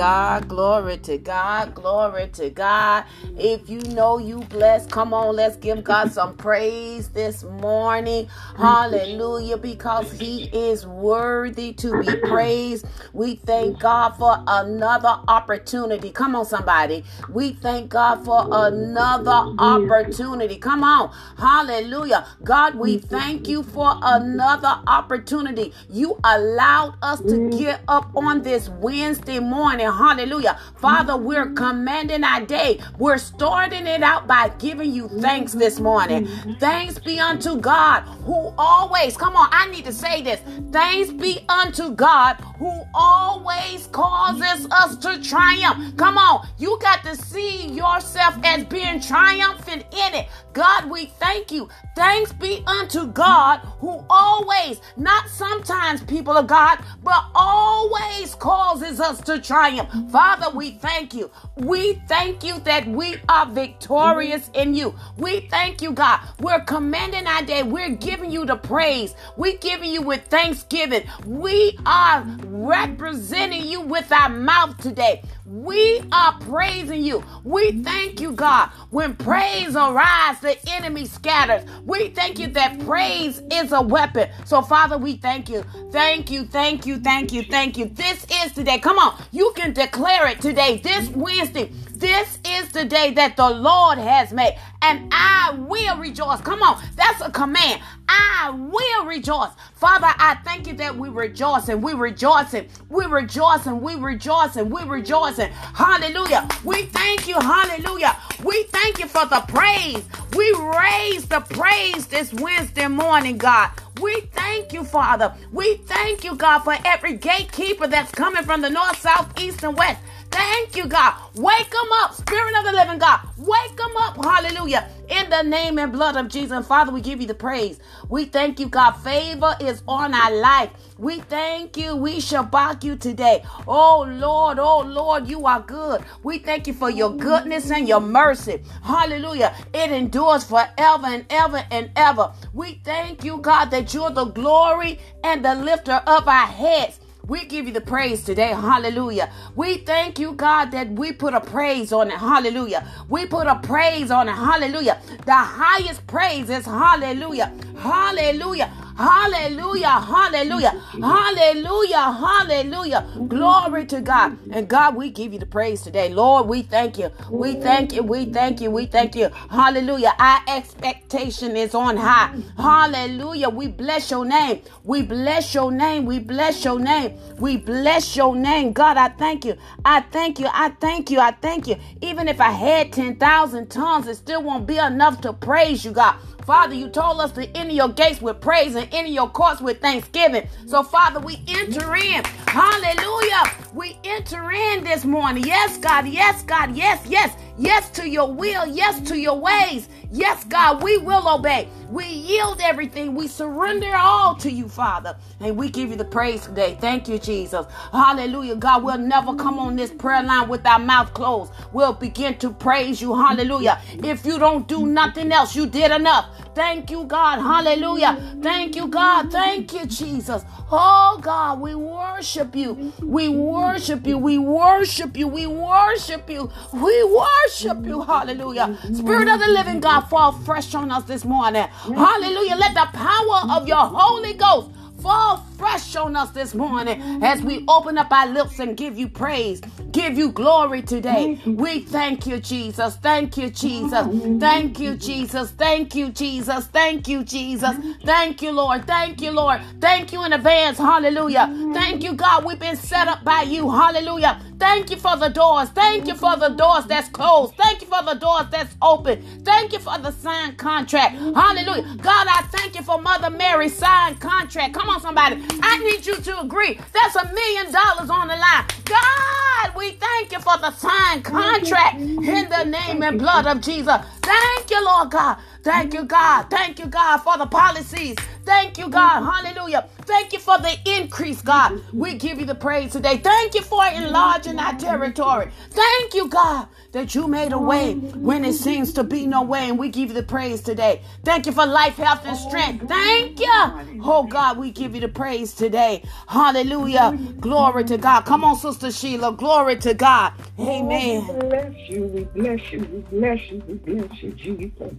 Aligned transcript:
God, 0.00 0.48
glory 0.48 0.96
to 0.96 1.18
God, 1.18 1.74
glory 1.74 2.28
to 2.28 2.48
God. 2.48 3.04
If 3.36 3.68
you 3.68 3.80
know 3.82 4.16
you 4.16 4.40
blessed, 4.40 4.90
come 4.90 5.12
on, 5.12 5.36
let's 5.36 5.56
give 5.56 5.84
God 5.84 6.10
some 6.10 6.38
praise 6.38 7.10
this 7.10 7.44
morning. 7.44 8.26
Hallelujah, 8.56 9.58
because 9.58 10.10
He 10.10 10.44
is 10.52 10.86
worthy 10.86 11.74
to 11.74 11.94
be 11.96 12.16
praised. 12.16 12.86
We 13.12 13.34
thank 13.34 13.78
God 13.78 14.12
for 14.16 14.38
another 14.46 15.18
opportunity. 15.28 16.10
Come 16.12 16.34
on, 16.34 16.46
somebody. 16.46 17.04
We 17.28 17.52
thank 17.52 17.90
God 17.90 18.24
for 18.24 18.48
another 18.50 19.48
opportunity. 19.58 20.56
Come 20.56 20.82
on. 20.82 21.12
Hallelujah. 21.36 22.26
God, 22.42 22.76
we 22.76 22.96
thank 22.96 23.48
you 23.48 23.62
for 23.62 23.98
another 24.02 24.76
opportunity. 24.86 25.74
You 25.90 26.18
allowed 26.24 26.94
us 27.02 27.20
to 27.22 27.38
get 27.38 27.82
up 27.88 28.10
on 28.16 28.42
this 28.42 28.68
Wednesday 28.70 29.40
morning. 29.40 29.89
Hallelujah. 29.92 30.58
Father, 30.76 31.16
we're 31.16 31.52
commanding 31.52 32.24
our 32.24 32.40
day. 32.44 32.80
We're 32.98 33.18
starting 33.18 33.86
it 33.86 34.02
out 34.02 34.26
by 34.26 34.50
giving 34.58 34.92
you 34.92 35.08
thanks 35.08 35.52
this 35.52 35.80
morning. 35.80 36.28
Thanks 36.60 36.98
be 36.98 37.18
unto 37.18 37.56
God 37.58 38.02
who 38.24 38.52
always, 38.58 39.16
come 39.16 39.36
on, 39.36 39.48
I 39.52 39.70
need 39.70 39.84
to 39.86 39.92
say 39.92 40.22
this. 40.22 40.40
Thanks 40.72 41.12
be 41.12 41.44
unto 41.48 41.90
God 41.94 42.34
who 42.58 42.82
always 42.94 43.86
causes 43.88 44.66
us 44.70 44.96
to 44.98 45.20
triumph. 45.22 45.96
Come 45.96 46.18
on, 46.18 46.46
you 46.58 46.78
got 46.80 47.02
to 47.04 47.16
see 47.16 47.68
yourself 47.68 48.36
as 48.44 48.64
being 48.64 49.00
triumphant 49.00 49.84
in 49.92 50.14
it. 50.14 50.28
God, 50.52 50.90
we 50.90 51.06
thank 51.06 51.50
you. 51.50 51.68
Thanks 51.96 52.32
be 52.32 52.62
unto 52.66 53.06
God 53.06 53.58
who 53.80 54.04
always, 54.10 54.80
not 54.96 55.28
sometimes, 55.28 56.02
people 56.04 56.36
of 56.36 56.46
God, 56.46 56.78
but 57.02 57.24
always 57.34 58.34
causes 58.34 59.00
us 59.00 59.20
to 59.22 59.40
triumph. 59.40 59.79
Father, 60.10 60.50
we 60.54 60.72
thank 60.72 61.14
you. 61.14 61.30
We 61.56 61.94
thank 62.08 62.44
you 62.44 62.58
that 62.60 62.86
we 62.88 63.16
are 63.28 63.46
victorious 63.46 64.50
in 64.54 64.74
you. 64.74 64.94
We 65.16 65.40
thank 65.50 65.82
you, 65.82 65.92
God. 65.92 66.20
We're 66.40 66.60
commending 66.60 67.26
our 67.26 67.42
day. 67.42 67.62
We're 67.62 67.90
giving 67.96 68.30
you 68.30 68.44
the 68.46 68.56
praise. 68.56 69.14
We're 69.36 69.58
giving 69.58 69.92
you 69.92 70.02
with 70.02 70.24
thanksgiving. 70.26 71.04
We 71.26 71.78
are 71.86 72.24
representing 72.44 73.66
you 73.66 73.80
with 73.80 74.10
our 74.12 74.28
mouth 74.28 74.78
today. 74.78 75.22
We 75.50 76.00
are 76.12 76.38
praising 76.42 77.02
you. 77.02 77.24
We 77.44 77.72
thank 77.82 78.20
you, 78.20 78.32
God. 78.32 78.70
When 78.90 79.16
praise 79.16 79.74
arises, 79.76 80.40
the 80.42 80.56
enemy 80.70 81.06
scatters. 81.06 81.68
We 81.84 82.10
thank 82.10 82.38
you 82.38 82.46
that 82.48 82.78
praise 82.86 83.42
is 83.52 83.72
a 83.72 83.82
weapon. 83.82 84.30
So, 84.44 84.62
Father, 84.62 84.96
we 84.96 85.16
thank 85.16 85.48
you. 85.48 85.64
Thank 85.90 86.30
you, 86.30 86.44
thank 86.44 86.86
you, 86.86 86.98
thank 87.00 87.32
you, 87.32 87.42
thank 87.42 87.78
you. 87.78 87.86
This 87.86 88.24
is 88.44 88.52
today. 88.52 88.78
Come 88.78 88.98
on. 89.00 89.20
You 89.32 89.52
can 89.56 89.72
declare 89.72 90.28
it 90.28 90.40
today, 90.40 90.78
this 90.84 91.08
Wednesday. 91.10 91.72
This 92.00 92.38
is 92.46 92.70
the 92.70 92.86
day 92.86 93.12
that 93.12 93.36
the 93.36 93.50
Lord 93.50 93.98
has 93.98 94.32
made, 94.32 94.58
and 94.80 95.10
I 95.12 95.54
will 95.58 95.98
rejoice. 95.98 96.40
Come 96.40 96.62
on, 96.62 96.82
that's 96.96 97.20
a 97.20 97.30
command. 97.30 97.82
I 98.08 98.50
will 98.50 99.04
rejoice. 99.04 99.50
Father, 99.74 100.08
I 100.08 100.36
thank 100.44 100.66
you 100.66 100.72
that 100.74 100.96
we 100.96 101.10
rejoice 101.10 101.68
and 101.68 101.82
we 101.82 101.92
rejoicing, 101.92 102.68
we 102.88 103.04
rejoicing, 103.04 103.82
we 103.82 103.96
rejoicing, 103.96 104.70
we 104.70 104.82
rejoicing. 104.84 105.50
Hallelujah. 105.52 106.48
We 106.64 106.84
thank 106.84 107.28
you, 107.28 107.34
hallelujah. 107.34 108.16
We 108.42 108.62
thank 108.64 108.98
you 108.98 109.06
for 109.06 109.26
the 109.26 109.44
praise. 109.46 110.02
We 110.34 110.54
raise 110.80 111.26
the 111.26 111.40
praise 111.40 112.06
this 112.06 112.32
Wednesday 112.32 112.88
morning, 112.88 113.36
God. 113.36 113.72
We 114.00 114.22
thank 114.32 114.72
you, 114.72 114.84
Father. 114.84 115.34
We 115.52 115.76
thank 115.76 116.24
you, 116.24 116.34
God, 116.34 116.60
for 116.60 116.76
every 116.86 117.14
gatekeeper 117.18 117.86
that's 117.86 118.10
coming 118.12 118.44
from 118.44 118.62
the 118.62 118.70
north, 118.70 118.98
south, 118.98 119.38
east, 119.38 119.62
and 119.64 119.76
west. 119.76 120.00
Thank 120.30 120.76
you, 120.76 120.86
God. 120.86 121.14
Wake 121.34 121.70
them 121.70 121.88
up, 122.02 122.14
Spirit 122.14 122.54
of 122.58 122.64
the 122.64 122.72
living 122.72 122.98
God. 122.98 123.20
Wake 123.38 123.76
them 123.76 123.96
up. 123.98 124.16
Hallelujah. 124.24 124.88
In 125.08 125.30
the 125.30 125.42
name 125.42 125.78
and 125.78 125.92
blood 125.92 126.16
of 126.16 126.28
Jesus. 126.28 126.52
And 126.52 126.66
Father, 126.66 126.92
we 126.92 127.00
give 127.00 127.20
you 127.20 127.26
the 127.26 127.34
praise. 127.34 127.80
We 128.08 128.26
thank 128.26 128.60
you, 128.60 128.68
God. 128.68 128.92
Favor 128.92 129.56
is 129.60 129.82
on 129.88 130.14
our 130.14 130.32
life. 130.36 130.70
We 130.98 131.20
thank 131.20 131.76
you. 131.76 131.96
We 131.96 132.20
shall 132.20 132.44
back 132.44 132.84
you 132.84 132.96
today. 132.96 133.44
Oh, 133.66 134.06
Lord. 134.08 134.58
Oh, 134.60 134.80
Lord, 134.80 135.28
you 135.28 135.46
are 135.46 135.60
good. 135.62 136.04
We 136.22 136.38
thank 136.38 136.66
you 136.66 136.74
for 136.74 136.90
your 136.90 137.16
goodness 137.16 137.70
and 137.70 137.88
your 137.88 138.00
mercy. 138.00 138.62
Hallelujah. 138.84 139.54
It 139.74 139.90
endures 139.92 140.44
forever 140.44 141.06
and 141.06 141.26
ever 141.30 141.64
and 141.70 141.90
ever. 141.96 142.32
We 142.54 142.80
thank 142.84 143.24
you, 143.24 143.38
God, 143.38 143.66
that 143.72 143.94
you're 143.94 144.10
the 144.10 144.26
glory 144.26 145.00
and 145.24 145.44
the 145.44 145.54
lifter 145.56 146.02
of 146.06 146.28
our 146.28 146.46
heads. 146.46 147.00
We 147.30 147.44
give 147.44 147.66
you 147.68 147.72
the 147.72 147.80
praise 147.80 148.24
today. 148.24 148.48
Hallelujah. 148.48 149.30
We 149.54 149.76
thank 149.76 150.18
you, 150.18 150.32
God, 150.32 150.72
that 150.72 150.88
we 150.90 151.12
put 151.12 151.32
a 151.32 151.40
praise 151.40 151.92
on 151.92 152.08
it. 152.10 152.18
Hallelujah. 152.18 152.84
We 153.08 153.26
put 153.26 153.46
a 153.46 153.54
praise 153.60 154.10
on 154.10 154.28
it. 154.28 154.32
Hallelujah. 154.32 155.00
The 155.26 155.34
highest 155.36 156.04
praise 156.08 156.50
is 156.50 156.66
hallelujah. 156.66 157.52
Hallelujah. 157.78 158.72
Hallelujah. 159.00 159.88
Hallelujah. 159.88 160.70
Hallelujah. 161.00 162.12
Hallelujah. 162.12 163.06
Glory 163.28 163.86
to 163.86 164.00
God. 164.02 164.36
And 164.52 164.68
God, 164.68 164.94
we 164.94 165.10
give 165.10 165.32
you 165.32 165.38
the 165.38 165.46
praise 165.46 165.82
today. 165.82 166.10
Lord, 166.10 166.46
we 166.46 166.62
thank 166.62 166.98
you. 166.98 167.10
We 167.30 167.54
thank 167.54 167.92
you. 167.94 168.02
We 168.02 168.26
thank 168.26 168.60
you. 168.60 168.70
We 168.70 168.86
thank 168.86 169.16
you. 169.16 169.30
Hallelujah. 169.50 170.12
Our 170.18 170.40
expectation 170.48 171.56
is 171.56 171.74
on 171.74 171.96
high. 171.96 172.30
Hallelujah. 172.58 173.48
We 173.48 173.68
bless 173.68 174.10
your 174.10 174.26
name. 174.26 174.60
We 174.84 175.02
bless 175.02 175.54
your 175.54 175.72
name. 175.72 176.04
We 176.04 176.18
bless 176.18 176.62
your 176.64 176.78
name. 176.78 177.18
We 177.38 177.56
bless 177.56 178.16
your 178.16 178.36
name. 178.36 178.72
God, 178.72 178.98
I 178.98 179.08
thank 179.08 179.46
you. 179.46 179.56
I 179.84 180.02
thank 180.02 180.38
you. 180.38 180.48
I 180.52 180.70
thank 180.70 181.10
you. 181.10 181.20
I 181.20 181.30
thank 181.32 181.66
you. 181.68 181.76
Even 182.02 182.28
if 182.28 182.40
I 182.40 182.50
had 182.50 182.92
10,000 182.92 183.70
tongues, 183.70 184.08
it 184.08 184.16
still 184.16 184.42
won't 184.42 184.66
be 184.66 184.76
enough 184.76 185.22
to 185.22 185.32
praise 185.32 185.84
you, 185.86 185.92
God. 185.92 186.16
Father, 186.50 186.74
you 186.74 186.88
told 186.88 187.20
us 187.20 187.30
to 187.30 187.46
enter 187.56 187.72
your 187.72 187.90
gates 187.90 188.20
with 188.20 188.40
praise 188.40 188.74
and 188.74 188.88
enter 188.92 189.08
your 189.08 189.28
courts 189.30 189.60
with 189.60 189.80
thanksgiving. 189.80 190.48
So, 190.66 190.82
Father, 190.82 191.20
we 191.20 191.38
enter 191.46 191.94
in. 191.94 192.24
Hallelujah. 192.24 193.44
We 193.72 193.96
enter 194.02 194.50
in 194.50 194.82
this 194.82 195.04
morning. 195.04 195.44
Yes, 195.44 195.78
God. 195.78 196.08
Yes, 196.08 196.42
God. 196.42 196.74
Yes, 196.74 197.06
yes. 197.06 197.36
Yes 197.60 197.90
to 197.90 198.08
your 198.08 198.32
will. 198.32 198.66
Yes 198.66 199.00
to 199.08 199.18
your 199.18 199.38
ways. 199.38 199.88
Yes, 200.10 200.44
God, 200.44 200.82
we 200.82 200.96
will 200.98 201.28
obey. 201.28 201.68
We 201.90 202.06
yield 202.06 202.60
everything. 202.62 203.14
We 203.14 203.28
surrender 203.28 203.94
all 203.94 204.34
to 204.36 204.50
you, 204.50 204.66
Father. 204.66 205.16
And 205.40 205.56
we 205.58 205.68
give 205.68 205.90
you 205.90 205.96
the 205.96 206.04
praise 206.06 206.46
today. 206.46 206.78
Thank 206.80 207.06
you, 207.06 207.18
Jesus. 207.18 207.66
Hallelujah. 207.92 208.56
God, 208.56 208.82
we'll 208.82 208.98
never 208.98 209.34
come 209.36 209.58
on 209.58 209.76
this 209.76 209.90
prayer 209.90 210.22
line 210.22 210.48
with 210.48 210.66
our 210.66 210.78
mouth 210.78 211.12
closed. 211.12 211.52
We'll 211.72 211.92
begin 211.92 212.38
to 212.38 212.50
praise 212.50 213.02
you. 213.02 213.14
Hallelujah. 213.14 213.80
If 214.02 214.24
you 214.24 214.38
don't 214.38 214.66
do 214.66 214.86
nothing 214.86 215.30
else, 215.30 215.54
you 215.54 215.66
did 215.66 215.92
enough. 215.92 216.28
Thank 216.54 216.90
you, 216.90 217.04
God. 217.04 217.40
Hallelujah. 217.40 218.38
Thank 218.42 218.74
you, 218.74 218.88
God. 218.88 219.30
Thank 219.30 219.74
you, 219.74 219.84
Jesus. 219.86 220.44
Oh, 220.72 221.18
God, 221.20 221.60
we 221.60 221.74
worship 221.74 222.56
you. 222.56 222.92
We 223.02 223.28
worship 223.28 224.06
you. 224.06 224.16
We 224.18 224.38
worship 224.38 225.16
you. 225.16 225.28
We 225.28 225.46
worship 225.46 226.30
you. 226.30 226.50
We 226.72 227.04
worship 227.04 227.49
you. 227.58 228.02
Hallelujah. 228.02 228.68
Mm-hmm. 228.68 228.94
Spirit 228.94 229.28
of 229.28 229.40
the 229.40 229.48
living 229.48 229.80
God, 229.80 230.02
fall 230.02 230.32
fresh 230.32 230.74
on 230.74 230.90
us 230.90 231.04
this 231.04 231.24
morning. 231.24 231.62
Mm-hmm. 231.62 231.94
Hallelujah. 231.94 232.56
Let 232.56 232.74
the 232.74 232.88
power 232.92 233.56
of 233.56 233.66
your 233.66 233.84
Holy 233.86 234.34
Ghost 234.34 234.70
fall 235.02 235.44
fresh 235.60 235.94
on 235.94 236.16
us 236.16 236.30
this 236.30 236.54
morning 236.54 237.22
as 237.22 237.42
we 237.42 237.66
open 237.68 237.98
up 237.98 238.10
our 238.10 238.26
lips 238.26 238.60
and 238.60 238.78
give 238.78 238.98
you 238.98 239.08
praise, 239.08 239.60
give 239.92 240.16
you 240.16 240.32
glory 240.32 240.80
today. 240.80 241.38
We 241.44 241.80
thank 241.80 242.26
you, 242.26 242.40
Jesus. 242.40 242.96
Thank 242.96 243.36
you, 243.36 243.50
Jesus. 243.50 244.08
Thank 244.40 244.80
you, 244.80 244.96
Jesus. 244.96 245.50
Thank 245.50 245.94
you, 245.94 246.08
Jesus. 246.10 246.66
Thank 246.68 247.08
you, 247.08 247.22
Jesus. 247.24 247.76
Thank 248.04 248.40
you, 248.40 248.52
Lord. 248.52 248.86
Thank 248.86 249.20
you, 249.20 249.32
Lord. 249.32 249.60
Thank 249.82 250.14
you 250.14 250.24
in 250.24 250.32
advance. 250.32 250.78
Hallelujah. 250.78 251.54
Thank 251.74 252.02
you, 252.04 252.14
God. 252.14 252.46
We've 252.46 252.58
been 252.58 252.76
set 252.76 253.06
up 253.06 253.22
by 253.22 253.42
you. 253.42 253.70
Hallelujah. 253.70 254.40
Thank 254.58 254.90
you 254.90 254.96
for 254.96 255.16
the 255.18 255.28
doors. 255.28 255.68
Thank 255.70 256.06
you 256.08 256.14
for 256.14 256.36
the 256.38 256.48
doors 256.48 256.86
that's 256.86 257.08
closed. 257.10 257.54
Thank 257.56 257.82
you 257.82 257.86
for 257.88 258.02
the 258.02 258.14
doors 258.14 258.46
that's 258.50 258.74
open. 258.80 259.22
Thank 259.44 259.74
you 259.74 259.78
for 259.78 259.98
the 259.98 260.10
signed 260.12 260.56
contract. 260.56 261.16
Hallelujah. 261.16 261.96
God, 262.00 262.26
I 262.30 262.42
thank 262.50 262.76
you 262.76 262.82
for 262.82 263.00
Mother 263.00 263.30
Mary's 263.30 263.76
signed 263.76 264.20
contract. 264.20 264.74
Come 264.74 264.88
on, 264.88 265.00
somebody. 265.00 265.42
I 265.62 265.78
need 265.78 266.06
you 266.06 266.16
to 266.16 266.40
agree. 266.40 266.78
That's 266.92 267.16
a 267.16 267.32
million 267.32 267.72
dollars 267.72 268.10
on 268.10 268.28
the 268.28 268.36
line. 268.36 268.64
God, 268.84 269.76
we 269.76 269.92
thank 269.92 270.32
you 270.32 270.40
for 270.40 270.56
the 270.58 270.70
signed 270.72 271.24
contract 271.24 272.00
in 272.00 272.48
the 272.48 272.64
name 272.64 273.02
and 273.02 273.18
blood 273.18 273.46
of 273.46 273.60
Jesus. 273.60 273.96
Thank 274.22 274.70
you, 274.70 274.84
Lord 274.84 275.10
God. 275.10 275.38
Thank 275.62 275.94
you, 275.94 276.04
God. 276.04 276.48
Thank 276.50 276.78
you, 276.78 276.86
God, 276.86 277.18
for 277.18 277.36
the 277.38 277.46
policies. 277.46 278.16
Thank 278.50 278.78
you, 278.78 278.88
God. 278.88 279.22
Mm-hmm. 279.22 279.46
Hallelujah. 279.46 279.88
Thank 280.02 280.32
you 280.32 280.40
for 280.40 280.58
the 280.58 280.76
increase, 280.84 281.40
God. 281.40 281.80
We 281.92 282.16
give 282.16 282.40
you 282.40 282.46
the 282.46 282.56
praise 282.56 282.90
today. 282.90 283.18
Thank 283.18 283.54
you 283.54 283.62
for 283.62 283.84
enlarging 283.86 284.58
our 284.58 284.76
territory. 284.76 285.52
Thank 285.70 286.14
you, 286.14 286.28
God, 286.28 286.66
that 286.90 287.14
you 287.14 287.28
made 287.28 287.52
a 287.52 287.58
way 287.58 287.94
when 287.94 288.44
it 288.44 288.54
seems 288.54 288.92
to 288.94 289.04
be 289.04 289.24
no 289.24 289.42
way. 289.42 289.68
And 289.68 289.78
we 289.78 289.88
give 289.88 290.08
you 290.08 290.14
the 290.14 290.24
praise 290.24 290.62
today. 290.62 291.00
Thank 291.24 291.46
you 291.46 291.52
for 291.52 291.64
life, 291.64 291.94
health, 291.94 292.26
and 292.26 292.36
strength. 292.36 292.88
Thank 292.88 293.38
you. 293.38 294.00
Oh, 294.02 294.24
God, 294.28 294.58
we 294.58 294.72
give 294.72 294.96
you 294.96 295.00
the 295.00 295.08
praise 295.08 295.54
today. 295.54 296.02
Hallelujah. 296.26 297.16
Glory 297.38 297.84
to 297.84 297.98
God. 297.98 298.22
Come 298.22 298.42
on, 298.42 298.56
Sister 298.56 298.90
Sheila. 298.90 299.32
Glory 299.32 299.76
to 299.76 299.94
God. 299.94 300.32
Amen. 300.58 301.24
Oh, 301.28 301.34
we 301.34 301.48
bless 301.48 301.88
you. 301.88 302.02
We 302.02 302.24
bless 302.24 302.72
you. 302.72 302.80
We 302.80 303.18
bless 303.18 303.50
you. 303.52 303.62
We 303.68 303.74
bless 303.74 304.22
you, 304.24 304.32
Jesus. 304.32 304.94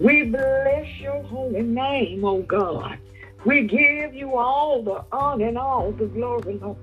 We 0.00 0.22
bless 0.22 0.88
your 0.98 1.22
holy 1.24 1.60
name, 1.60 2.24
oh 2.24 2.40
God. 2.40 2.98
We 3.44 3.64
give 3.64 4.14
you 4.14 4.34
all 4.34 4.82
the 4.82 5.04
honor 5.12 5.48
and 5.48 5.58
all 5.58 5.92
the 5.92 6.06
glory, 6.06 6.54
Lord. 6.54 6.78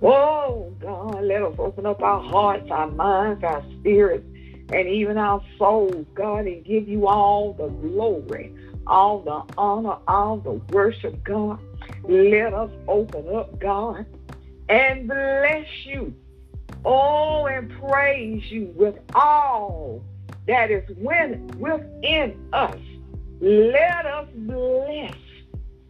Oh 0.00 0.72
God, 0.78 1.24
let 1.24 1.42
us 1.42 1.56
open 1.58 1.86
up 1.86 2.00
our 2.00 2.22
hearts, 2.22 2.70
our 2.70 2.88
minds, 2.88 3.42
our 3.42 3.64
spirits, 3.80 4.24
and 4.72 4.86
even 4.86 5.18
our 5.18 5.42
souls, 5.58 6.06
God, 6.14 6.46
and 6.46 6.64
give 6.64 6.88
you 6.88 7.08
all 7.08 7.52
the 7.52 7.66
glory, 7.66 8.54
all 8.86 9.22
the 9.22 9.42
honor, 9.58 9.96
all 10.06 10.36
the 10.36 10.52
worship, 10.72 11.24
God. 11.24 11.58
Let 12.04 12.54
us 12.54 12.70
open 12.86 13.34
up, 13.34 13.58
God, 13.58 14.06
and 14.68 15.08
bless 15.08 15.66
you. 15.84 16.14
Oh, 16.84 17.46
and 17.46 17.68
praise 17.80 18.44
you 18.52 18.72
with 18.76 18.98
all 19.16 20.04
that 20.50 20.70
is 20.72 20.84
when 20.96 21.46
within 21.60 22.36
us. 22.52 22.76
Let 23.40 24.04
us 24.04 24.26
bless 24.34 25.14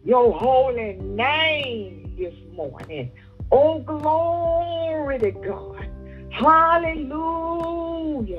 your 0.05 0.31
holy 0.37 0.93
name 1.01 2.15
this 2.15 2.35
morning. 2.53 3.11
Oh, 3.51 3.79
glory 3.79 5.17
to 5.17 5.31
God. 5.31 5.87
Hallelujah, 6.31 7.65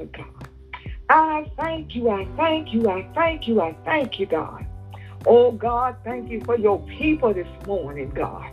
God. 0.07 0.49
I 1.09 1.51
thank 1.57 1.97
you, 1.97 2.09
I 2.09 2.29
thank 2.37 2.73
you, 2.73 2.89
I 2.89 3.05
thank 3.17 3.49
you, 3.49 3.61
I 3.61 3.77
thank 3.85 4.21
you, 4.21 4.27
God. 4.27 4.65
Oh, 5.27 5.51
God, 5.51 5.97
thank 6.05 6.31
you 6.31 6.41
for 6.45 6.57
your 6.57 6.79
people 6.99 7.35
this 7.35 7.49
morning, 7.67 8.11
God. 8.11 8.49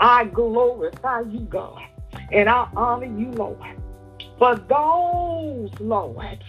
I 0.00 0.24
glorify 0.24 1.20
you, 1.20 1.42
God, 1.42 1.80
and 2.32 2.48
I 2.48 2.68
honor 2.74 3.06
you, 3.06 3.30
Lord. 3.30 3.80
For 4.36 4.56
those, 4.56 5.70
Lord, 5.78 6.42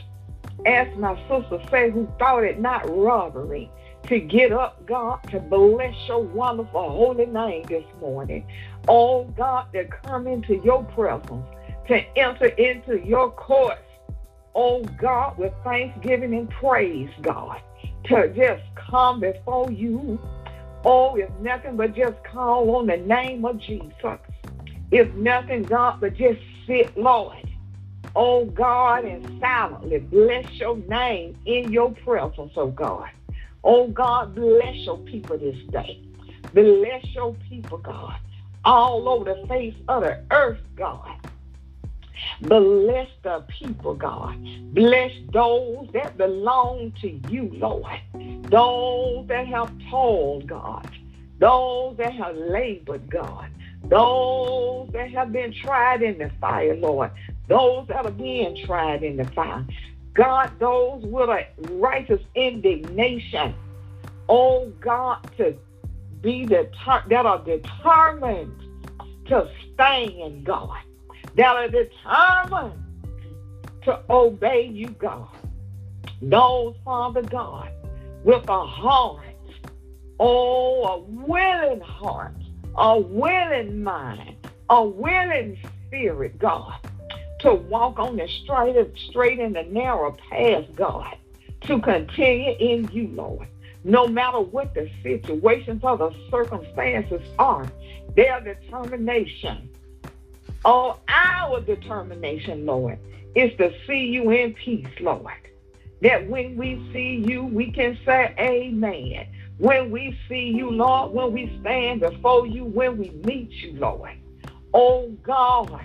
as 0.66 0.88
my 0.98 1.16
sister 1.28 1.60
say, 1.70 1.92
who 1.92 2.08
thought 2.18 2.44
it 2.44 2.60
not 2.60 2.90
robbery 2.90 3.70
to 4.08 4.20
get 4.20 4.52
up, 4.52 4.86
God, 4.86 5.20
to 5.32 5.40
bless 5.40 5.96
your 6.08 6.24
wonderful 6.24 6.90
holy 6.90 7.26
name 7.26 7.64
this 7.64 7.86
morning. 8.00 8.46
Oh, 8.88 9.26
God, 9.38 9.72
to 9.74 9.86
come 9.86 10.28
into 10.28 10.58
your 10.64 10.84
presence, 10.84 11.46
to 11.88 12.18
enter 12.18 12.48
into 12.48 13.00
your 13.06 13.32
courts. 13.32 13.82
Oh, 14.54 14.84
God, 15.00 15.38
with 15.38 15.54
thanksgiving 15.64 16.34
and 16.34 16.50
praise, 16.50 17.10
God, 17.22 17.62
to 18.06 18.30
just 18.34 18.64
come 18.76 19.20
before 19.20 19.72
you. 19.72 20.20
Oh, 20.84 21.16
if 21.16 21.30
nothing 21.42 21.78
but 21.78 21.96
just 21.96 22.24
call 22.24 22.76
on 22.76 22.88
the 22.88 22.98
name 22.98 23.44
of 23.44 23.60
Jesus. 23.60 24.20
If 24.92 25.12
nothing, 25.16 25.64
God, 25.64 26.00
but 26.00 26.16
just 26.16 26.40
sit, 26.68 26.96
Lord 26.96 27.38
oh 28.16 28.46
God, 28.46 29.06
and 29.06 29.40
silently 29.40 30.00
bless 30.00 30.50
your 30.54 30.78
name 30.78 31.38
in 31.46 31.72
your 31.72 31.92
presence, 31.92 32.54
oh 32.56 32.68
God. 32.68 33.10
Oh 33.64 33.88
God, 33.88 34.36
bless 34.36 34.76
your 34.78 34.98
people 35.00 35.38
this 35.38 35.58
day. 35.72 36.02
Bless 36.54 37.06
your 37.14 37.36
people, 37.50 37.80
God, 37.80 38.18
all 38.64 39.10
over 39.10 39.34
the 39.34 39.48
face 39.48 39.76
of 39.88 40.04
the 40.04 40.22
earth, 40.32 40.62
God. 40.76 41.16
Bless 42.42 43.10
the 43.24 43.44
people, 43.50 43.96
God. 43.96 44.38
Bless 44.74 45.12
those 45.32 45.88
that 45.94 46.18
belong 46.18 46.94
to 47.02 47.10
you, 47.30 47.50
Lord. 47.54 48.00
Those 48.50 49.28
that 49.28 49.48
have 49.48 49.72
toiled, 49.90 50.48
God. 50.48 50.90
Those 51.40 51.98
that 51.98 52.14
have 52.14 52.36
labored, 52.36 53.10
God. 53.10 53.50
Those 53.90 54.90
that 54.94 55.12
have 55.12 55.32
been 55.32 55.54
tried 55.54 56.02
in 56.02 56.18
the 56.18 56.30
fire, 56.40 56.76
Lord 56.76 57.12
those 57.48 57.88
that 57.88 58.06
are 58.06 58.12
being 58.12 58.56
tried 58.66 59.04
in 59.04 59.18
the 59.18 59.26
fire. 59.26 59.66
God, 60.14 60.52
those 60.60 61.04
with 61.04 61.30
a 61.30 61.46
righteous 61.74 62.22
indignation. 62.36 63.54
Oh 64.30 64.72
God, 64.80 65.30
to 65.38 65.56
be 66.22 66.46
the 66.46 66.70
that 67.10 67.26
are 67.26 67.44
determined 67.44 68.54
to 69.28 69.50
stand, 69.74 70.46
God. 70.46 70.78
That 71.36 71.56
are 71.56 71.68
determined 71.68 72.82
to 73.84 74.00
obey 74.10 74.68
you, 74.68 74.88
God. 74.88 75.28
Those, 76.22 76.76
Father 76.84 77.22
God, 77.22 77.70
with 78.24 78.48
a 78.48 78.66
heart, 78.66 79.26
oh, 80.20 80.84
a 80.86 81.00
willing 81.00 81.82
heart, 81.82 82.34
a 82.78 83.00
willing 83.00 83.84
mind, 83.84 84.36
a 84.70 84.84
willing 84.84 85.58
spirit, 85.88 86.38
God 86.40 86.76
to 87.46 87.54
walk 87.54 88.00
on 88.00 88.18
the 88.18 88.28
straight, 88.28 88.76
straight 89.10 89.40
and 89.40 89.56
the 89.56 89.64
narrow 89.64 90.12
path, 90.32 90.66
God, 90.76 91.16
to 91.62 91.80
continue 91.80 92.56
in 92.60 92.90
you, 92.92 93.08
Lord. 93.10 93.48
No 93.84 94.08
matter 94.08 94.40
what 94.40 94.74
the 94.74 94.90
situations 95.04 95.82
or 95.84 95.96
the 95.96 96.12
circumstances 96.32 97.22
are, 97.38 97.68
their 98.16 98.42
determination, 98.42 99.70
or 100.64 100.98
our 101.08 101.62
determination, 101.62 102.66
Lord, 102.66 102.98
is 103.36 103.56
to 103.58 103.72
see 103.86 104.08
you 104.08 104.32
in 104.32 104.56
peace, 104.56 104.88
Lord. 105.00 105.34
That 106.02 106.28
when 106.28 106.58
we 106.58 106.82
see 106.92 107.24
you, 107.28 107.44
we 107.44 107.72
can 107.72 107.98
say 108.06 108.34
amen. 108.40 109.28
When 109.58 109.90
we 109.90 110.18
see 110.28 110.52
you, 110.56 110.70
Lord, 110.70 111.14
when 111.14 111.32
we 111.32 111.58
stand 111.62 112.02
before 112.02 112.46
you, 112.46 112.66
when 112.66 112.98
we 112.98 113.10
meet 113.26 113.52
you, 113.52 113.74
Lord. 113.80 114.18
Oh 114.74 115.10
God, 115.24 115.82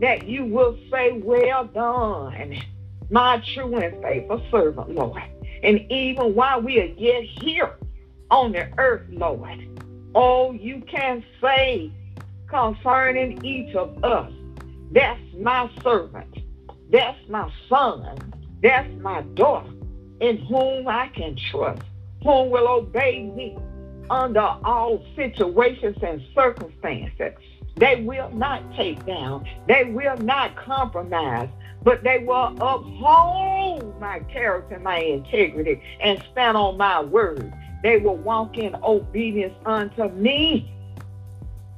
that 0.00 0.26
you 0.26 0.46
will 0.46 0.78
say, 0.90 1.12
Well 1.12 1.66
done, 1.66 2.58
my 3.10 3.42
true 3.54 3.76
and 3.76 4.02
faithful 4.02 4.42
servant, 4.50 4.94
Lord. 4.94 5.22
And 5.62 5.90
even 5.92 6.34
while 6.34 6.62
we 6.62 6.80
are 6.80 6.86
yet 6.86 7.24
here 7.24 7.74
on 8.30 8.52
the 8.52 8.68
earth, 8.78 9.06
Lord, 9.10 9.80
oh, 10.14 10.52
you 10.52 10.80
can 10.86 11.24
say 11.42 11.92
concerning 12.48 13.44
each 13.44 13.74
of 13.74 14.02
us, 14.02 14.32
that's 14.92 15.20
my 15.38 15.70
servant, 15.82 16.38
that's 16.90 17.18
my 17.28 17.52
son, 17.68 18.18
that's 18.62 18.90
my 19.02 19.22
daughter, 19.34 19.70
in 20.20 20.38
whom 20.38 20.88
I 20.88 21.08
can 21.08 21.36
trust, 21.36 21.82
whom 22.22 22.50
will 22.50 22.68
obey 22.68 23.22
me 23.22 23.56
under 24.10 24.40
all 24.64 25.04
situations 25.16 25.96
and 26.02 26.22
circumstances. 26.34 27.32
They 27.76 28.02
will 28.02 28.30
not 28.30 28.62
take 28.74 29.04
down. 29.06 29.46
They 29.68 29.84
will 29.84 30.16
not 30.16 30.56
compromise, 30.56 31.48
but 31.82 32.02
they 32.02 32.18
will 32.18 32.54
uphold 32.60 34.00
my 34.00 34.20
character, 34.20 34.80
my 34.80 34.98
integrity, 34.98 35.80
and 36.00 36.20
stand 36.32 36.56
on 36.56 36.76
my 36.76 37.00
word. 37.00 37.52
They 37.82 37.98
will 37.98 38.16
walk 38.16 38.58
in 38.58 38.74
obedience 38.82 39.54
unto 39.64 40.08
me 40.08 40.72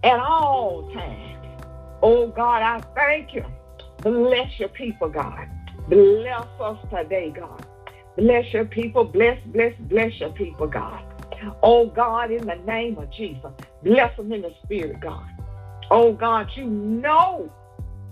at 0.03 0.19
all 0.19 0.91
times. 0.95 1.59
Oh 2.03 2.29
God, 2.29 2.63
I 2.63 2.81
thank 2.95 3.35
you. 3.35 3.45
Bless 3.99 4.59
your 4.59 4.71
people, 4.71 5.11
God. 5.11 5.47
Bless 5.89 6.47
us 6.59 6.79
today, 6.91 7.31
God. 7.31 7.67
Bless 8.17 8.53
your 8.53 8.65
people. 8.65 9.05
Bless, 9.05 9.39
bless, 9.47 9.75
bless 9.81 10.19
your 10.21 10.31
people, 10.31 10.67
God. 10.67 11.03
Oh 11.63 11.87
God, 11.87 12.31
in 12.31 12.47
the 12.47 12.57
name 12.67 12.99
of 12.99 13.11
Jesus, 13.11 13.51
bless 13.83 14.15
them 14.17 14.33
in 14.33 14.43
the 14.43 14.55
spirit, 14.65 15.01
God. 15.01 15.27
Oh 15.91 16.13
God, 16.13 16.49
you 16.55 16.67
know 16.67 17.51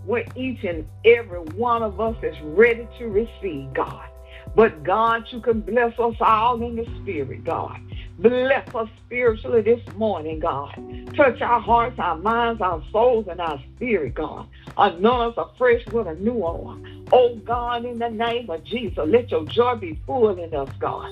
what 0.04 0.36
each 0.36 0.64
and 0.64 0.88
every 1.04 1.40
one 1.40 1.82
of 1.82 2.00
us 2.00 2.16
is 2.22 2.34
ready 2.42 2.88
to 2.98 3.08
receive, 3.08 3.72
God. 3.74 4.08
But 4.54 4.82
God, 4.82 5.24
you 5.30 5.40
can 5.40 5.60
bless 5.60 5.98
us 5.98 6.14
all 6.20 6.62
in 6.62 6.76
the 6.76 6.86
spirit, 7.02 7.44
God. 7.44 7.78
Bless 8.18 8.74
us 8.74 8.88
spiritually 9.06 9.62
this 9.62 9.80
morning, 9.94 10.40
God. 10.40 10.74
Touch 11.14 11.40
our 11.40 11.60
hearts, 11.60 12.00
our 12.00 12.16
minds, 12.16 12.60
our 12.60 12.82
souls, 12.90 13.26
and 13.30 13.40
our 13.40 13.62
spirit, 13.76 14.14
God. 14.14 14.48
Anoint 14.76 15.38
us 15.38 15.46
afresh 15.52 15.86
with 15.92 16.08
a 16.08 16.16
new 16.16 16.42
oil. 16.42 16.76
Oh 17.12 17.36
God, 17.36 17.84
in 17.84 17.98
the 17.98 18.10
name 18.10 18.50
of 18.50 18.64
Jesus, 18.64 18.98
let 19.06 19.30
your 19.30 19.44
joy 19.44 19.76
be 19.76 20.00
full 20.04 20.36
in 20.36 20.52
us, 20.52 20.68
God. 20.80 21.08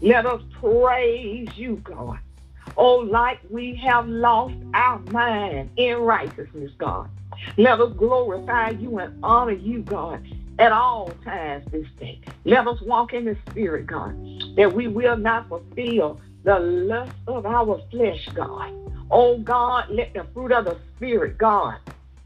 Let 0.00 0.26
us 0.26 0.42
praise 0.60 1.48
you, 1.56 1.76
God. 1.76 2.18
Oh, 2.76 2.96
like 2.96 3.38
we 3.50 3.76
have 3.76 4.08
lost 4.08 4.54
our 4.74 4.98
mind 5.12 5.70
in 5.76 5.98
righteousness, 5.98 6.72
God. 6.76 7.08
Let 7.56 7.80
us 7.80 7.92
glorify 7.96 8.70
you 8.70 8.98
and 8.98 9.24
honor 9.24 9.52
you, 9.52 9.82
God, 9.82 10.26
at 10.58 10.72
all 10.72 11.10
times 11.24 11.70
this 11.70 11.86
day. 12.00 12.20
Let 12.44 12.66
us 12.66 12.80
walk 12.80 13.12
in 13.14 13.26
the 13.26 13.36
Spirit, 13.48 13.86
God, 13.86 14.16
that 14.56 14.72
we 14.72 14.88
will 14.88 15.16
not 15.16 15.48
fulfill 15.48 16.20
the 16.44 16.58
lust 16.58 17.12
of 17.26 17.46
our 17.46 17.80
flesh, 17.90 18.28
God. 18.34 18.72
Oh 19.10 19.38
God, 19.38 19.90
let 19.90 20.12
the 20.14 20.26
fruit 20.34 20.52
of 20.52 20.66
the 20.66 20.78
Spirit, 20.96 21.38
God, 21.38 21.78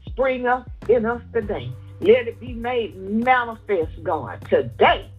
spring 0.07 0.47
up 0.47 0.69
in 0.89 1.05
us 1.05 1.21
today. 1.33 1.71
Let 2.01 2.27
it 2.27 2.39
be 2.39 2.53
made 2.53 2.95
manifest, 2.97 4.03
God, 4.03 4.45
today 4.49 5.09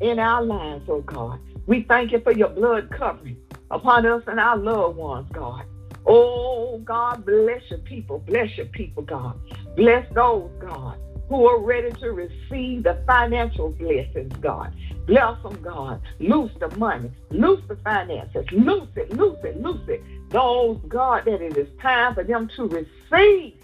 in 0.00 0.18
our 0.18 0.42
lives, 0.42 0.84
oh 0.88 1.02
God. 1.02 1.38
We 1.66 1.82
thank 1.82 2.12
you 2.12 2.20
for 2.20 2.32
your 2.32 2.48
blood 2.48 2.90
covering 2.90 3.36
upon 3.70 4.06
us 4.06 4.22
and 4.26 4.40
our 4.40 4.56
loved 4.56 4.96
ones, 4.96 5.28
God. 5.32 5.64
Oh, 6.06 6.78
God, 6.78 7.24
bless 7.24 7.62
your 7.70 7.78
people. 7.80 8.18
Bless 8.18 8.56
your 8.56 8.66
people, 8.66 9.02
God. 9.02 9.38
Bless 9.76 10.06
those, 10.14 10.50
God, 10.60 10.98
who 11.28 11.46
are 11.46 11.60
ready 11.60 11.92
to 11.92 12.10
receive 12.12 12.82
the 12.82 13.02
financial 13.06 13.70
blessings, 13.70 14.32
God. 14.40 14.74
Bless 15.06 15.42
them, 15.42 15.60
God. 15.62 16.00
Loose 16.20 16.52
the 16.60 16.68
money. 16.76 17.10
Loose 17.30 17.60
the 17.68 17.76
finances. 17.76 18.46
Loose 18.52 18.88
it, 18.96 19.12
loose 19.12 19.38
it, 19.42 19.60
loose 19.60 19.88
it. 19.88 20.02
Those, 20.30 20.78
God, 20.88 21.24
that 21.24 21.42
it 21.42 21.56
is 21.56 21.68
time 21.80 22.14
for 22.14 22.24
them 22.24 22.48
to 22.56 22.68
receive 22.68 23.54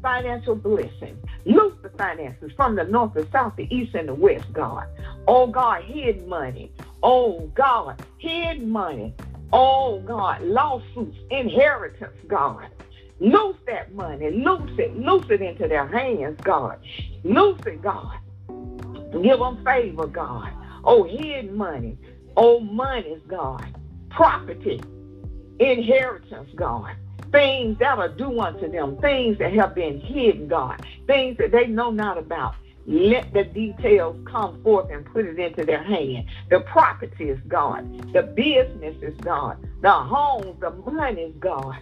financial 0.00 0.54
blessings. 0.54 1.18
Loose 1.44 1.74
the 1.82 1.90
finances 1.90 2.52
from 2.56 2.76
the 2.76 2.84
north, 2.84 3.14
the 3.14 3.26
south, 3.32 3.56
the 3.56 3.74
east, 3.74 3.94
and 3.94 4.08
the 4.08 4.14
west, 4.14 4.52
God. 4.52 4.86
Oh, 5.26 5.46
God, 5.46 5.82
hid 5.84 6.26
money. 6.26 6.72
Oh, 7.02 7.50
God, 7.54 8.02
hid 8.18 8.66
money. 8.66 9.14
Oh, 9.52 10.00
God, 10.00 10.42
lawsuits, 10.42 11.18
inheritance, 11.30 12.16
God. 12.28 12.68
Loose 13.18 13.56
that 13.66 13.92
money. 13.94 14.30
Loose 14.30 14.78
it. 14.78 14.96
Loose 14.96 15.26
it 15.28 15.42
into 15.42 15.68
their 15.68 15.86
hands, 15.86 16.40
God. 16.42 16.78
Loose 17.24 17.60
it, 17.66 17.82
God. 17.82 18.16
Give 19.12 19.38
them 19.38 19.62
favor, 19.64 20.06
God. 20.06 20.52
Oh, 20.84 21.04
hid 21.04 21.52
money. 21.52 21.98
Oh, 22.36 22.60
money's 22.60 23.22
gone. 23.28 23.74
Property. 24.10 24.80
Inheritance, 25.58 26.50
gone. 26.54 26.96
Things 27.32 27.78
that 27.78 27.98
are 27.98 28.08
due 28.08 28.40
unto 28.40 28.70
them. 28.70 28.96
Things 29.00 29.38
that 29.38 29.52
have 29.52 29.74
been 29.74 30.00
hidden, 30.00 30.48
God. 30.48 30.84
Things 31.06 31.36
that 31.38 31.52
they 31.52 31.66
know 31.66 31.90
not 31.90 32.18
about. 32.18 32.54
Let 32.86 33.32
the 33.32 33.44
details 33.44 34.16
come 34.26 34.62
forth 34.62 34.90
and 34.90 35.04
put 35.04 35.26
it 35.26 35.38
into 35.38 35.64
their 35.64 35.82
hand. 35.82 36.26
The 36.48 36.60
property 36.60 37.28
is 37.28 37.38
gone. 37.46 38.10
The 38.12 38.22
business 38.22 38.96
is 39.02 39.16
gone. 39.18 39.68
The 39.82 39.92
homes, 39.92 40.58
the 40.60 40.70
money 40.70 41.22
is 41.22 41.34
gone. 41.38 41.78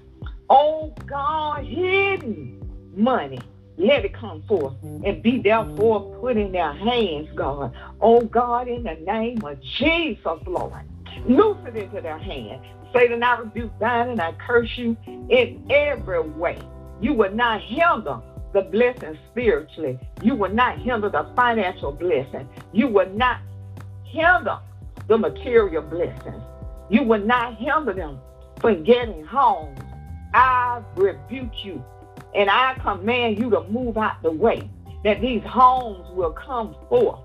Oh 0.50 0.92
God, 1.06 1.64
hidden 1.64 2.60
money. 2.94 3.38
Let 3.78 4.04
it 4.04 4.12
come 4.12 4.42
forth 4.42 4.74
and 4.82 5.22
be 5.22 5.38
therefore 5.38 6.18
put 6.20 6.36
in 6.36 6.52
their 6.52 6.72
hands, 6.72 7.28
God. 7.34 7.72
Oh 8.00 8.20
God, 8.22 8.68
in 8.68 8.82
the 8.82 8.94
name 8.94 9.42
of 9.44 9.60
Jesus, 9.62 10.40
Lord. 10.46 10.72
Loose 11.26 11.58
it 11.66 11.76
into 11.76 12.00
their 12.00 12.18
hand. 12.18 12.60
Satan, 12.92 13.22
I 13.22 13.38
rebuke 13.38 13.78
thine 13.78 14.10
and 14.10 14.20
I 14.20 14.32
curse 14.32 14.76
you 14.76 14.96
in 15.06 15.64
every 15.70 16.20
way. 16.20 16.58
You 17.00 17.12
will 17.12 17.32
not 17.32 17.60
hinder 17.62 18.20
the 18.52 18.62
blessing 18.62 19.16
spiritually. 19.30 19.98
You 20.22 20.34
will 20.34 20.52
not 20.52 20.78
hinder 20.78 21.08
the 21.08 21.30
financial 21.36 21.92
blessing. 21.92 22.48
You 22.72 22.88
will 22.88 23.10
not 23.10 23.40
hinder 24.04 24.58
the 25.06 25.18
material 25.18 25.82
blessings. 25.82 26.42
You 26.90 27.04
will 27.04 27.24
not 27.24 27.56
hinder 27.56 27.92
them 27.92 28.18
from 28.60 28.82
getting 28.82 29.24
home 29.24 29.76
I 30.34 30.82
rebuke 30.94 31.64
you 31.64 31.82
and 32.38 32.48
I 32.48 32.74
command 32.74 33.40
you 33.40 33.50
to 33.50 33.64
move 33.64 33.98
out 33.98 34.22
the 34.22 34.30
way, 34.30 34.70
that 35.02 35.20
these 35.20 35.42
homes 35.42 36.08
will 36.14 36.30
come 36.30 36.76
forth 36.88 37.18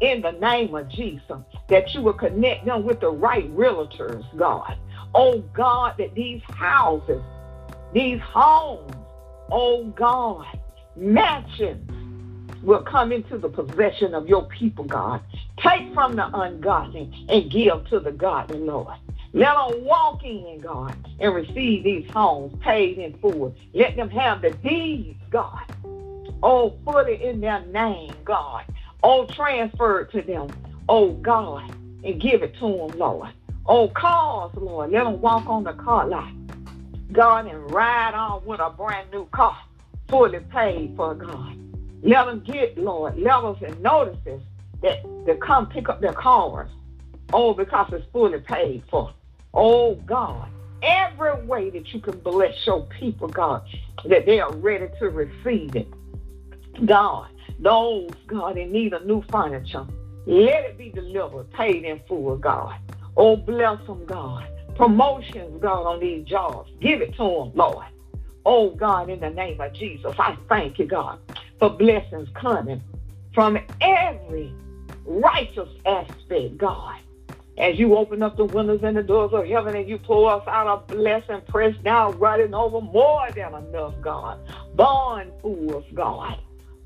in 0.00 0.22
the 0.22 0.30
name 0.30 0.72
of 0.76 0.88
Jesus, 0.88 1.38
that 1.68 1.92
you 1.92 2.02
will 2.02 2.14
connect 2.14 2.64
them 2.66 2.84
with 2.84 3.00
the 3.00 3.10
right 3.10 3.52
realtors, 3.56 4.24
God. 4.38 4.78
Oh 5.12 5.40
God, 5.54 5.96
that 5.98 6.14
these 6.14 6.40
houses, 6.50 7.20
these 7.92 8.20
homes, 8.20 8.94
oh 9.50 9.86
God, 9.96 10.46
mansions 10.94 11.90
will 12.62 12.82
come 12.82 13.10
into 13.10 13.38
the 13.38 13.48
possession 13.48 14.14
of 14.14 14.28
your 14.28 14.44
people, 14.46 14.84
God. 14.84 15.20
Take 15.58 15.92
from 15.94 16.14
the 16.14 16.26
ungodly 16.32 17.26
and 17.28 17.50
give 17.50 17.88
to 17.88 17.98
the 17.98 18.12
godly, 18.12 18.60
Lord. 18.60 18.94
Let 19.32 19.54
them 19.54 19.84
walk 19.84 20.24
in, 20.24 20.58
God, 20.60 20.96
and 21.20 21.34
receive 21.34 21.84
these 21.84 22.10
homes 22.10 22.52
paid 22.60 22.98
in 22.98 23.16
full. 23.18 23.54
Let 23.74 23.94
them 23.94 24.10
have 24.10 24.42
the 24.42 24.50
deeds, 24.50 25.20
God. 25.30 25.72
Oh, 26.42 26.76
it 27.06 27.20
in 27.20 27.40
their 27.40 27.64
name, 27.66 28.12
God. 28.24 28.64
Oh, 29.02 29.26
transfer 29.26 30.00
it 30.00 30.10
to 30.12 30.22
them, 30.22 30.48
oh 30.88 31.12
God, 31.12 31.70
and 32.02 32.20
give 32.20 32.42
it 32.42 32.54
to 32.54 32.76
them, 32.88 32.98
Lord. 32.98 33.30
Oh, 33.66 33.88
cars, 33.88 34.50
Lord. 34.56 34.90
Let 34.90 35.04
them 35.04 35.20
walk 35.20 35.46
on 35.48 35.62
the 35.62 35.74
car 35.74 36.08
lot, 36.08 36.32
God, 37.12 37.46
and 37.46 37.70
ride 37.70 38.14
on 38.14 38.44
with 38.44 38.58
a 38.58 38.70
brand 38.70 39.12
new 39.12 39.26
car, 39.26 39.56
fully 40.08 40.40
paid 40.40 40.94
for, 40.96 41.14
God. 41.14 41.56
Let 42.02 42.26
them 42.26 42.40
get, 42.40 42.76
Lord, 42.76 43.16
levels 43.16 43.58
and 43.64 43.80
notices 43.80 44.42
that 44.82 45.04
they 45.24 45.36
come 45.36 45.68
pick 45.68 45.88
up 45.88 46.00
their 46.00 46.14
cars. 46.14 46.68
Oh, 47.32 47.54
because 47.54 47.92
it's 47.92 48.06
fully 48.12 48.40
paid 48.40 48.82
for. 48.90 49.12
Oh 49.52 49.96
God, 50.06 50.48
every 50.82 51.42
way 51.44 51.70
that 51.70 51.92
you 51.92 52.00
can 52.00 52.18
bless 52.20 52.54
your 52.66 52.86
people, 52.86 53.28
God, 53.28 53.62
that 54.04 54.24
they 54.26 54.40
are 54.40 54.52
ready 54.54 54.86
to 54.98 55.10
receive 55.10 55.74
it. 55.74 55.88
God, 56.86 57.28
those, 57.58 58.10
God, 58.26 58.56
in 58.56 58.70
need 58.70 58.92
of 58.92 59.04
new 59.06 59.22
furniture, 59.30 59.86
let 60.26 60.64
it 60.64 60.78
be 60.78 60.90
delivered, 60.90 61.50
paid 61.52 61.84
in 61.84 62.00
full, 62.06 62.36
God. 62.36 62.78
Oh, 63.16 63.36
bless 63.36 63.84
them, 63.86 64.06
God. 64.06 64.46
Promotions, 64.76 65.60
God, 65.60 65.84
on 65.84 66.00
these 66.00 66.24
jobs. 66.24 66.70
Give 66.80 67.02
it 67.02 67.12
to 67.16 67.24
them, 67.24 67.52
Lord. 67.54 67.86
Oh, 68.46 68.70
God, 68.70 69.10
in 69.10 69.20
the 69.20 69.30
name 69.30 69.60
of 69.60 69.72
Jesus, 69.72 70.14
I 70.18 70.36
thank 70.48 70.78
you, 70.78 70.86
God, 70.86 71.18
for 71.58 71.70
blessings 71.70 72.28
coming 72.34 72.80
from 73.34 73.58
every 73.80 74.54
righteous 75.04 75.68
aspect, 75.84 76.56
God 76.56 77.00
as 77.60 77.78
you 77.78 77.96
open 77.96 78.22
up 78.22 78.36
the 78.36 78.44
windows 78.46 78.80
and 78.82 78.96
the 78.96 79.02
doors 79.02 79.32
of 79.32 79.46
heaven 79.46 79.76
and 79.76 79.88
you 79.88 79.98
pour 79.98 80.32
us 80.32 80.42
out 80.48 80.66
a 80.66 80.94
blessing, 80.94 81.42
pressed 81.46 81.82
down, 81.84 82.18
running 82.18 82.54
over 82.54 82.80
more 82.80 83.30
than 83.32 83.54
enough, 83.54 83.94
God. 84.00 84.38
Born 84.74 85.30
fools, 85.42 85.84
God. 85.94 86.38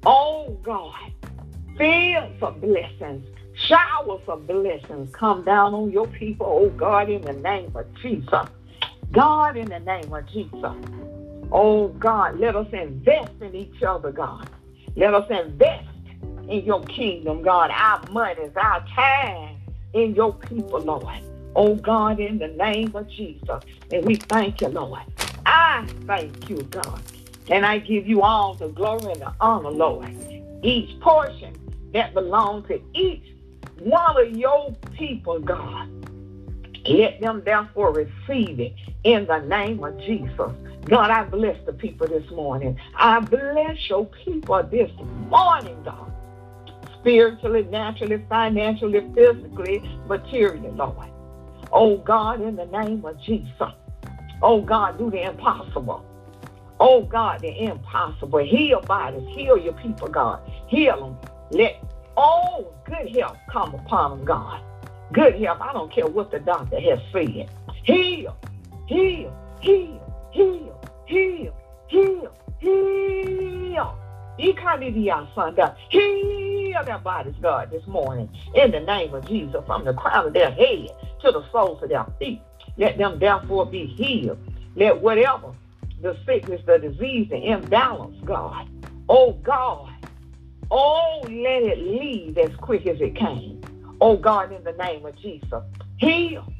Oh, 0.04 0.58
God. 0.62 1.12
Fields 1.78 2.42
of 2.42 2.60
blessings, 2.60 3.26
showers 3.54 4.20
of 4.28 4.46
blessings 4.46 5.14
come 5.14 5.44
down 5.44 5.74
on 5.74 5.90
your 5.90 6.06
people, 6.06 6.46
oh 6.46 6.68
God, 6.70 7.08
in 7.08 7.22
the 7.22 7.32
name 7.32 7.72
of 7.74 7.86
Jesus. 8.00 8.48
God, 9.10 9.56
in 9.56 9.68
the 9.68 9.80
name 9.80 10.12
of 10.12 10.26
Jesus. 10.26 10.76
Oh 11.52 11.88
God, 11.98 12.38
let 12.38 12.56
us 12.56 12.66
invest 12.72 13.32
in 13.40 13.54
each 13.54 13.82
other, 13.82 14.10
God. 14.10 14.48
Let 14.96 15.14
us 15.14 15.30
invest 15.30 15.88
in 16.48 16.64
your 16.64 16.82
kingdom, 16.84 17.42
God. 17.42 17.70
Our 17.72 18.02
monies, 18.10 18.50
our 18.56 18.84
time, 18.94 19.53
in 19.94 20.14
your 20.14 20.34
people, 20.34 20.80
Lord. 20.80 21.20
Oh 21.56 21.76
God, 21.76 22.20
in 22.20 22.38
the 22.38 22.48
name 22.48 22.94
of 22.94 23.08
Jesus. 23.08 23.62
And 23.90 24.04
we 24.04 24.16
thank 24.16 24.60
you, 24.60 24.68
Lord. 24.68 25.02
I 25.46 25.86
thank 26.06 26.50
you, 26.50 26.62
God. 26.64 27.00
And 27.48 27.64
I 27.64 27.78
give 27.78 28.06
you 28.06 28.22
all 28.22 28.54
the 28.54 28.68
glory 28.68 29.12
and 29.12 29.20
the 29.20 29.32
honor, 29.40 29.70
Lord. 29.70 30.10
Each 30.62 30.98
portion 31.00 31.54
that 31.92 32.12
belongs 32.14 32.66
to 32.68 32.80
each 32.94 33.22
one 33.80 34.20
of 34.20 34.36
your 34.36 34.74
people, 34.96 35.38
God. 35.40 35.88
Let 36.86 37.20
them 37.20 37.42
therefore 37.44 37.92
receive 37.92 38.60
it 38.60 38.74
in 39.04 39.26
the 39.26 39.38
name 39.38 39.82
of 39.84 39.96
Jesus. 39.98 40.52
God, 40.86 41.10
I 41.10 41.24
bless 41.24 41.56
the 41.64 41.72
people 41.72 42.06
this 42.08 42.28
morning. 42.30 42.78
I 42.96 43.20
bless 43.20 43.88
your 43.88 44.06
people 44.24 44.62
this 44.64 44.90
morning, 45.30 45.82
God 45.84 46.13
spiritually, 47.04 47.64
naturally, 47.70 48.24
financially, 48.30 49.00
physically, 49.14 49.82
materially, 50.06 50.70
Lord. 50.70 51.10
Oh 51.70 51.98
God, 51.98 52.40
in 52.40 52.56
the 52.56 52.64
name 52.64 53.04
of 53.04 53.20
Jesus. 53.20 53.72
Oh 54.40 54.62
God, 54.62 54.96
do 54.96 55.10
the 55.10 55.28
impossible. 55.28 56.02
Oh 56.80 57.02
God, 57.02 57.40
the 57.40 57.64
impossible. 57.64 58.38
Heal 58.38 58.80
bodies, 58.80 59.22
heal 59.36 59.58
your 59.58 59.74
people, 59.74 60.08
God. 60.08 60.50
Heal 60.66 60.98
them. 60.98 61.16
Let 61.50 61.76
oh 62.16 62.72
good 62.86 63.14
health 63.14 63.36
come 63.52 63.74
upon 63.74 64.18
them, 64.18 64.24
God. 64.24 64.62
Good 65.12 65.38
health. 65.42 65.60
I 65.60 65.74
don't 65.74 65.92
care 65.92 66.06
what 66.06 66.30
the 66.30 66.40
doctor 66.40 66.80
has 66.80 67.00
said. 67.12 67.50
Heal, 67.82 68.34
heal, 68.86 69.36
heal, 69.60 70.30
heal, 70.32 70.80
heal, 71.06 71.54
heal, 71.86 72.34
heal. 72.60 73.98
Heal 75.90 76.53
their 76.82 76.98
bodies, 76.98 77.34
God, 77.40 77.70
this 77.70 77.86
morning 77.86 78.28
in 78.54 78.70
the 78.70 78.80
name 78.80 79.14
of 79.14 79.26
Jesus, 79.26 79.62
from 79.66 79.84
the 79.84 79.94
crown 79.94 80.26
of 80.26 80.32
their 80.32 80.50
head 80.50 80.88
to 81.20 81.30
the 81.30 81.44
soles 81.52 81.82
of 81.82 81.88
their 81.88 82.06
feet. 82.18 82.40
Let 82.76 82.98
them 82.98 83.18
therefore 83.18 83.66
be 83.66 83.86
healed. 83.86 84.38
Let 84.74 85.00
whatever 85.00 85.52
the 86.00 86.16
sickness, 86.26 86.60
the 86.66 86.78
disease, 86.78 87.28
the 87.30 87.36
imbalance, 87.36 88.16
God, 88.24 88.68
oh 89.08 89.32
God, 89.32 89.92
oh, 90.70 91.20
let 91.22 91.62
it 91.62 91.78
leave 91.78 92.36
as 92.38 92.54
quick 92.56 92.86
as 92.86 93.00
it 93.00 93.14
came. 93.14 93.60
Oh 94.00 94.16
God, 94.16 94.52
in 94.52 94.64
the 94.64 94.72
name 94.72 95.06
of 95.06 95.16
Jesus, 95.16 95.62
heal, 95.98 96.52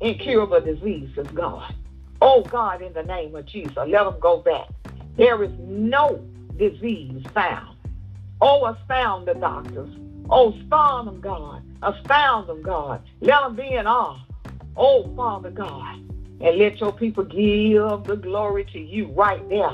incurable 0.00 0.60
diseases, 0.60 1.26
God. 1.34 1.74
Oh 2.20 2.42
God, 2.42 2.82
in 2.82 2.92
the 2.92 3.02
name 3.02 3.34
of 3.34 3.46
Jesus, 3.46 3.76
let 3.76 4.04
them 4.04 4.16
go 4.20 4.38
back. 4.38 4.68
There 5.16 5.42
is 5.42 5.52
no 5.58 6.22
disease 6.56 7.24
found. 7.34 7.75
Oh, 8.40 8.66
astound 8.66 9.26
the 9.26 9.34
doctors. 9.34 9.88
Oh, 10.28 10.52
astound 10.52 11.06
them, 11.06 11.20
God. 11.20 11.62
Astound 11.82 12.48
them, 12.48 12.62
God. 12.62 13.02
Let 13.20 13.40
them 13.42 13.56
be 13.56 13.72
in 13.74 13.86
awe. 13.86 14.20
Oh, 14.76 15.10
Father 15.16 15.50
God. 15.50 15.96
And 16.40 16.58
let 16.58 16.80
your 16.80 16.92
people 16.92 17.24
give 17.24 18.04
the 18.04 18.16
glory 18.20 18.66
to 18.72 18.78
you 18.78 19.06
right 19.12 19.46
there, 19.48 19.72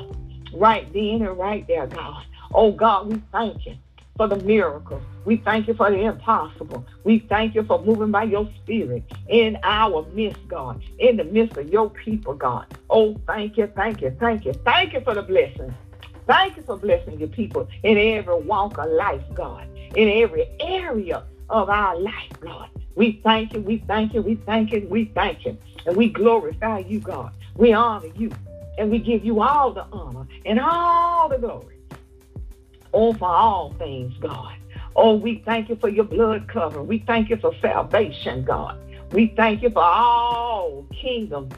right 0.54 0.90
then 0.92 1.22
and 1.22 1.36
right 1.36 1.66
there, 1.66 1.86
God. 1.88 2.24
Oh, 2.54 2.70
God, 2.70 3.12
we 3.12 3.20
thank 3.32 3.66
you 3.66 3.74
for 4.16 4.28
the 4.28 4.36
miracles. 4.36 5.02
We 5.24 5.36
thank 5.38 5.66
you 5.66 5.74
for 5.74 5.90
the 5.90 6.00
impossible. 6.00 6.86
We 7.04 7.20
thank 7.28 7.54
you 7.54 7.64
for 7.64 7.82
moving 7.82 8.10
by 8.10 8.24
your 8.24 8.48
spirit 8.62 9.04
in 9.28 9.58
our 9.64 10.06
midst, 10.12 10.46
God, 10.48 10.82
in 10.98 11.16
the 11.16 11.24
midst 11.24 11.56
of 11.56 11.68
your 11.68 11.90
people, 11.90 12.34
God. 12.34 12.66
Oh, 12.90 13.16
thank 13.26 13.56
you, 13.56 13.72
thank 13.74 14.02
you, 14.02 14.14
thank 14.20 14.44
you. 14.44 14.52
Thank 14.64 14.92
you 14.92 15.00
for 15.00 15.14
the 15.14 15.22
blessings. 15.22 15.72
Thank 16.26 16.56
you 16.56 16.62
for 16.62 16.76
blessing 16.76 17.18
your 17.18 17.28
people 17.28 17.68
in 17.82 17.98
every 17.98 18.40
walk 18.40 18.78
of 18.78 18.90
life, 18.90 19.22
God, 19.34 19.66
in 19.96 20.08
every 20.22 20.48
area 20.60 21.24
of 21.50 21.68
our 21.68 21.98
life, 21.98 22.32
Lord. 22.42 22.68
We 22.94 23.20
thank 23.24 23.54
you, 23.54 23.60
we 23.60 23.78
thank 23.86 24.14
you, 24.14 24.22
we 24.22 24.36
thank 24.36 24.72
you, 24.72 24.86
we 24.88 25.06
thank 25.14 25.44
you. 25.44 25.56
And 25.86 25.96
we 25.96 26.08
glorify 26.08 26.78
you, 26.78 27.00
God. 27.00 27.32
We 27.56 27.72
honor 27.72 28.08
you. 28.14 28.30
And 28.78 28.90
we 28.90 28.98
give 28.98 29.24
you 29.24 29.42
all 29.42 29.72
the 29.72 29.84
honor 29.92 30.26
and 30.46 30.58
all 30.58 31.28
the 31.28 31.38
glory. 31.38 31.78
Oh, 32.94 33.12
for 33.12 33.28
all 33.28 33.72
things, 33.78 34.16
God. 34.18 34.54
Oh, 34.94 35.14
we 35.14 35.42
thank 35.44 35.68
you 35.68 35.76
for 35.76 35.88
your 35.88 36.04
blood 36.04 36.48
cover. 36.48 36.82
We 36.82 36.98
thank 36.98 37.30
you 37.30 37.36
for 37.36 37.54
salvation, 37.60 38.44
God. 38.44 38.78
We 39.12 39.28
thank 39.36 39.62
you 39.62 39.70
for 39.70 39.82
all 39.82 40.86
kingdom, 40.92 41.50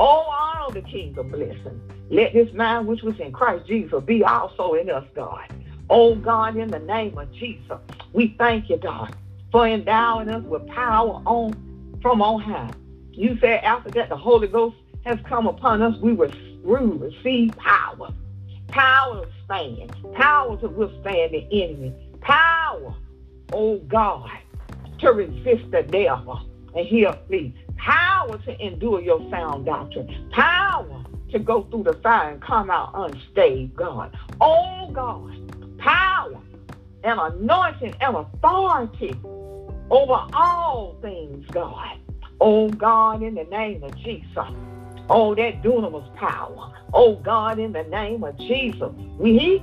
oh, 0.00 0.24
all 0.60 0.70
the 0.70 0.82
kingdom 0.82 1.30
blessings. 1.30 1.92
Let 2.10 2.32
this 2.32 2.52
mind 2.54 2.88
which 2.88 3.02
was 3.02 3.18
in 3.20 3.32
Christ 3.32 3.66
Jesus 3.66 4.02
be 4.04 4.24
also 4.24 4.74
in 4.74 4.90
us, 4.90 5.06
God. 5.14 5.52
Oh, 5.88 6.14
God, 6.16 6.56
in 6.56 6.68
the 6.68 6.78
name 6.80 7.16
of 7.18 7.32
Jesus, 7.32 7.78
we 8.12 8.34
thank 8.38 8.70
you, 8.70 8.78
God, 8.78 9.14
for 9.52 9.66
endowing 9.66 10.28
us 10.28 10.42
with 10.44 10.66
power 10.68 11.22
on 11.26 11.98
from 12.02 12.22
on 12.22 12.40
high. 12.40 12.70
You 13.12 13.36
said 13.40 13.62
after 13.62 13.90
that 13.90 14.08
the 14.08 14.16
Holy 14.16 14.48
Ghost 14.48 14.76
has 15.04 15.18
come 15.28 15.46
upon 15.46 15.82
us, 15.82 16.00
we 16.00 16.14
will 16.14 16.32
receive 16.64 17.56
power. 17.58 18.08
Power 18.68 19.26
to 19.26 19.32
stand, 19.44 19.92
power 20.14 20.56
to 20.58 20.68
withstand 20.68 21.34
the 21.34 21.46
enemy, 21.50 21.92
power, 22.20 22.94
oh 23.52 23.78
God, 23.88 24.30
to 25.00 25.12
resist 25.12 25.70
the 25.70 25.82
devil 25.82 26.40
and 26.74 26.86
he'll 26.86 27.18
flee. 27.26 27.54
Power 27.80 28.38
to 28.38 28.64
endure 28.66 29.00
your 29.00 29.20
sound 29.30 29.64
doctrine. 29.64 30.30
Power 30.32 31.04
to 31.32 31.38
go 31.38 31.62
through 31.70 31.84
the 31.84 31.94
fire 31.94 32.32
and 32.32 32.42
come 32.42 32.70
out 32.70 32.90
unscathed, 32.94 33.74
God. 33.74 34.16
Oh 34.40 34.90
God, 34.92 35.78
power 35.78 36.40
and 37.04 37.18
anointing 37.18 37.94
and 38.00 38.16
authority 38.16 39.14
over 39.90 40.26
all 40.34 40.96
things, 41.00 41.46
God. 41.52 41.98
Oh 42.40 42.68
God, 42.68 43.22
in 43.22 43.34
the 43.34 43.44
name 43.44 43.82
of 43.82 43.96
Jesus. 43.96 44.48
Oh, 45.08 45.34
that 45.34 45.62
dunamis 45.62 46.14
power. 46.16 46.72
Oh 46.92 47.16
God, 47.16 47.58
in 47.58 47.72
the 47.72 47.84
name 47.84 48.24
of 48.24 48.36
Jesus. 48.38 48.92
We 49.18 49.62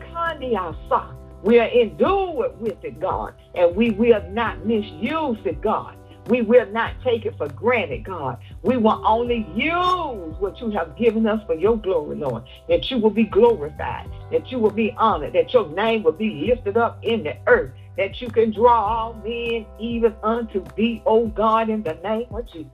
we 1.43 1.59
are 1.59 1.67
endured 1.67 2.59
with 2.59 2.83
it, 2.83 2.99
God, 2.99 3.33
and 3.55 3.75
we 3.75 3.91
will 3.91 4.21
not 4.31 4.65
misuse 4.65 5.37
it, 5.45 5.61
God. 5.61 5.96
We 6.27 6.41
will 6.41 6.65
not 6.67 6.93
take 7.03 7.25
it 7.25 7.37
for 7.37 7.47
granted, 7.47 8.03
God. 8.03 8.37
We 8.61 8.77
will 8.77 9.01
only 9.05 9.47
use 9.55 10.35
what 10.39 10.59
you 10.59 10.69
have 10.71 10.97
given 10.97 11.25
us 11.25 11.41
for 11.45 11.55
your 11.55 11.77
glory, 11.77 12.17
Lord. 12.17 12.43
That 12.67 12.91
you 12.91 12.97
will 12.97 13.11
be 13.11 13.23
glorified, 13.23 14.09
that 14.31 14.51
you 14.51 14.59
will 14.59 14.71
be 14.71 14.91
honored, 14.97 15.33
that 15.33 15.53
your 15.53 15.69
name 15.69 16.03
will 16.03 16.11
be 16.11 16.45
lifted 16.47 16.75
up 16.75 16.99
in 17.03 17.23
the 17.23 17.37
earth, 17.47 17.71
that 17.97 18.21
you 18.21 18.29
can 18.29 18.51
draw 18.51 18.73
all 18.73 19.13
men 19.15 19.65
even 19.79 20.13
unto 20.21 20.65
thee, 20.75 21.01
oh 21.05 21.27
God, 21.27 21.69
in 21.69 21.83
the 21.83 21.95
name 22.03 22.27
of 22.31 22.45
Jesus. 22.51 22.71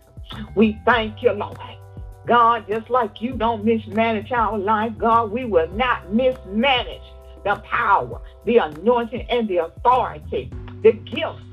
We 0.55 0.79
thank 0.85 1.21
you, 1.21 1.31
Lord. 1.31 1.57
God, 2.25 2.65
just 2.67 2.89
like 2.89 3.21
you 3.21 3.33
don't 3.33 3.65
mismanage 3.65 4.31
our 4.31 4.57
life, 4.57 4.93
God, 4.97 5.31
we 5.31 5.45
will 5.45 5.69
not 5.69 6.11
mismanage 6.13 7.01
the 7.43 7.55
power, 7.65 8.21
the 8.45 8.57
anointing, 8.57 9.27
and 9.29 9.47
the 9.47 9.57
authority, 9.57 10.49
the 10.81 10.93
gifts 10.93 11.43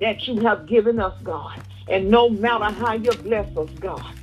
that 0.00 0.26
you 0.26 0.40
have 0.40 0.66
given 0.66 0.98
us, 1.00 1.14
God. 1.22 1.60
And 1.88 2.10
no 2.10 2.28
matter 2.28 2.72
how 2.74 2.94
you 2.94 3.10
bless 3.10 3.56
us, 3.56 3.70
God, 3.80 4.14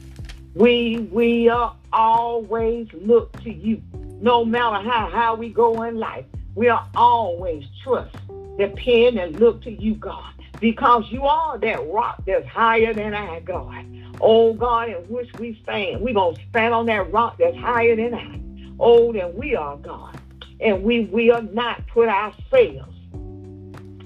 we 0.53 1.07
will 1.11 1.75
always 1.91 2.87
look 2.93 3.41
to 3.43 3.51
you. 3.51 3.81
No 4.21 4.45
matter 4.45 4.87
how, 4.87 5.09
how 5.09 5.35
we 5.35 5.49
go 5.49 5.83
in 5.83 5.97
life, 5.97 6.25
we'll 6.55 6.79
always 6.95 7.65
trust, 7.83 8.15
depend, 8.57 9.19
and 9.19 9.39
look 9.39 9.61
to 9.63 9.71
you, 9.71 9.95
God. 9.95 10.31
Because 10.61 11.05
you 11.11 11.23
are 11.25 11.57
that 11.57 11.85
rock 11.91 12.23
that's 12.25 12.47
higher 12.47 12.93
than 12.93 13.13
our 13.13 13.41
God. 13.41 13.85
Oh 14.21 14.53
God, 14.53 14.89
in 14.89 14.95
which 15.09 15.31
we 15.33 15.59
stand. 15.63 16.01
We're 16.01 16.13
going 16.13 16.35
to 16.35 16.41
stand 16.49 16.73
on 16.73 16.85
that 16.85 17.11
rock 17.11 17.37
that's 17.37 17.57
higher 17.57 17.95
than 17.95 18.13
I. 18.13 18.39
Oh, 18.79 19.11
than 19.11 19.35
we 19.35 19.55
are, 19.55 19.77
God. 19.77 20.17
And 20.61 20.83
we 20.83 21.01
will 21.05 21.41
not 21.41 21.85
put 21.87 22.07
ourselves 22.07 22.95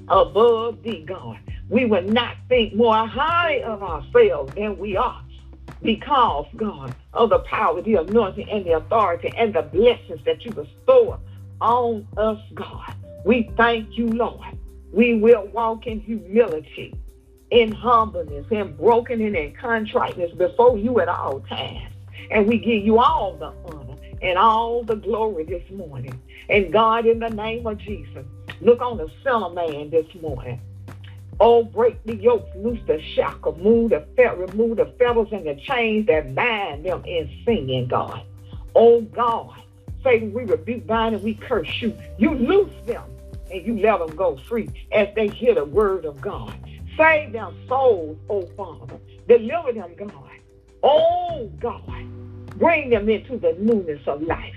above 0.07 0.81
thee, 0.81 1.03
God. 1.05 1.39
We 1.69 1.85
will 1.85 2.03
not 2.03 2.35
think 2.47 2.73
more 2.73 3.07
highly 3.07 3.63
of 3.63 3.83
ourselves 3.83 4.53
than 4.55 4.77
we 4.77 4.97
are 4.97 5.23
because, 5.81 6.45
God, 6.55 6.95
of 7.13 7.29
the 7.29 7.39
power, 7.39 7.81
the 7.81 7.95
anointing, 7.95 8.49
and 8.49 8.65
the 8.65 8.71
authority 8.77 9.31
and 9.37 9.53
the 9.53 9.61
blessings 9.61 10.23
that 10.25 10.43
you 10.43 10.51
bestow 10.51 11.19
on 11.61 12.07
us, 12.17 12.39
God. 12.53 12.93
We 13.23 13.51
thank 13.55 13.97
you, 13.97 14.07
Lord. 14.07 14.57
We 14.91 15.15
will 15.15 15.47
walk 15.47 15.87
in 15.87 15.99
humility 15.99 16.93
in 17.51 17.71
humbleness, 17.71 18.45
in 18.51 18.75
brokenness, 18.75 19.35
and 19.35 19.57
contriteness 19.57 20.31
before 20.33 20.77
you 20.77 20.99
at 20.99 21.07
all 21.07 21.39
times. 21.41 21.93
And 22.31 22.47
we 22.47 22.59
give 22.59 22.83
you 22.83 22.99
all 22.99 23.35
the 23.35 23.53
honor 23.71 23.95
and 24.21 24.37
all 24.37 24.83
the 24.83 24.95
glory 24.95 25.45
this 25.45 25.63
morning. 25.71 26.19
And 26.49 26.71
God, 26.71 27.05
in 27.05 27.19
the 27.19 27.29
name 27.29 27.65
of 27.65 27.77
Jesus, 27.79 28.25
look 28.61 28.81
on 28.81 28.97
the 28.97 29.09
sinner 29.23 29.49
man 29.49 29.89
this 29.89 30.05
morning. 30.21 30.61
Oh, 31.39 31.63
break 31.63 32.03
the 32.03 32.15
yokes, 32.15 32.49
loose 32.55 32.79
the 32.85 33.01
shackle, 33.01 33.57
move 33.57 33.91
the 33.91 34.05
fe- 34.17 34.35
remove 34.35 34.77
the 34.77 34.87
fetters 34.99 35.29
and 35.31 35.45
the 35.45 35.55
chains 35.55 36.07
that 36.07 36.35
bind 36.35 36.85
them 36.85 37.03
in 37.05 37.29
sin, 37.45 37.87
God. 37.89 38.23
Oh 38.75 39.01
God, 39.01 39.61
Satan, 40.03 40.33
we 40.33 40.43
rebuke, 40.43 40.85
bind, 40.85 41.15
and 41.15 41.23
we 41.23 41.35
curse 41.35 41.81
you. 41.81 41.97
You 42.17 42.33
loose 42.33 42.73
them 42.85 43.03
and 43.51 43.65
you 43.65 43.79
let 43.79 43.99
them 43.99 44.15
go 44.15 44.37
free 44.49 44.69
as 44.91 45.07
they 45.15 45.27
hear 45.27 45.55
the 45.55 45.65
word 45.65 46.05
of 46.05 46.19
God. 46.19 46.53
Save 46.97 47.31
their 47.31 47.49
souls, 47.67 48.17
oh 48.29 48.45
Father. 48.57 48.99
Deliver 49.27 49.71
them, 49.71 49.95
God. 49.95 50.13
Oh 50.83 51.49
God. 51.59 52.05
Bring 52.57 52.89
them 52.89 53.07
into 53.09 53.37
the 53.37 53.53
newness 53.59 54.01
of 54.07 54.21
life. 54.23 54.55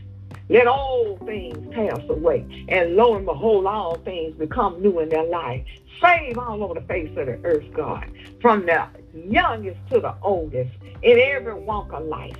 Let 0.49 0.67
all 0.67 1.19
things 1.25 1.75
pass 1.75 2.01
away. 2.09 2.67
And 2.69 2.97
lo 2.97 3.17
and 3.17 3.25
behold, 3.25 3.67
all 3.67 3.97
things 3.99 4.35
become 4.37 4.83
new 4.83 5.01
in 5.01 5.09
their 5.09 5.25
life. 5.25 5.65
Save 6.01 6.39
all 6.39 6.63
over 6.65 6.75
the 6.75 6.87
face 6.87 7.11
of 7.17 7.27
the 7.27 7.39
earth, 7.45 7.65
God. 7.73 8.11
From 8.41 8.67
the 8.67 8.87
youngest 9.15 9.79
to 9.91 10.01
the 10.01 10.15
oldest. 10.23 10.71
In 11.03 11.19
every 11.19 11.55
walk 11.55 11.93
of 11.93 12.05
life. 12.05 12.37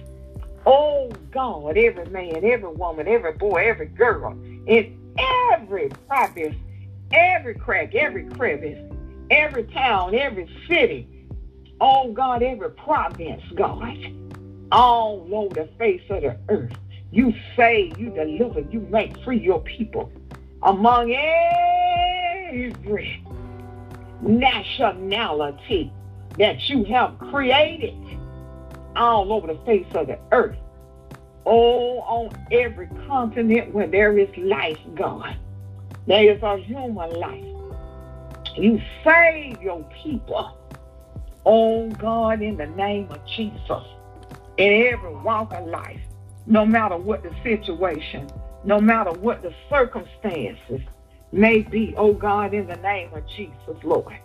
Oh 0.65 1.11
God, 1.33 1.77
every 1.77 2.07
man, 2.07 2.45
every 2.45 2.69
woman, 2.69 3.09
every 3.09 3.33
boy, 3.33 3.67
every 3.67 3.87
girl, 3.87 4.33
in 4.67 4.97
every 5.19 5.91
crevice, 6.09 6.55
every 7.11 7.55
crack, 7.55 7.95
every 7.97 8.29
crevice, 8.29 8.79
every 9.31 9.65
town, 9.65 10.15
every 10.15 10.49
city, 10.69 11.09
oh 11.81 12.13
God, 12.13 12.43
every 12.43 12.71
province, 12.71 13.43
God, 13.57 13.99
all 14.71 15.27
over 15.33 15.55
the 15.55 15.69
face 15.79 16.03
of 16.11 16.23
the 16.23 16.37
earth. 16.49 16.73
You 17.13 17.35
save, 17.57 17.99
you 17.99 18.11
deliver, 18.11 18.61
you 18.61 18.81
make 18.91 19.17
free 19.23 19.39
your 19.39 19.61
people 19.61 20.11
among 20.63 21.13
every 21.13 23.23
nationality 24.23 25.93
that 26.39 26.71
you 26.71 26.85
have 26.85 27.19
created 27.19 27.95
all 28.97 29.33
over 29.33 29.49
the 29.49 29.59
face 29.67 29.87
of 29.95 30.07
the 30.07 30.19
earth. 30.31 30.57
Oh, 31.45 31.99
on 32.01 32.31
every 32.51 32.87
continent 33.07 33.75
where 33.75 33.87
there 33.87 34.17
is 34.17 34.35
life, 34.39 34.79
God. 34.95 35.37
There 36.07 36.33
is 36.33 36.43
a 36.43 36.57
human 36.57 37.11
life. 37.21 37.45
You 38.57 38.81
save 39.05 39.61
your 39.61 39.85
people. 40.03 40.57
Oh 41.45 41.91
God, 41.91 42.41
in 42.41 42.57
the 42.57 42.67
name 42.67 43.11
of 43.11 43.21
Jesus, 43.27 43.85
in 44.57 44.87
every 44.87 45.15
walk 45.17 45.53
of 45.53 45.67
life, 45.67 46.01
no 46.47 46.67
matter 46.67 46.97
what 46.97 47.23
the 47.23 47.35
situation, 47.43 48.29
no 48.65 48.81
matter 48.81 49.13
what 49.13 49.43
the 49.43 49.55
circumstances 49.71 50.81
may 51.33 51.63
be, 51.63 51.95
oh 51.97 52.13
God, 52.13 52.55
in 52.55 52.67
the 52.67 52.77
name 52.77 53.13
of 53.15 53.27
Jesus, 53.29 53.83
Lord. 53.83 54.17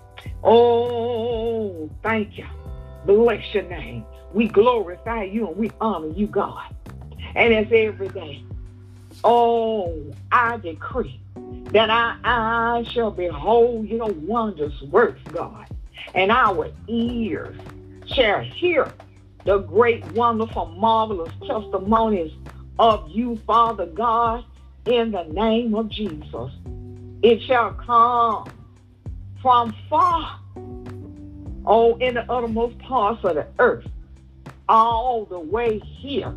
Oh, 0.43 1.89
thank 2.03 2.37
you. 2.37 2.45
Bless 3.05 3.53
your 3.53 3.63
name. 3.63 4.05
we 4.33 4.47
glorify 4.47 5.23
you 5.23 5.47
and 5.47 5.57
we 5.57 5.71
honor 5.79 6.09
you, 6.09 6.27
God. 6.27 6.75
And 7.35 7.53
it's 7.53 7.71
every 7.73 8.09
day. 8.09 8.43
Oh, 9.23 10.13
I 10.31 10.57
decree 10.57 11.19
that 11.71 11.89
our 11.89 12.19
eyes 12.23 12.87
shall 12.87 13.11
behold 13.11 13.87
your 13.87 14.11
wondrous 14.11 14.81
works, 14.83 15.21
God, 15.31 15.65
and 16.13 16.31
our 16.31 16.69
ears 16.87 17.57
shall 18.05 18.41
hear 18.41 18.91
the 19.47 19.59
great, 19.59 20.03
wonderful, 20.11 20.65
marvelous 20.65 21.31
testimonies 21.47 22.33
of 22.79 23.09
you, 23.09 23.37
Father 23.47 23.85
God, 23.85 24.43
in 24.85 25.11
the 25.11 25.23
name 25.23 25.73
of 25.73 25.87
Jesus. 25.87 26.51
It 27.23 27.41
shall 27.43 27.71
come 27.71 28.51
from 29.41 29.73
far, 29.89 30.37
oh, 31.65 31.95
in 31.99 32.15
the 32.15 32.29
uttermost 32.29 32.77
parts 32.79 33.23
of 33.23 33.35
the 33.35 33.47
earth, 33.57 33.87
all 34.67 35.23
the 35.23 35.39
way 35.39 35.79
here 35.79 36.35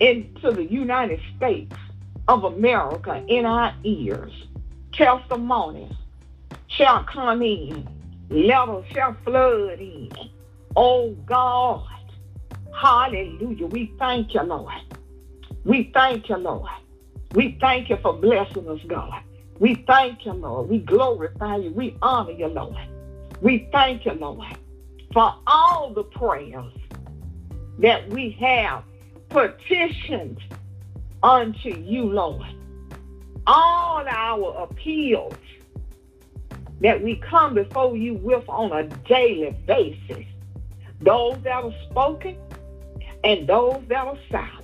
into 0.00 0.50
the 0.50 0.64
United 0.64 1.20
States 1.36 1.76
of 2.26 2.44
America 2.44 3.22
in 3.28 3.44
our 3.44 3.74
ears. 3.84 4.32
Testimonies 4.92 5.92
shall 6.68 7.04
come 7.04 7.42
in. 7.42 7.86
Letters 8.30 8.86
shall 8.94 9.14
flood 9.26 9.78
in. 9.78 10.08
Oh 10.76 11.10
God. 11.26 11.86
Hallelujah. 12.74 13.66
We 13.66 13.92
thank 13.98 14.34
you, 14.34 14.42
Lord. 14.42 14.72
We 15.64 15.90
thank 15.94 16.28
you, 16.28 16.36
Lord. 16.36 16.70
We 17.34 17.56
thank 17.60 17.90
you 17.90 17.96
for 18.02 18.12
blessing 18.14 18.68
us, 18.68 18.80
God. 18.86 19.22
We 19.58 19.84
thank 19.86 20.26
you, 20.26 20.32
Lord. 20.32 20.68
We 20.68 20.78
glorify 20.78 21.56
you. 21.56 21.70
We 21.70 21.96
honor 22.02 22.32
you, 22.32 22.48
Lord. 22.48 22.76
We 23.40 23.68
thank 23.72 24.04
you, 24.04 24.12
Lord, 24.12 24.46
for 25.12 25.34
all 25.46 25.92
the 25.94 26.04
prayers 26.04 26.72
that 27.78 28.08
we 28.08 28.30
have 28.40 28.84
petitioned 29.28 30.40
unto 31.22 31.70
you, 31.70 32.04
Lord. 32.04 32.46
All 33.46 34.04
our 34.08 34.64
appeals 34.64 35.34
that 36.80 37.02
we 37.02 37.16
come 37.16 37.54
before 37.54 37.96
you 37.96 38.14
with 38.14 38.48
on 38.48 38.72
a 38.72 38.84
daily 39.08 39.50
basis, 39.66 40.26
those 41.04 41.36
that 41.42 41.64
are 41.64 41.74
spoken 41.90 42.36
and 43.24 43.46
those 43.46 43.82
that 43.88 44.06
are 44.06 44.18
silent. 44.30 44.62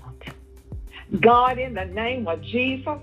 God, 1.21 1.59
in 1.59 1.75
the 1.75 1.87
name 1.87 2.29
of 2.29 2.43
Jesus, 2.43 2.99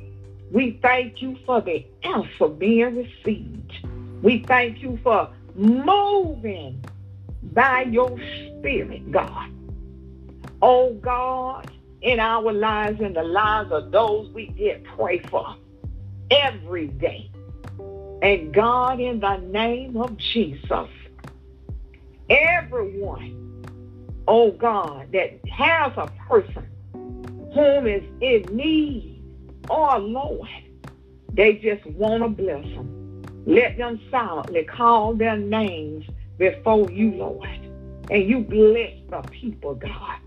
we 0.52 0.80
thank 0.82 1.22
you 1.22 1.38
for 1.46 1.62
the 1.62 1.86
answer 2.04 2.48
being 2.48 2.96
received. 2.96 3.88
We 4.22 4.44
thank 4.44 4.82
you 4.82 5.00
for 5.04 5.30
moving 5.56 6.84
by 7.54 7.84
your 7.84 8.10
spirit, 8.10 9.12
God. 9.12 9.52
Oh 10.62 10.94
God, 10.94 11.72
in 12.02 12.20
our 12.20 12.52
lives 12.52 13.02
and 13.02 13.16
the 13.16 13.24
lives 13.24 13.72
of 13.72 13.92
those 13.92 14.30
we 14.30 14.48
did 14.48 14.84
pray 14.84 15.20
for 15.20 15.56
every 16.30 16.88
day. 16.88 17.30
And 18.22 18.54
God, 18.54 19.00
in 19.00 19.20
the 19.20 19.38
name 19.38 19.98
of 19.98 20.16
Jesus, 20.18 20.90
everyone, 22.30 23.64
oh 24.28 24.52
God, 24.52 25.12
that 25.14 25.40
has 25.50 25.92
a 25.98 26.10
person 26.28 26.68
whom 27.54 27.88
is 27.88 28.04
in 28.22 28.44
need, 28.56 29.24
oh 29.70 29.98
Lord, 29.98 30.50
they 31.34 31.54
just 31.54 31.86
want 31.86 32.24
to 32.24 32.30
bless 32.30 32.64
them. 32.64 33.24
Let 33.46 33.78
them 33.78 34.00
silently 34.10 34.64
call 34.64 35.14
their 35.14 35.38
names 35.38 36.06
before 36.38 36.90
you, 36.90 37.12
Lord. 37.12 37.48
And 38.10 38.28
you 38.28 38.40
bless 38.40 38.94
the 39.10 39.22
people, 39.30 39.76
God. 39.76 40.18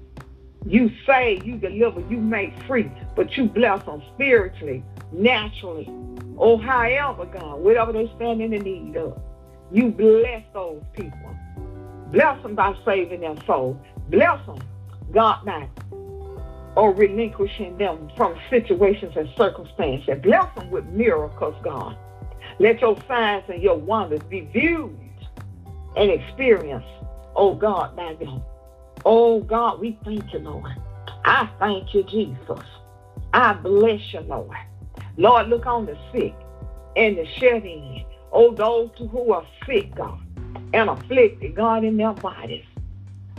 You 0.66 0.90
say, 1.06 1.40
you 1.44 1.56
deliver, 1.56 2.00
you 2.11 2.18
make 2.18 2.52
free, 2.64 2.90
but 3.16 3.37
you 3.37 3.46
bless 3.46 3.84
them 3.84 4.02
spiritually, 4.14 4.84
naturally, 5.12 5.88
or 6.37 6.61
however, 6.61 7.24
God, 7.26 7.61
whatever 7.61 7.92
they 7.92 8.11
stand 8.16 8.42
in 8.42 8.50
the 8.50 8.58
need 8.58 8.96
of. 8.96 9.20
You 9.72 9.90
bless 9.90 10.44
those 10.52 10.82
people. 10.92 11.37
Bless 12.12 12.42
them 12.42 12.55
by 12.55 12.75
saving 12.85 13.21
their 13.21 13.37
soul. 13.47 13.81
Bless 14.09 14.44
them, 14.47 14.59
God, 15.12 15.44
by 15.44 15.68
or 16.79 16.94
relinquishing 16.94 17.77
them 17.77 18.09
from 18.16 18.38
situations 18.51 19.12
and 19.16 19.29
circumstances. 19.37 20.16
Bless 20.23 20.55
them 20.55 20.71
with 20.71 20.87
miracles, 20.87 21.57
God. 21.64 21.97
Let 22.61 22.81
your 22.81 22.97
signs 23.09 23.44
and 23.49 23.61
your 23.61 23.77
wonders 23.77 24.23
be 24.31 24.42
viewed 24.42 24.97
and 25.97 26.11
experienced, 26.11 26.87
oh 27.35 27.55
God, 27.55 27.97
by 27.97 28.14
them. 28.14 28.42
Oh 29.05 29.40
God, 29.40 29.81
we 29.81 29.99
thank 30.05 30.33
you, 30.33 30.38
Lord. 30.38 30.73
I 31.25 31.49
thank 31.59 31.94
you, 31.94 32.05
Jesus. 32.05 32.64
I 33.33 33.55
bless 33.55 34.12
you, 34.12 34.21
Lord. 34.21 34.57
Lord, 35.16 35.49
look 35.49 35.66
on 35.66 35.87
the 35.87 35.99
sick 36.12 36.35
and 36.97 37.18
the 37.18 37.27
shed 37.38 37.64
in. 37.64 38.05
Oh, 38.31 38.53
those 38.53 38.90
who 38.99 39.33
are 39.33 39.44
sick, 39.66 39.94
God, 39.97 40.21
and 40.72 40.90
afflicted, 40.90 41.54
God, 41.54 41.85
in 41.85 41.96
their 41.96 42.12
bodies. 42.12 42.64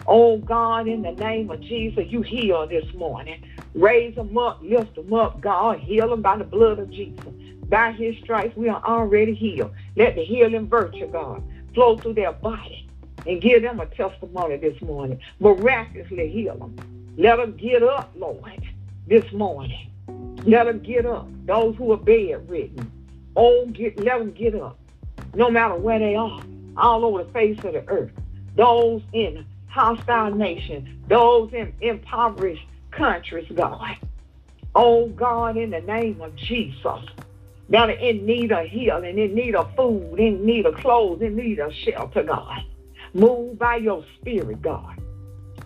Oh, 0.08 0.38
God, 0.38 0.88
in 0.88 1.04
the 1.04 1.12
name 1.12 1.52
of 1.52 1.62
Jesus, 1.62 2.08
you 2.08 2.22
heal 2.22 2.66
this 2.68 2.92
morning. 2.94 3.44
Raise 3.76 4.16
them 4.16 4.38
up, 4.38 4.60
lift 4.62 4.96
them 4.96 5.14
up, 5.14 5.40
God. 5.40 5.80
Heal 5.80 6.10
them 6.10 6.22
by 6.22 6.38
the 6.38 6.44
blood 6.44 6.80
of 6.80 6.90
Jesus. 6.90 7.26
By 7.68 7.92
his 7.92 8.18
stripes, 8.18 8.58
we 8.58 8.70
are 8.70 8.84
already 8.84 9.36
healed. 9.36 9.72
Let 9.96 10.16
the 10.16 10.24
healing 10.24 10.68
virtue, 10.68 11.08
God, 11.08 11.44
flow 11.76 11.98
through 11.98 12.16
their 12.16 12.32
body 12.32 12.88
and 13.28 13.40
give 13.40 13.62
them 13.62 13.80
a 13.80 13.86
testimony 13.86 14.58
this 14.58 14.82
morning. 14.82 15.20
Miraculously 15.40 16.30
heal 16.30 16.58
them. 16.58 16.76
Let 17.18 17.36
them 17.38 17.56
get 17.58 17.84
up, 17.84 18.12
Lord, 18.16 18.62
this 19.08 19.32
morning. 19.32 19.92
Let 20.46 20.66
them 20.66 20.80
get 20.80 21.06
up. 21.06 21.28
Those 21.46 21.76
who 21.76 21.92
are 21.92 21.98
bedridden, 21.98 22.92
oh, 23.36 23.68
get, 23.68 24.00
let 24.00 24.20
them 24.20 24.32
get 24.32 24.56
up. 24.56 24.80
No 25.36 25.52
matter 25.52 25.76
where 25.76 26.00
they 26.00 26.16
are, 26.16 26.42
all 26.80 27.06
over 27.06 27.24
the 27.24 27.32
face 27.32 27.58
of 27.64 27.74
the 27.74 27.88
earth. 27.88 28.12
Those 28.56 29.02
in 29.14 29.46
hostile 29.68 30.34
nations, 30.34 30.88
those 31.08 31.54
in 31.54 31.74
impoverished 31.82 32.66
countries, 32.92 33.48
God. 33.54 33.98
Oh, 34.76 35.08
God, 35.10 35.58
in 35.58 35.72
the 35.72 35.82
name 35.82 36.22
of 36.22 36.36
Jesus 36.36 37.06
that 37.70 37.90
are 37.90 37.92
in 37.92 38.26
need 38.26 38.52
of 38.52 38.66
healing, 38.66 39.18
in 39.18 39.36
need 39.36 39.56
of 39.56 39.74
food, 39.76 40.20
in 40.20 40.46
need 40.46 40.66
of 40.66 40.76
clothes, 40.76 41.22
in 41.22 41.36
need 41.36 41.60
of 41.60 41.74
shelter, 41.74 42.24
God. 42.24 42.64
Move 43.14 43.58
by 43.58 43.76
your 43.78 44.04
spirit, 44.20 44.62
God. 44.62 45.02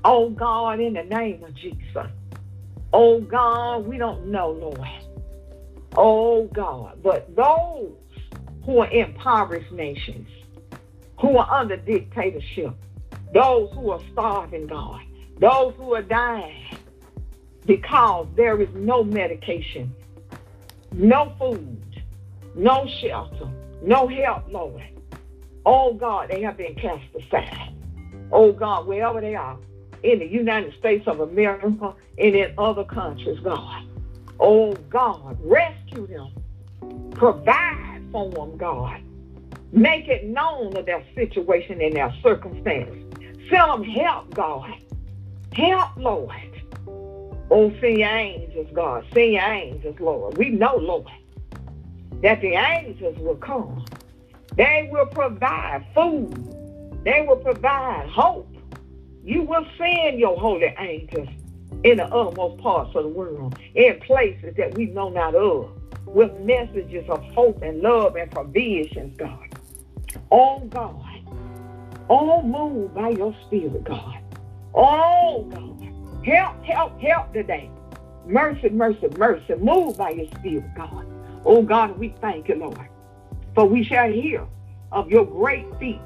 Oh, 0.04 0.30
God, 0.30 0.80
in 0.80 0.94
the 0.94 1.04
name 1.04 1.44
of 1.44 1.54
Jesus. 1.56 2.08
Oh, 2.92 3.22
God, 3.22 3.88
we 3.88 3.98
don't 3.98 4.28
know, 4.28 4.52
Lord. 4.52 4.90
Oh, 5.96 6.46
God. 6.48 7.02
But 7.02 7.34
those 7.36 7.94
who 8.66 8.80
are 8.80 8.90
impoverished 8.90 9.72
nations, 9.72 10.28
who 11.20 11.38
are 11.38 11.50
under 11.52 11.78
dictatorship, 11.78 12.74
those 13.34 13.72
who 13.74 13.92
are 13.92 14.02
starving, 14.12 14.68
God, 14.68 15.02
those 15.40 15.74
who 15.78 15.94
are 15.96 16.02
dying 16.02 16.78
because 17.66 18.28
there 18.36 18.62
is 18.62 18.70
no 18.76 19.04
medication, 19.04 19.94
no 20.92 21.34
food, 21.40 22.04
no 22.56 22.88
shelter, 23.02 23.50
no 23.82 24.08
help, 24.08 24.52
Lord. 24.52 24.84
Oh 25.66 25.94
God, 25.94 26.30
they 26.30 26.42
have 26.42 26.58
been 26.58 26.76
cast 26.76 27.04
aside. 27.16 27.74
Oh 28.32 28.52
God, 28.52 28.86
wherever 28.86 29.22
they 29.22 29.36
are, 29.36 29.58
in 30.04 30.20
the 30.20 30.28
United 30.28 30.74
States 30.78 31.08
of 31.08 31.22
America 31.22 31.96
and 32.18 32.36
in 32.36 32.54
other 32.58 32.84
countries, 32.84 33.40
God. 33.40 33.86
Oh 34.40 34.74
God, 34.90 35.38
rescue 35.42 36.08
them. 36.08 36.32
Provide 37.12 38.02
for 38.12 38.30
them, 38.30 38.58
God. 38.58 39.02
Make 39.74 40.08
it 40.08 40.26
known 40.26 40.78
of 40.78 40.86
their 40.86 41.04
situation 41.16 41.82
and 41.82 41.96
their 41.96 42.14
circumstance. 42.22 42.94
Send 43.50 43.72
them 43.72 43.84
help, 43.84 44.32
God. 44.36 44.72
Help, 45.54 45.98
Lord. 45.98 46.32
Oh, 47.50 47.74
send 47.82 47.98
your 47.98 48.10
angels, 48.10 48.68
God. 48.72 49.04
Send 49.16 49.34
your 49.34 49.42
angels, 49.42 50.00
Lord. 50.00 50.38
We 50.38 50.52
know, 50.52 50.76
Lord, 50.76 51.08
that 52.22 52.40
the 52.42 52.54
angels 52.54 53.18
will 53.18 53.38
come. 53.38 53.84
They 54.56 54.90
will 54.92 55.08
provide 55.08 55.84
food. 55.96 57.04
They 57.04 57.26
will 57.28 57.38
provide 57.38 58.08
hope. 58.10 58.56
You 59.24 59.42
will 59.42 59.66
send 59.80 60.20
your 60.20 60.38
holy 60.38 60.72
angels 60.78 61.30
in 61.84 61.98
the 61.98 62.06
uttermost 62.06 62.62
parts 62.62 62.96
of 62.96 63.06
the 63.06 63.10
world, 63.10 63.58
in 63.74 64.00
places 64.02 64.54
that 64.56 64.76
we 64.76 64.86
know 64.86 65.10
not 65.10 65.34
of, 65.34 65.72
with 66.06 66.32
messages 66.42 67.10
of 67.10 67.24
hope 67.34 67.64
and 67.64 67.82
love 67.82 68.16
and 68.16 68.30
provisions, 68.30 69.18
God. 69.18 69.50
Oh, 70.32 70.60
God. 70.70 71.06
Oh, 72.10 72.42
move 72.44 72.94
by 72.94 73.10
your 73.10 73.36
spirit, 73.48 73.84
God. 73.86 74.20
Oh, 74.76 75.44
God. 75.52 75.90
Help, 76.26 76.64
help, 76.64 77.00
help 77.02 77.34
today. 77.34 77.72
Mercy, 78.26 78.70
mercy, 78.70 79.08
mercy. 79.18 79.56
Move 79.56 79.98
by 79.98 80.12
your 80.12 80.28
spirit, 80.40 80.74
God. 80.76 81.06
Oh 81.46 81.64
God, 81.64 81.98
we 82.00 82.16
thank 82.22 82.50
you, 82.50 82.56
Lord. 82.56 82.90
For 83.56 83.66
we 83.66 83.84
shall 83.84 84.12
hear 84.12 84.48
of 84.92 85.10
your 85.10 85.26
great 85.26 85.68
feats, 85.80 86.04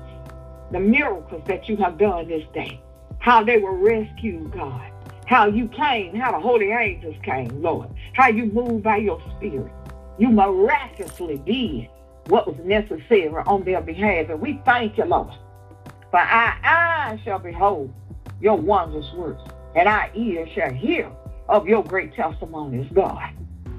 the 0.71 0.79
miracles 0.79 1.43
that 1.47 1.69
you 1.69 1.77
have 1.77 1.97
done 1.97 2.27
this 2.29 2.45
day. 2.53 2.81
how 3.19 3.43
they 3.43 3.59
were 3.59 3.75
rescued, 3.77 4.51
God. 4.51 4.91
How 5.27 5.47
you 5.47 5.67
came, 5.69 6.15
how 6.15 6.31
the 6.33 6.39
holy 6.39 6.71
angels 6.71 7.17
came, 7.23 7.61
Lord. 7.61 7.89
How 8.13 8.29
you 8.29 8.47
moved 8.47 8.83
by 8.83 8.97
your 8.97 9.21
spirit. 9.37 9.73
You 10.17 10.29
miraculously 10.29 11.39
did 11.39 11.89
what 12.27 12.47
was 12.47 12.57
necessary 12.65 13.29
on 13.29 13.63
their 13.63 13.81
behalf. 13.81 14.29
And 14.29 14.41
we 14.41 14.61
thank 14.65 14.97
you, 14.97 15.05
Lord. 15.05 15.33
For 16.11 16.19
our 16.19 16.57
eyes 16.63 17.19
shall 17.23 17.39
behold 17.39 17.93
your 18.39 18.55
wondrous 18.55 19.11
works, 19.13 19.41
and 19.75 19.87
our 19.87 20.09
ears 20.13 20.49
shall 20.53 20.71
hear 20.71 21.11
of 21.49 21.67
your 21.67 21.83
great 21.83 22.13
testimonies, 22.13 22.87
God. 22.93 23.31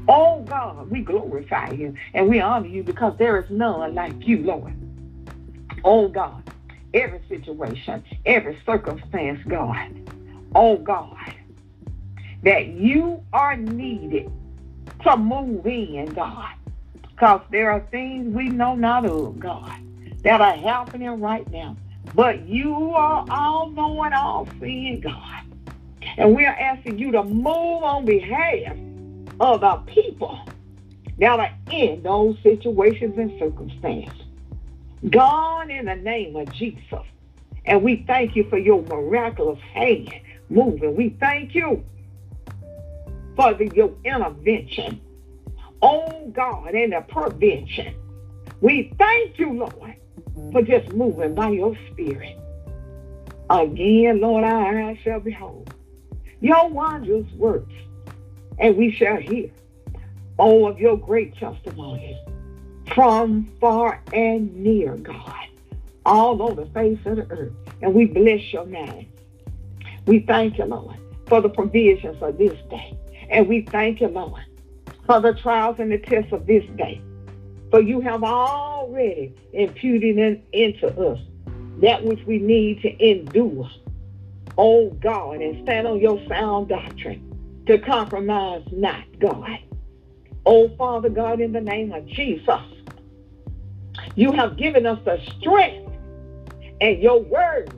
Oh 0.08 0.40
God, 0.42 0.90
we 0.90 1.00
glorify 1.00 1.70
you 1.70 1.94
and 2.14 2.28
we 2.28 2.40
honor 2.40 2.66
you 2.66 2.82
because 2.82 3.16
there 3.18 3.38
is 3.38 3.50
none 3.50 3.94
like 3.94 4.26
you, 4.26 4.38
Lord. 4.38 4.74
Oh 5.84 6.08
God, 6.08 6.50
every 6.94 7.20
situation, 7.28 8.02
every 8.24 8.58
circumstance, 8.64 9.40
God. 9.46 10.10
Oh 10.54 10.78
God, 10.78 11.34
that 12.42 12.68
you 12.68 13.22
are 13.34 13.56
needed 13.56 14.32
to 15.02 15.16
move 15.16 15.66
in, 15.66 16.06
God. 16.14 16.54
Because 17.18 17.40
there 17.50 17.68
are 17.72 17.80
things 17.90 18.32
we 18.32 18.48
know 18.48 18.76
not 18.76 19.04
of, 19.04 19.40
God, 19.40 19.72
that 20.22 20.40
are 20.40 20.54
happening 20.54 21.20
right 21.20 21.50
now. 21.50 21.76
But 22.14 22.46
you 22.46 22.92
are 22.92 23.26
all 23.28 23.70
knowing, 23.70 24.12
all 24.12 24.46
seeing, 24.60 25.00
God. 25.00 25.42
And 26.16 26.36
we 26.36 26.46
are 26.46 26.54
asking 26.54 27.00
you 27.00 27.10
to 27.10 27.24
move 27.24 27.82
on 27.82 28.04
behalf 28.04 28.76
of 29.40 29.62
the 29.62 29.92
people 29.92 30.38
that 31.18 31.40
are 31.40 31.50
in 31.72 32.04
those 32.04 32.36
situations 32.44 33.18
and 33.18 33.36
circumstances. 33.40 34.22
God, 35.10 35.70
in 35.70 35.86
the 35.86 35.96
name 35.96 36.36
of 36.36 36.52
Jesus. 36.52 37.02
And 37.64 37.82
we 37.82 38.04
thank 38.06 38.36
you 38.36 38.48
for 38.48 38.58
your 38.58 38.80
miraculous 38.82 39.58
hand 39.74 40.14
moving. 40.50 40.94
We 40.94 41.16
thank 41.18 41.52
you 41.52 41.84
for 43.34 43.54
the, 43.54 43.68
your 43.74 43.92
intervention. 44.04 45.00
Oh 45.82 46.30
God, 46.32 46.74
and 46.74 46.92
the 46.92 47.00
prevention. 47.08 47.94
We 48.60 48.92
thank 48.98 49.38
you, 49.38 49.52
Lord, 49.52 49.94
for 50.52 50.62
just 50.62 50.92
moving 50.92 51.34
by 51.34 51.50
your 51.50 51.76
spirit. 51.92 52.36
Again, 53.50 54.20
Lord, 54.20 54.44
our 54.44 54.80
eyes 54.80 54.98
shall 55.02 55.20
behold 55.20 55.72
your 56.40 56.68
wondrous 56.68 57.30
works, 57.32 57.72
and 58.58 58.76
we 58.76 58.92
shall 58.92 59.16
hear 59.16 59.50
all 60.36 60.68
of 60.68 60.78
your 60.78 60.96
great 60.96 61.36
testimonies 61.36 62.16
from 62.94 63.46
far 63.60 64.02
and 64.12 64.54
near, 64.56 64.96
God, 64.96 65.46
all 66.06 66.42
over 66.42 66.64
the 66.64 66.70
face 66.70 66.98
of 67.04 67.16
the 67.16 67.26
earth. 67.30 67.52
And 67.82 67.94
we 67.94 68.06
bless 68.06 68.52
your 68.52 68.66
name. 68.66 69.08
We 70.06 70.20
thank 70.20 70.58
you, 70.58 70.64
Lord, 70.64 70.96
for 71.26 71.40
the 71.40 71.48
provisions 71.48 72.22
of 72.22 72.38
this 72.38 72.58
day. 72.70 72.96
And 73.30 73.46
we 73.46 73.62
thank 73.62 74.00
you, 74.00 74.08
Lord, 74.08 74.42
for 75.08 75.20
the 75.20 75.32
trials 75.32 75.76
and 75.80 75.90
the 75.90 75.98
tests 75.98 76.32
of 76.32 76.46
this 76.46 76.62
day. 76.76 77.00
For 77.70 77.80
you 77.80 78.00
have 78.00 78.22
already 78.22 79.34
imputed 79.52 80.18
in, 80.18 80.42
into 80.52 80.86
us 80.86 81.18
that 81.80 82.04
which 82.04 82.20
we 82.26 82.38
need 82.38 82.82
to 82.82 83.04
endure. 83.04 83.68
Oh 84.56 84.90
God, 84.90 85.40
and 85.40 85.64
stand 85.64 85.86
on 85.86 85.98
your 85.98 86.20
sound 86.28 86.68
doctrine 86.68 87.64
to 87.66 87.78
compromise 87.78 88.62
not, 88.70 89.04
God. 89.18 89.58
Oh 90.44 90.68
Father 90.76 91.08
God, 91.08 91.40
in 91.40 91.52
the 91.52 91.60
name 91.60 91.92
of 91.92 92.06
Jesus, 92.06 92.60
you 94.14 94.32
have 94.32 94.56
given 94.56 94.84
us 94.84 94.98
the 95.04 95.20
strength 95.38 95.92
and 96.80 97.02
your 97.02 97.22
word 97.22 97.72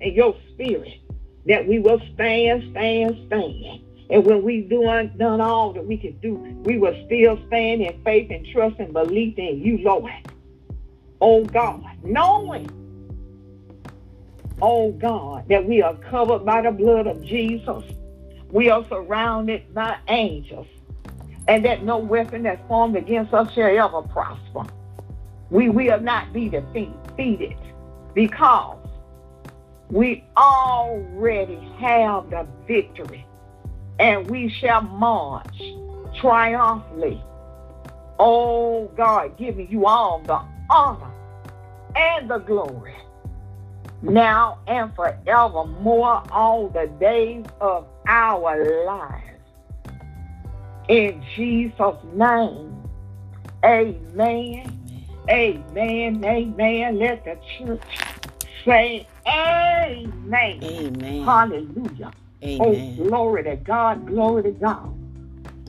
and 0.00 0.14
your 0.14 0.36
spirit 0.52 1.00
that 1.46 1.66
we 1.66 1.78
will 1.78 2.00
stand, 2.14 2.70
stand, 2.70 3.26
stand. 3.26 3.85
And 4.08 4.24
when 4.24 4.42
we 4.42 4.60
do 4.62 4.84
done 5.16 5.40
all 5.40 5.72
that 5.72 5.84
we 5.84 5.96
can 5.96 6.18
do, 6.18 6.34
we 6.64 6.78
will 6.78 6.94
still 7.06 7.38
stand 7.48 7.82
in 7.82 8.00
faith 8.04 8.30
and 8.30 8.46
trust 8.46 8.76
and 8.78 8.92
belief 8.92 9.36
in 9.38 9.60
you, 9.60 9.78
Lord. 9.78 10.12
Oh 11.20 11.44
God, 11.44 11.84
knowing, 12.04 12.70
oh 14.62 14.92
God, 14.92 15.48
that 15.48 15.66
we 15.66 15.82
are 15.82 15.94
covered 15.94 16.44
by 16.44 16.62
the 16.62 16.70
blood 16.70 17.06
of 17.06 17.24
Jesus. 17.24 17.82
We 18.52 18.70
are 18.70 18.86
surrounded 18.88 19.74
by 19.74 19.98
angels. 20.08 20.68
And 21.48 21.64
that 21.64 21.82
no 21.82 21.98
weapon 21.98 22.42
that's 22.42 22.66
formed 22.68 22.96
against 22.96 23.32
us 23.32 23.52
shall 23.52 23.76
ever 23.76 24.02
prosper. 24.02 24.64
We 25.50 25.68
will 25.68 26.00
not 26.00 26.32
be 26.32 26.48
defeated 26.48 27.56
because 28.14 28.78
we 29.90 30.24
already 30.36 31.60
have 31.78 32.30
the 32.30 32.46
victory 32.66 33.25
and 33.98 34.28
we 34.30 34.48
shall 34.48 34.82
march 34.82 35.62
triumphantly. 36.20 37.22
Oh 38.18 38.90
God, 38.96 39.36
giving 39.36 39.70
you 39.70 39.86
all 39.86 40.20
the 40.20 40.40
honor 40.70 41.10
and 41.94 42.30
the 42.30 42.38
glory 42.38 42.94
now 44.02 44.58
and 44.66 44.94
forevermore 44.94 46.22
all 46.30 46.68
the 46.68 46.86
days 47.00 47.44
of 47.60 47.86
our 48.06 48.84
lives. 48.84 49.22
In 50.88 51.22
Jesus' 51.34 51.96
name, 52.14 52.82
amen. 53.64 54.72
Amen. 55.28 56.24
Amen. 56.24 56.98
Let 56.98 57.24
the 57.24 57.36
church 57.58 57.82
say 58.64 59.06
amen. 59.26 60.62
Amen. 60.62 61.24
Hallelujah. 61.24 62.12
Amen. 62.42 62.96
Oh, 63.00 63.04
glory 63.04 63.44
to 63.44 63.56
God. 63.56 64.06
Glory 64.06 64.42
to 64.44 64.50
God. 64.52 64.94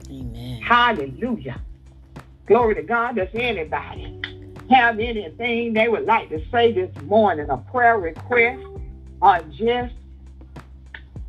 Amen. 0.09 0.61
Hallelujah. 0.61 1.61
Glory 2.45 2.75
to 2.75 2.83
God. 2.83 3.15
Does 3.15 3.29
anybody 3.33 4.19
have 4.69 4.99
anything 4.99 5.73
they 5.73 5.87
would 5.87 6.05
like 6.05 6.29
to 6.29 6.41
say 6.49 6.71
this 6.71 6.93
morning? 7.03 7.49
A 7.49 7.57
prayer 7.57 7.97
request 7.97 8.63
or 9.21 9.41
just, 9.51 9.93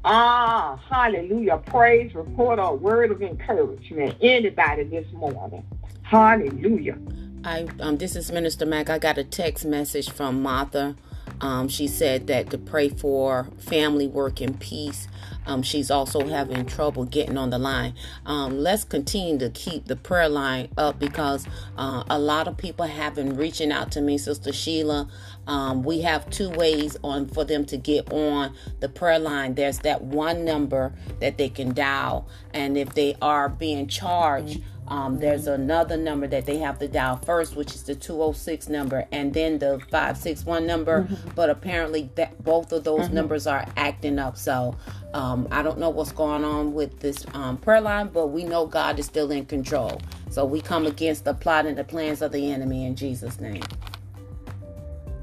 ah, 0.04 0.80
hallelujah, 0.88 1.58
praise 1.66 2.14
report 2.14 2.58
or 2.58 2.76
word 2.76 3.10
of 3.10 3.22
encouragement? 3.22 4.16
Anybody 4.20 4.84
this 4.84 5.10
morning? 5.12 5.64
Hallelujah. 6.02 6.98
I 7.44 7.66
um 7.80 7.98
this 7.98 8.16
is 8.16 8.32
Minister 8.32 8.66
Mack. 8.66 8.90
I 8.90 8.98
got 8.98 9.18
a 9.18 9.24
text 9.24 9.64
message 9.64 10.10
from 10.10 10.42
Martha. 10.42 10.96
Um, 11.40 11.68
she 11.68 11.86
said 11.86 12.26
that 12.28 12.50
to 12.50 12.58
pray 12.58 12.88
for 12.88 13.48
family 13.58 14.06
work 14.06 14.40
and 14.40 14.58
peace. 14.58 15.08
Um, 15.46 15.62
she's 15.62 15.90
also 15.90 16.26
having 16.26 16.66
trouble 16.66 17.04
getting 17.04 17.38
on 17.38 17.50
the 17.50 17.58
line. 17.58 17.94
Um, 18.26 18.58
let's 18.58 18.84
continue 18.84 19.38
to 19.38 19.50
keep 19.50 19.86
the 19.86 19.96
prayer 19.96 20.28
line 20.28 20.68
up 20.76 20.98
because 20.98 21.46
uh, 21.76 22.04
a 22.10 22.18
lot 22.18 22.48
of 22.48 22.56
people 22.56 22.86
have 22.86 23.14
been 23.14 23.36
reaching 23.36 23.72
out 23.72 23.90
to 23.92 24.00
me, 24.00 24.18
Sister 24.18 24.52
Sheila. 24.52 25.08
Um, 25.46 25.82
we 25.82 26.02
have 26.02 26.28
two 26.30 26.50
ways 26.50 26.96
on 27.02 27.28
for 27.28 27.44
them 27.44 27.64
to 27.66 27.76
get 27.76 28.12
on 28.12 28.54
the 28.80 28.88
prayer 28.88 29.18
line. 29.18 29.54
There's 29.54 29.78
that 29.80 30.02
one 30.02 30.44
number 30.44 30.92
that 31.20 31.38
they 31.38 31.48
can 31.48 31.72
dial, 31.72 32.28
and 32.52 32.76
if 32.76 32.94
they 32.94 33.16
are 33.22 33.48
being 33.48 33.86
charged. 33.88 34.60
Um, 34.88 35.18
there's 35.18 35.46
another 35.46 35.96
number 35.96 36.26
that 36.26 36.46
they 36.46 36.58
have 36.58 36.78
to 36.78 36.88
dial 36.88 37.16
first, 37.16 37.56
which 37.56 37.74
is 37.74 37.82
the 37.82 37.94
206 37.94 38.68
number, 38.68 39.06
and 39.12 39.32
then 39.32 39.58
the 39.58 39.78
561 39.90 40.66
number. 40.66 41.02
Mm-hmm. 41.02 41.30
But 41.34 41.50
apparently, 41.50 42.10
that 42.14 42.42
both 42.42 42.72
of 42.72 42.84
those 42.84 43.06
mm-hmm. 43.06 43.14
numbers 43.14 43.46
are 43.46 43.66
acting 43.76 44.18
up. 44.18 44.36
So 44.36 44.76
um, 45.14 45.46
I 45.50 45.62
don't 45.62 45.78
know 45.78 45.90
what's 45.90 46.12
going 46.12 46.44
on 46.44 46.72
with 46.74 47.00
this 47.00 47.24
um, 47.34 47.56
prayer 47.58 47.80
line, 47.80 48.08
but 48.08 48.28
we 48.28 48.44
know 48.44 48.66
God 48.66 48.98
is 48.98 49.06
still 49.06 49.30
in 49.30 49.46
control. 49.46 50.00
So 50.30 50.44
we 50.44 50.60
come 50.60 50.86
against 50.86 51.24
the 51.24 51.34
plot 51.34 51.66
and 51.66 51.76
the 51.76 51.84
plans 51.84 52.22
of 52.22 52.32
the 52.32 52.50
enemy 52.50 52.86
in 52.86 52.96
Jesus' 52.96 53.40
name. 53.40 53.62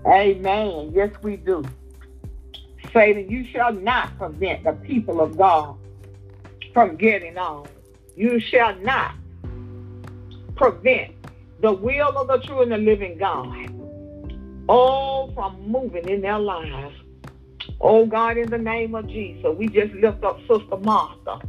Amen. 0.06 0.91
Yes, 0.93 1.12
we 1.21 1.38
do. 1.38 1.63
Satan, 2.93 3.30
you 3.30 3.45
shall 3.51 3.73
not 3.73 4.17
prevent 4.17 4.63
the 4.63 4.73
people 4.73 5.19
of 5.19 5.38
God 5.38 5.75
from 6.73 6.95
getting 6.95 7.38
on. 7.38 7.67
You 8.15 8.39
shall 8.39 8.75
not 8.78 9.15
prevent 10.56 11.13
the 11.62 11.72
will 11.72 12.18
of 12.18 12.28
the 12.28 12.38
true 12.46 12.62
and 12.62 12.72
the 12.72 12.78
living 12.78 13.18
God. 13.18 13.72
All 14.68 15.32
from 15.34 15.70
moving 15.70 16.08
in 16.10 16.22
their 16.22 16.39
lives. 16.39 16.96
Oh 17.82 18.06
God, 18.06 18.38
in 18.38 18.50
the 18.50 18.58
name 18.58 18.96
of 18.96 19.08
Jesus, 19.08 19.56
we 19.58 19.68
just 19.68 19.94
lift 19.94 20.24
up 20.24 20.39
Sister 20.41 20.78
Martha. 20.82 21.39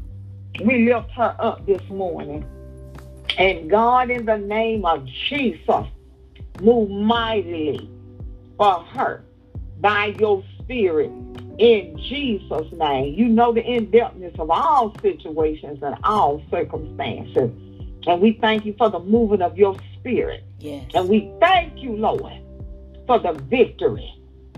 We 0.64 0.92
lift 0.92 1.10
her 1.12 1.36
up 1.38 1.66
this 1.66 1.82
morning. 1.88 2.44
And 3.38 3.70
God, 3.70 4.10
in 4.10 4.24
the 4.24 4.38
name 4.38 4.84
of 4.84 5.06
Jesus, 5.28 5.86
move 6.60 6.90
mightily 6.90 7.90
for 8.56 8.80
her 8.94 9.24
by 9.80 10.14
your 10.18 10.42
spirit 10.58 11.10
in 11.58 11.96
Jesus' 12.08 12.72
name. 12.72 13.14
You 13.14 13.28
know 13.28 13.52
the 13.52 13.62
in-depthness 13.62 14.38
of 14.38 14.50
all 14.50 14.94
situations 15.00 15.82
and 15.82 15.96
all 16.04 16.42
circumstances. 16.50 17.50
And 18.06 18.20
we 18.20 18.32
thank 18.40 18.64
you 18.64 18.74
for 18.78 18.88
the 18.88 19.00
moving 19.00 19.42
of 19.42 19.58
your 19.58 19.76
spirit. 19.98 20.44
Yes. 20.58 20.90
And 20.94 21.08
we 21.08 21.30
thank 21.40 21.82
you, 21.82 21.96
Lord, 21.96 22.32
for 23.06 23.18
the 23.18 23.32
victory 23.32 24.12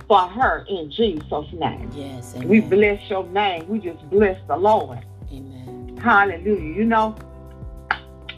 for 0.06 0.20
her 0.20 0.66
in 0.68 0.90
Jesus' 0.90 1.52
name. 1.52 1.90
Yes. 1.94 2.34
Amen. 2.34 2.48
We 2.48 2.61
bless 2.61 3.08
your 3.08 3.26
name. 3.28 3.68
We 3.68 3.78
just 3.78 4.08
bless 4.11 4.38
the 4.48 4.56
Lord. 4.56 5.04
Amen. 5.32 5.98
Hallelujah. 6.02 6.74
You 6.74 6.84
know, 6.84 7.16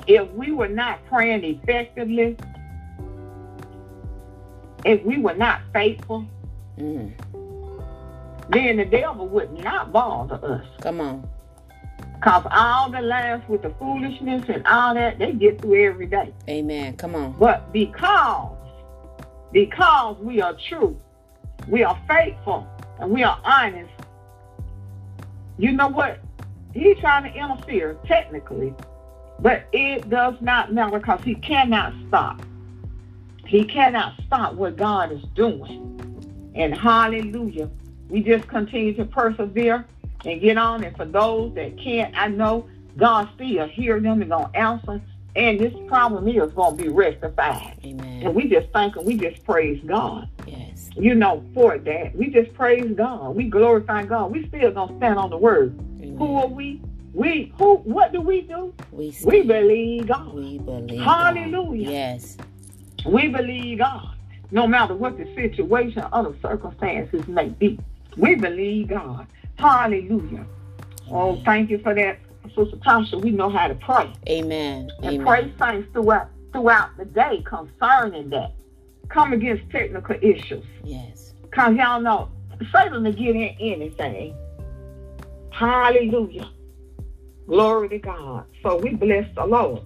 if 0.07 0.31
we 0.33 0.53
were 0.53 0.68
not 0.68 1.05
praying 1.07 1.44
effectively, 1.44 2.37
if 4.85 5.03
we 5.05 5.18
were 5.18 5.35
not 5.35 5.61
faithful, 5.73 6.27
mm. 6.79 7.12
then 8.49 8.77
the 8.79 8.85
devil 8.85 9.29
would 9.29 9.53
not 9.62 9.92
bother 9.92 10.40
us. 10.44 10.66
Come 10.81 11.01
on. 11.01 11.29
Because 12.20 12.46
all 12.50 12.90
the 12.90 13.00
lies 13.00 13.40
with 13.48 13.62
the 13.62 13.70
foolishness 13.70 14.44
and 14.48 14.66
all 14.66 14.92
that, 14.92 15.18
they 15.18 15.33
get 15.33 15.59
through 15.59 15.87
every 15.87 16.04
day. 16.04 16.35
Amen. 16.50 16.94
Come 16.98 17.14
on. 17.14 17.35
But 17.38 17.72
because, 17.72 18.59
because 19.52 20.18
we 20.18 20.42
are 20.42 20.54
true, 20.68 21.00
we 21.66 21.83
are 21.83 21.98
faithful, 22.06 22.68
and 22.98 23.11
we 23.11 23.22
are 23.22 23.40
honest, 23.42 23.90
you 25.56 25.72
know 25.72 25.88
what? 25.88 26.18
He's 26.74 26.98
trying 26.98 27.24
to 27.24 27.38
interfere 27.38 27.96
technically, 28.04 28.74
but 29.38 29.64
it 29.72 30.11
does 30.11 30.35
not 30.42 30.74
matter 30.74 30.98
because 30.98 31.22
he 31.24 31.37
cannot 31.37 31.94
stop. 32.09 32.42
He 33.46 33.64
cannot 33.64 34.20
stop 34.26 34.52
what 34.56 34.76
God 34.76 35.11
is 35.11 35.22
doing. 35.35 36.52
And 36.54 36.76
hallelujah. 36.76 37.70
We 38.11 38.22
just 38.22 38.46
continue 38.46 38.92
to 38.94 39.06
persevere 39.06 39.87
and 40.24 40.40
get 40.40 40.59
on. 40.59 40.85
And 40.85 40.96
for 40.96 41.04
those 41.04 41.54
that 41.54 41.78
can't, 41.78 42.14
I 42.16 42.28
know 42.28 42.68
God 42.96 43.28
still 43.35 43.66
hear 43.68 44.00
them 44.00 44.22
and 44.22 44.30
gonna 44.30 44.50
answer. 44.54 45.00
And 45.37 45.61
this 45.61 45.72
problem 45.87 46.26
is 46.28 46.52
gonna 46.52 46.76
be 46.76 46.88
rectified. 46.88 47.78
Amen. 47.85 48.22
And 48.24 48.35
we 48.35 48.48
just 48.48 48.68
thank 48.72 48.96
and 48.96 49.06
we 49.06 49.16
just 49.16 49.44
praise 49.44 49.80
God. 49.87 50.28
Yes. 50.46 50.90
You 50.96 51.14
know, 51.14 51.44
for 51.54 51.78
that. 51.78 52.14
We 52.16 52.30
just 52.30 52.52
praise 52.54 52.92
God. 52.96 53.37
We 53.37 53.44
glorify 53.44 54.04
God. 54.04 54.33
We 54.33 54.48
still 54.48 54.72
gonna 54.72 54.96
stand 54.98 55.18
on 55.18 55.30
the 55.30 55.37
word. 55.37 55.78
Amen. 56.00 56.16
Who 56.18 56.35
are 56.37 56.48
we? 56.48 56.83
We 57.12 57.52
who 57.59 57.76
what 57.76 58.12
do 58.12 58.20
we 58.20 58.42
do? 58.42 58.74
We, 58.92 59.16
we 59.24 59.42
believe 59.42 60.09
God. 60.09 60.35
We 60.35 60.59
believe 60.59 61.00
Hallelujah. 61.00 61.85
God. 61.85 61.92
Yes. 61.92 62.37
We 63.06 63.28
believe 63.28 63.78
God, 63.78 64.14
no 64.50 64.66
matter 64.66 64.94
what 64.94 65.16
the 65.16 65.24
situation 65.35 66.04
or 66.12 66.24
the 66.24 66.37
circumstances 66.42 67.26
may 67.28 67.48
be. 67.48 67.78
We 68.16 68.35
believe 68.35 68.88
God. 68.88 69.26
Hallelujah. 69.61 70.46
Oh, 71.11 71.37
thank 71.44 71.68
you 71.68 71.79
for 71.81 71.94
that, 71.94 72.18
Sister 72.57 72.77
Tasha. 72.79 73.20
We 73.20 73.31
know 73.31 73.51
how 73.51 73.68
to 73.68 73.75
pray. 73.75 74.11
Amen. 74.27 74.90
And 75.03 75.20
Amen. 75.20 75.27
pray 75.27 75.53
things 75.59 75.87
throughout 75.92 76.31
throughout 76.53 76.96
the 76.96 77.05
day 77.05 77.44
concerning 77.44 78.31
that. 78.31 78.53
Come 79.11 79.33
against 79.33 79.68
technical 79.70 80.16
issues. 80.23 80.64
Yes. 80.83 81.35
Because 81.42 81.77
y'all 81.77 82.01
know 82.01 82.31
Satan 82.73 83.05
to 83.05 83.12
get 83.12 83.37
in 83.37 83.55
anything. 83.61 84.35
Hallelujah. 85.51 86.49
Glory 87.46 87.88
to 87.90 87.99
God. 87.99 88.44
So 88.62 88.77
we 88.77 88.94
bless 88.94 89.27
the 89.35 89.44
Lord. 89.44 89.83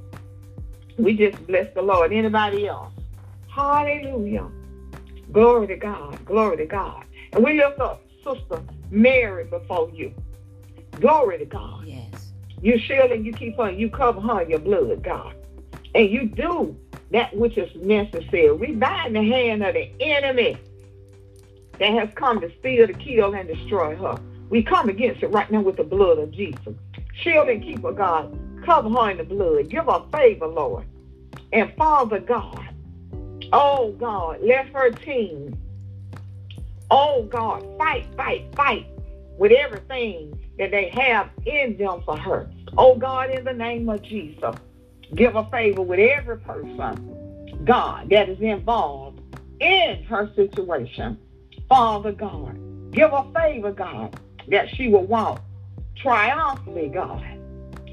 We 0.99 1.17
just 1.17 1.45
bless 1.47 1.73
the 1.75 1.83
Lord. 1.83 2.13
Anybody 2.13 2.69
else? 2.69 2.93
Hallelujah. 3.49 4.49
Glory 5.33 5.67
to 5.69 5.77
God. 5.77 6.25
Glory 6.27 6.59
to 6.59 6.67
God. 6.67 7.05
And 7.33 7.43
we 7.43 7.59
lift 7.59 7.81
up 7.81 8.03
Sister 8.23 8.63
Mary 8.91 9.45
before 9.45 9.91
you. 9.93 10.13
Glory 11.01 11.39
to 11.39 11.45
God. 11.45 11.85
Yes. 11.85 12.33
You 12.61 12.79
shield 12.79 13.11
and 13.11 13.27
you 13.27 13.33
keep 13.33 13.57
her, 13.57 13.71
you 13.71 13.91
cover 13.91 14.21
her 14.21 14.43
in 14.43 14.51
your 14.51 14.59
blood, 14.59 15.03
God. 15.03 15.35
And 15.95 16.11
you 16.11 16.27
do 16.27 16.77
that 17.11 17.37
which 17.37 17.57
is 17.57 17.75
necessary. 17.77 18.53
We 18.53 18.73
bind 18.73 19.15
the 19.15 19.23
hand 19.23 19.63
of 19.63 19.75
the 19.75 19.91
enemy 20.01 20.57
that 21.79 21.93
has 21.93 22.09
come 22.15 22.41
to 22.41 22.51
steal, 22.59 22.87
to 22.87 22.93
kill, 22.93 23.35
and 23.35 23.49
destroy 23.49 23.97
her. 23.97 24.19
We 24.49 24.63
come 24.63 24.89
against 24.89 25.23
it 25.23 25.29
right 25.29 25.51
now 25.51 25.61
with 25.61 25.77
the 25.77 25.85
blood 25.85 26.19
of 26.19 26.31
Jesus. 26.31 26.75
Shield 27.15 27.49
and 27.49 27.63
keep 27.63 27.83
her, 27.83 27.93
God. 27.93 28.39
Cover 28.65 28.89
her 28.89 29.11
in 29.11 29.19
the 29.19 29.25
blood. 29.25 29.69
Give 29.69 29.85
her 29.87 30.05
favor, 30.13 30.47
Lord. 30.47 30.87
And 31.53 31.73
Father 31.77 32.21
God, 32.21 32.75
Oh 33.57 33.93
God, 33.93 34.41
let 34.43 34.67
her 34.71 34.91
team, 34.91 35.57
oh 36.91 37.23
God, 37.25 37.65
fight, 37.79 38.07
fight, 38.17 38.45
fight 38.55 38.87
with 39.39 39.53
everything 39.53 40.39
that 40.59 40.71
they 40.71 40.89
have 40.91 41.31
in 41.47 41.77
them 41.77 42.03
for 42.05 42.17
her. 42.17 42.49
Oh 42.79 42.97
God, 42.97 43.31
in 43.31 43.45
the 43.45 43.53
name 43.53 43.89
of 43.89 44.03
Jesus, 44.03 44.55
give 45.15 45.37
a 45.37 45.45
favor 45.51 45.83
with 45.83 45.99
every 45.99 46.39
person, 46.39 47.65
God, 47.65 48.09
that 48.11 48.29
is 48.29 48.41
involved 48.41 49.21
in 49.61 50.03
her 50.05 50.31
situation. 50.35 51.19
Father 51.69 52.13
God, 52.13 52.59
give 52.93 53.13
a 53.13 53.25
favor, 53.35 53.73
God, 53.73 54.19
that 54.49 54.69
she 54.75 54.89
will 54.89 55.05
walk 55.05 55.41
triumphantly, 55.97 56.89
God, 56.89 57.25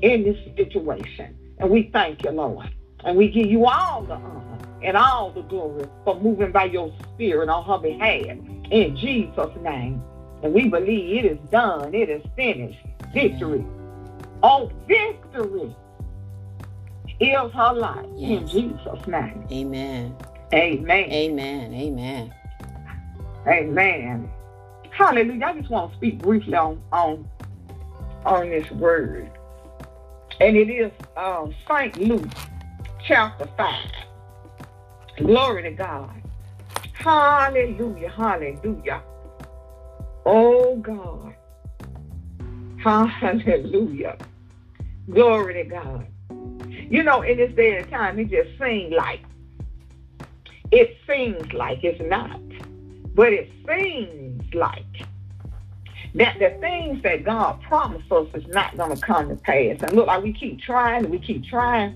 in 0.02 0.24
this 0.24 0.38
situation. 0.56 1.38
And 1.60 1.70
we 1.70 1.90
thank 1.94 2.24
you, 2.24 2.32
Lord. 2.32 2.70
And 3.04 3.18
we 3.18 3.30
give 3.30 3.48
you 3.48 3.66
all 3.66 4.04
the 4.04 4.14
honor 4.14 4.58
and 4.84 4.98
all 4.98 5.32
the 5.32 5.42
glory 5.44 5.86
for 6.04 6.20
moving 6.20 6.52
by 6.52 6.66
your 6.66 6.94
spirit 7.14 7.50
on 7.50 7.64
her 7.66 7.78
behalf. 7.78 8.38
In 8.72 8.96
Jesus' 8.96 9.56
name. 9.62 10.02
And 10.44 10.54
we 10.54 10.70
believe 10.70 11.26
it 11.26 11.32
is 11.34 11.50
done. 11.52 11.94
It 11.94 12.10
is 12.10 12.24
finished. 12.36 12.80
Victory. 13.14 13.66
Oh, 14.42 14.72
victory 14.88 15.76
is 17.20 17.52
her 17.54 17.74
life. 17.74 18.06
Yes. 18.16 18.42
In 18.42 18.48
Jesus' 18.48 19.08
name. 19.08 19.46
Amen. 19.52 20.16
Amen. 20.54 21.12
Amen. 21.12 21.74
Amen. 21.74 22.34
Amen. 23.48 24.30
Hallelujah. 24.92 25.46
I 25.46 25.54
just 25.60 25.70
want 25.70 25.92
to 25.92 25.98
speak 25.98 26.20
briefly 26.20 26.56
on 26.56 26.82
on, 26.92 27.28
on 28.26 28.50
this 28.50 28.70
word. 28.72 29.30
And 30.40 30.58
it 30.58 30.70
is 30.70 30.92
um, 31.18 31.54
St. 31.68 31.98
Luke 31.98 32.28
chapter 33.06 33.48
5. 33.58 33.86
Glory 35.18 35.64
to 35.64 35.72
God. 35.72 36.21
Hallelujah. 37.02 38.10
Hallelujah. 38.10 39.02
Oh 40.26 40.76
God. 40.78 41.36
Hallelujah. 42.84 44.18
Glory 45.10 45.54
to 45.56 45.64
God. 45.64 46.08
You 46.90 47.04
know, 47.04 47.22
in 47.22 47.38
this 47.38 47.54
day 47.56 47.78
and 47.78 47.90
time, 47.90 48.20
it 48.20 48.30
just 48.30 48.50
seems 48.60 48.94
like, 48.94 49.22
it 50.72 50.96
seems 51.08 51.52
like 51.54 51.84
it's 51.84 52.02
not, 52.02 52.40
but 53.16 53.34
it 53.34 53.52
seems 53.68 54.54
like 54.54 55.08
that 56.16 56.38
the 56.40 56.50
things 56.60 57.02
that 57.04 57.24
God 57.24 57.62
promised 57.64 58.12
us 58.12 58.28
is 58.36 58.46
not 58.48 58.78
going 58.78 58.96
to 58.96 59.02
come 59.02 59.30
to 59.30 59.36
pass. 59.36 59.82
And 59.82 59.94
look 59.94 60.08
like 60.08 60.22
we 60.24 60.34
keep 60.34 60.60
trying 60.60 61.10
we 61.10 61.20
keep 61.20 61.46
trying, 61.46 61.94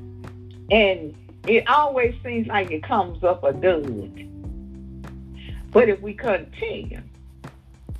and 0.72 1.15
it 1.48 1.68
always 1.70 2.15
seems 2.24 2.48
like 2.48 2.72
it 2.72 2.84
comes 2.84 3.24
up 3.24 3.44
a 3.44 3.54
dud. 3.54 4.32
But 5.76 5.90
if 5.90 6.00
we 6.00 6.14
continue, 6.14 7.02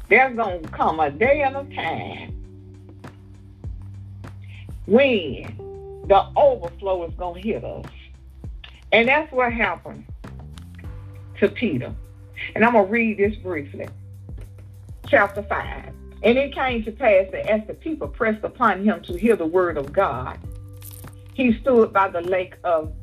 there's 0.08 0.34
going 0.34 0.64
to 0.64 0.70
come 0.70 1.02
a 1.02 1.12
day 1.12 1.42
and 1.42 1.58
a 1.58 1.76
time 1.76 2.32
when 4.86 6.06
the 6.08 6.26
overflow 6.38 7.04
is 7.06 7.14
going 7.16 7.42
to 7.42 7.50
hit 7.50 7.66
us. 7.66 7.86
And 8.94 9.10
that's 9.10 9.30
what 9.34 9.52
happened 9.52 10.06
to 11.42 11.50
Peter. 11.50 11.94
And 12.56 12.64
I'm 12.64 12.72
going 12.72 12.86
to 12.86 12.92
read 12.92 13.18
this 13.18 13.36
briefly. 13.36 13.90
Chapter 15.10 15.44
5. 15.44 15.90
And 16.24 16.38
it 16.38 16.56
came 16.56 16.82
to 16.86 16.94
pass 16.94 17.26
that 17.34 17.46
as 17.52 17.68
the 17.68 17.74
people 17.74 18.08
pressed 18.08 18.46
upon 18.46 18.86
him 18.86 19.02
to 19.02 19.18
hear 19.18 19.36
the 19.36 19.46
word 19.46 19.78
of 19.78 19.92
God, 19.92 20.40
he 21.34 21.52
stood 21.60 21.92
by 21.92 22.08
the 22.08 22.22
lake 22.22 22.56
of 22.64 22.94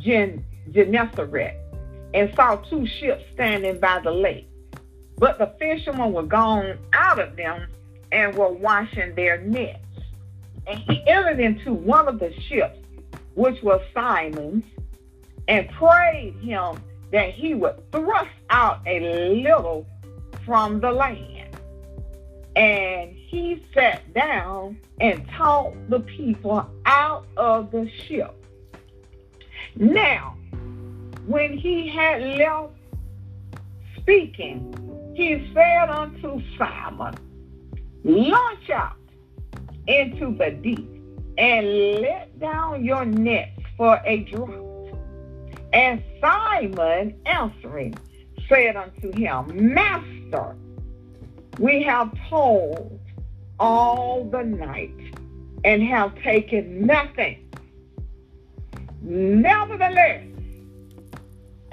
Gen- 0.00 0.42
Gennesaret 0.72 1.63
and 2.14 2.32
saw 2.36 2.56
two 2.56 2.86
ships 2.86 3.24
standing 3.32 3.78
by 3.80 3.98
the 3.98 4.10
lake. 4.10 4.48
But 5.18 5.38
the 5.38 5.52
fishermen 5.58 6.12
were 6.12 6.22
gone 6.22 6.78
out 6.92 7.18
of 7.18 7.36
them 7.36 7.66
and 8.12 8.34
were 8.36 8.52
washing 8.52 9.14
their 9.14 9.38
nets. 9.38 9.80
And 10.66 10.78
he 10.78 11.02
entered 11.06 11.40
into 11.40 11.74
one 11.74 12.08
of 12.08 12.20
the 12.20 12.32
ships, 12.48 12.78
which 13.34 13.62
was 13.62 13.80
Simon's, 13.92 14.64
and 15.48 15.68
prayed 15.70 16.36
him 16.40 16.80
that 17.10 17.34
he 17.34 17.54
would 17.54 17.90
thrust 17.92 18.30
out 18.48 18.80
a 18.86 19.00
little 19.34 19.86
from 20.46 20.80
the 20.80 20.90
land. 20.90 21.56
And 22.56 23.12
he 23.12 23.62
sat 23.74 24.14
down 24.14 24.78
and 25.00 25.28
taught 25.30 25.74
the 25.90 26.00
people 26.00 26.64
out 26.86 27.26
of 27.36 27.72
the 27.72 27.90
ship. 28.06 28.32
Now, 29.76 30.36
when 31.26 31.56
he 31.56 31.88
had 31.88 32.22
left 32.38 32.72
speaking, 33.96 34.72
he 35.14 35.50
said 35.54 35.88
unto 35.88 36.42
Simon, 36.58 37.14
Launch 38.04 38.70
out 38.70 38.96
into 39.86 40.36
the 40.36 40.50
deep 40.50 40.90
and 41.38 42.00
let 42.00 42.38
down 42.38 42.84
your 42.84 43.04
nets 43.04 43.60
for 43.76 44.00
a 44.04 44.24
draught. 44.24 44.98
And 45.72 46.02
Simon 46.20 47.18
answering 47.26 47.94
said 48.48 48.76
unto 48.76 49.10
him, 49.12 49.74
Master, 49.74 50.56
we 51.58 51.82
have 51.82 52.12
toiled 52.28 53.00
all 53.58 54.24
the 54.24 54.42
night 54.42 55.14
and 55.64 55.82
have 55.82 56.14
taken 56.16 56.86
nothing. 56.86 57.50
Nevertheless, 59.02 60.24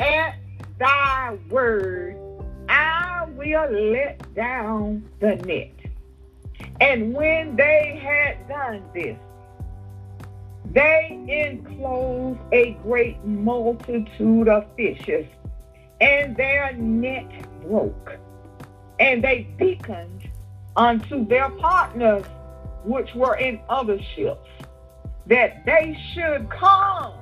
at 0.01 0.35
thy 0.79 1.37
word, 1.49 2.17
I 2.67 3.27
will 3.35 3.69
let 3.71 4.33
down 4.33 5.07
the 5.19 5.35
net. 5.35 5.71
And 6.79 7.13
when 7.13 7.55
they 7.55 7.99
had 8.01 8.47
done 8.47 8.83
this, 8.93 9.17
they 10.71 11.19
enclosed 11.27 12.39
a 12.51 12.71
great 12.83 13.23
multitude 13.23 14.47
of 14.47 14.65
fishes, 14.75 15.27
and 15.99 16.35
their 16.35 16.73
net 16.73 17.29
broke. 17.61 18.17
And 18.99 19.23
they 19.23 19.47
beckoned 19.57 20.29
unto 20.75 21.25
their 21.25 21.49
partners 21.49 22.25
which 22.83 23.13
were 23.13 23.35
in 23.35 23.59
other 23.69 23.99
ships 24.15 24.49
that 25.27 25.65
they 25.65 25.97
should 26.13 26.49
come 26.49 27.13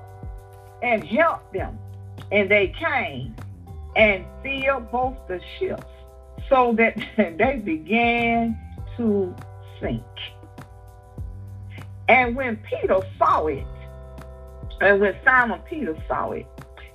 and 0.82 1.04
help 1.04 1.52
them. 1.52 1.78
And 2.32 2.50
they 2.50 2.70
came 2.70 3.36
and 3.96 4.26
filled 4.44 4.92
both 4.92 5.18
the 5.28 5.42
ships 5.58 5.86
so 6.48 6.74
that 6.74 6.98
they 7.18 7.62
began 7.64 8.58
to 8.98 9.36
sink. 9.82 10.04
And 12.08 12.36
when 12.36 12.58
Peter 12.58 13.00
saw 13.18 13.46
it, 13.48 13.66
and 14.82 15.00
when 15.00 15.16
Simon 15.24 15.60
Peter 15.70 15.96
saw 16.08 16.32
it, 16.32 16.48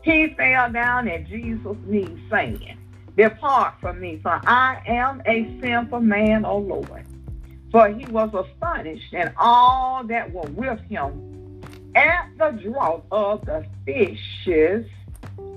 he 0.03 0.35
fell 0.35 0.71
down 0.71 1.09
at 1.09 1.27
Jesus' 1.27 1.77
knees, 1.87 2.19
saying, 2.31 2.79
Depart 3.17 3.75
from 3.81 4.01
me, 4.01 4.19
for 4.23 4.41
I 4.45 4.83
am 4.87 5.23
a 5.27 5.61
sinful 5.61 6.01
man, 6.01 6.45
O 6.45 6.59
Lord. 6.59 7.05
For 7.71 7.89
he 7.89 8.05
was 8.07 8.31
astonished, 8.35 9.15
and 9.15 9.33
all 9.39 10.05
that 10.05 10.33
were 10.33 10.49
with 10.51 10.81
him 10.89 11.63
at 11.95 12.29
the 12.39 12.51
draught 12.51 13.05
of 13.11 13.45
the 13.47 13.65
fishes 13.85 14.87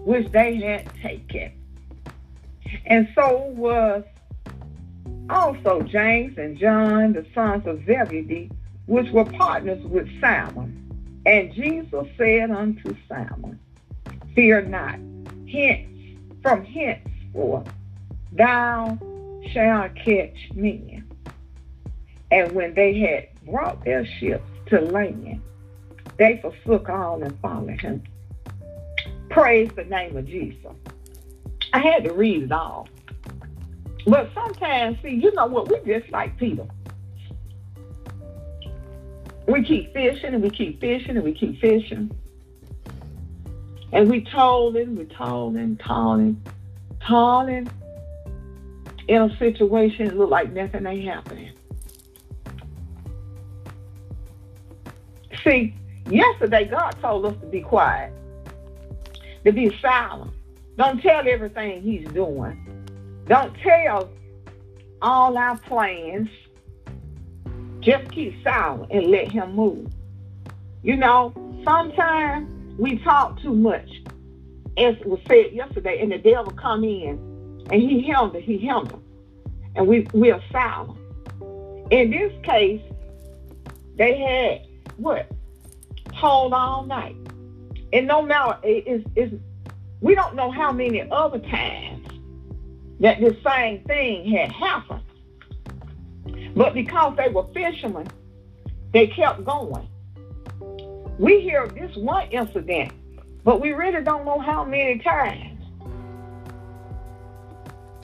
which 0.07 0.31
they 0.31 0.55
had 0.55 0.89
taken. 1.01 1.51
And 2.85 3.09
so 3.13 3.53
was 3.57 4.05
also 5.29 5.81
James 5.81 6.37
and 6.37 6.57
John, 6.57 7.11
the 7.11 7.25
sons 7.35 7.67
of 7.67 7.85
Zebedee, 7.85 8.49
which 8.85 9.11
were 9.11 9.25
partners 9.25 9.83
with 9.83 10.07
Simon. 10.21 11.21
And 11.25 11.53
Jesus 11.53 12.07
said 12.17 12.51
unto 12.51 12.95
Simon, 13.09 13.59
Fear 14.33 14.67
not, 14.67 14.97
hence, 15.51 15.89
from 16.41 16.63
henceforth, 16.63 17.67
thou 18.31 18.97
shalt 19.51 19.93
catch 19.95 20.37
men. 20.55 21.05
And 22.31 22.53
when 22.53 22.73
they 22.75 22.97
had 22.97 23.27
brought 23.45 23.83
their 23.83 24.05
ships 24.05 24.49
to 24.67 24.79
land, 24.79 25.41
they 26.17 26.39
forsook 26.41 26.87
all 26.87 27.21
and 27.21 27.37
followed 27.41 27.81
him. 27.81 28.03
Praise 29.29 29.69
the 29.75 29.83
name 29.83 30.17
of 30.17 30.25
Jesus. 30.25 30.71
I 31.73 31.79
had 31.79 32.03
to 32.05 32.13
read 32.13 32.43
it 32.43 32.51
all. 32.51 32.87
But 34.05 34.29
sometimes, 34.33 34.97
see, 35.01 35.09
you 35.09 35.33
know 35.33 35.47
what? 35.47 35.69
We 35.69 35.79
just 35.91 36.11
like 36.11 36.37
Peter. 36.37 36.65
We 39.47 39.63
keep 39.63 39.93
fishing 39.93 40.33
and 40.33 40.41
we 40.43 40.49
keep 40.49 40.79
fishing 40.79 41.15
and 41.15 41.23
we 41.23 41.33
keep 41.33 41.59
fishing. 41.59 42.11
And 43.93 44.09
we 44.09 44.21
toiling, 44.21 44.95
we 44.95 45.05
toiling, 45.05 45.77
toiling, 45.77 46.41
toiling 47.05 47.69
in 49.07 49.21
a 49.21 49.37
situation 49.37 50.07
that 50.07 50.17
look 50.17 50.29
like 50.29 50.51
nothing 50.51 50.85
ain't 50.85 51.05
happening. 51.05 51.51
See, 55.43 55.73
yesterday 56.09 56.65
God 56.65 56.91
told 57.01 57.25
us 57.25 57.35
to 57.39 57.47
be 57.47 57.61
quiet, 57.61 58.11
to 59.47 59.53
be 59.53 59.73
silent. 59.81 60.31
Don't 60.77 61.01
tell 61.01 61.25
everything 61.25 61.81
He's 61.81 62.05
doing. 62.09 62.91
Don't 63.27 63.55
tell 63.59 64.09
all 65.01 65.37
our 65.37 65.57
plans. 65.59 66.27
Just 67.79 68.11
keep 68.11 68.43
silent 68.43 68.91
and 68.91 69.07
let 69.07 69.31
him 69.31 69.55
move. 69.55 69.89
You 70.83 70.97
know, 70.97 71.33
sometimes 71.63 72.49
we 72.77 72.97
talk 72.99 73.41
too 73.41 73.55
much. 73.55 73.89
As 74.77 74.95
was 75.05 75.19
said 75.29 75.53
yesterday, 75.53 76.01
and 76.01 76.11
the 76.11 76.17
devil 76.17 76.51
come 76.51 76.83
in 76.83 77.65
and 77.71 77.81
he 77.81 78.01
it, 78.35 78.43
he 78.43 78.57
it. 78.91 78.99
And 79.75 79.87
we, 79.87 80.07
we 80.13 80.31
are 80.31 80.43
silent. 80.51 80.99
In 81.89 82.11
this 82.11 82.33
case, 82.43 82.81
they 83.95 84.17
had 84.17 84.67
what? 84.97 85.31
Hold 86.13 86.53
all 86.53 86.85
night. 86.85 87.15
And 87.97 88.05
no 88.05 88.21
matter, 88.21 88.59
it's, 88.61 89.03
it's, 89.15 89.33
we 90.01 90.13
don't 90.13 90.35
know 90.35 90.51
how 90.51 90.71
many 90.71 91.01
other 91.09 91.39
times 91.39 92.07
that 92.99 93.19
the 93.19 93.35
same 93.43 93.83
thing 93.85 94.29
had 94.29 94.51
happened. 94.51 95.01
But 96.55 96.75
because 96.75 97.17
they 97.17 97.29
were 97.29 97.47
fishermen, 97.55 98.07
they 98.93 99.07
kept 99.07 99.43
going. 99.43 99.89
We 101.17 101.41
hear 101.41 101.67
this 101.69 101.95
one 101.95 102.29
incident, 102.29 102.91
but 103.43 103.61
we 103.61 103.71
really 103.71 104.03
don't 104.03 104.25
know 104.25 104.37
how 104.37 104.63
many 104.63 104.99
times 104.99 105.59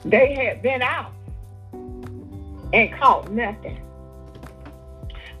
they 0.04 0.34
had 0.34 0.60
been 0.60 0.82
out 0.82 1.12
and 2.72 2.92
caught 2.94 3.30
nothing. 3.30 3.80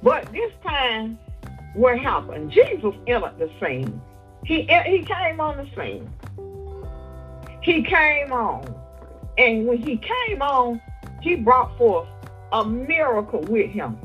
But 0.00 0.30
this 0.30 0.52
time, 0.62 1.18
what 1.74 1.98
happened? 1.98 2.52
Jesus 2.52 2.94
entered 3.08 3.36
the 3.36 3.50
scene. 3.58 4.00
He, 4.44 4.68
eh, 4.68 4.82
he 4.84 5.02
came 5.02 5.40
on 5.40 5.56
the 5.56 5.66
scene. 5.74 6.10
He 7.62 7.82
came 7.82 8.32
on. 8.32 8.74
And 9.38 9.66
when 9.66 9.78
he 9.78 9.96
came 9.96 10.42
on, 10.42 10.80
he 11.20 11.36
brought 11.36 11.76
forth 11.78 12.08
a 12.52 12.64
miracle 12.64 13.40
with 13.40 13.70
him. 13.70 13.98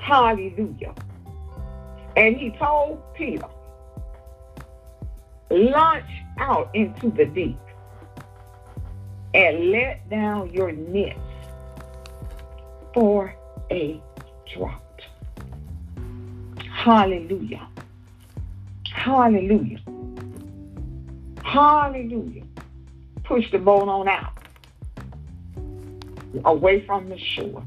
Hallelujah. 0.00 0.94
And 2.16 2.36
he 2.36 2.50
told 2.52 3.02
Peter, 3.14 3.46
launch 5.50 6.10
out 6.38 6.70
into 6.74 7.10
the 7.10 7.26
deep 7.26 7.58
and 9.34 9.70
let 9.70 10.08
down 10.08 10.52
your 10.52 10.72
nets 10.72 11.18
for 12.94 13.34
a 13.70 14.00
draught. 14.52 14.80
Hallelujah. 16.70 17.68
Hallelujah. 18.98 19.78
Hallelujah. 21.44 22.42
Push 23.22 23.50
the 23.52 23.58
boat 23.58 23.88
on 23.88 24.08
out 24.08 24.32
away 26.44 26.84
from 26.84 27.08
the 27.08 27.16
shore 27.16 27.62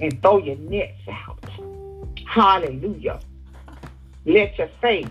and 0.00 0.20
throw 0.22 0.38
your 0.38 0.56
nets 0.56 1.00
out. 1.06 1.38
Hallelujah. 2.26 3.20
Let 4.24 4.56
your 4.56 4.70
faith 4.80 5.10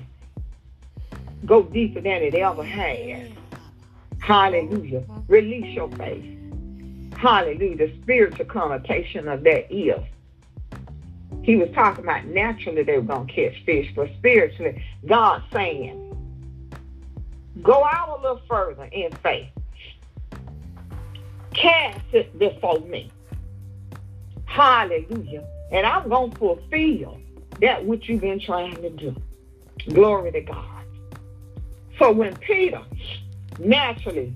go 1.46 1.62
deeper 1.62 2.02
than 2.02 2.24
it 2.24 2.34
ever 2.34 2.64
has. 2.64 3.30
Hallelujah. 4.20 5.04
Release 5.28 5.76
your 5.76 5.90
faith. 5.92 6.26
Hallelujah. 7.16 7.78
The 7.78 7.94
spiritual 8.02 8.46
connotation 8.46 9.28
of 9.28 9.44
that 9.44 9.72
is. 9.72 10.04
He 11.44 11.58
was 11.58 11.70
talking 11.76 12.06
about 12.06 12.26
naturally 12.26 12.84
they 12.84 12.98
were 12.98 13.02
going 13.02 13.28
to 13.28 13.34
catch 13.34 13.64
fish, 13.66 13.92
but 13.96 14.10
spiritually, 14.18 14.82
God 15.06 15.44
saying, 15.52 16.00
go 17.62 17.84
out 17.84 18.18
a 18.18 18.22
little 18.22 18.42
further 18.48 18.86
in 18.86 19.12
faith. 19.22 19.50
Cast 21.54 22.02
it 22.14 22.40
before 22.40 22.80
me. 22.80 23.12
Hallelujah. 24.46 25.46
And 25.72 25.86
I'm 25.86 26.08
going 26.08 26.32
to 26.32 26.38
fulfill 26.38 27.20
that 27.60 27.86
which 27.86 28.08
you've 28.08 28.22
been 28.22 28.40
trying 28.40 28.76
to 28.76 28.90
do. 28.90 29.16
Glory 29.90 30.32
to 30.32 30.42
God. 30.42 30.86
So 32.00 32.12
when 32.12 32.36
Peter 32.38 32.82
naturally 33.60 34.34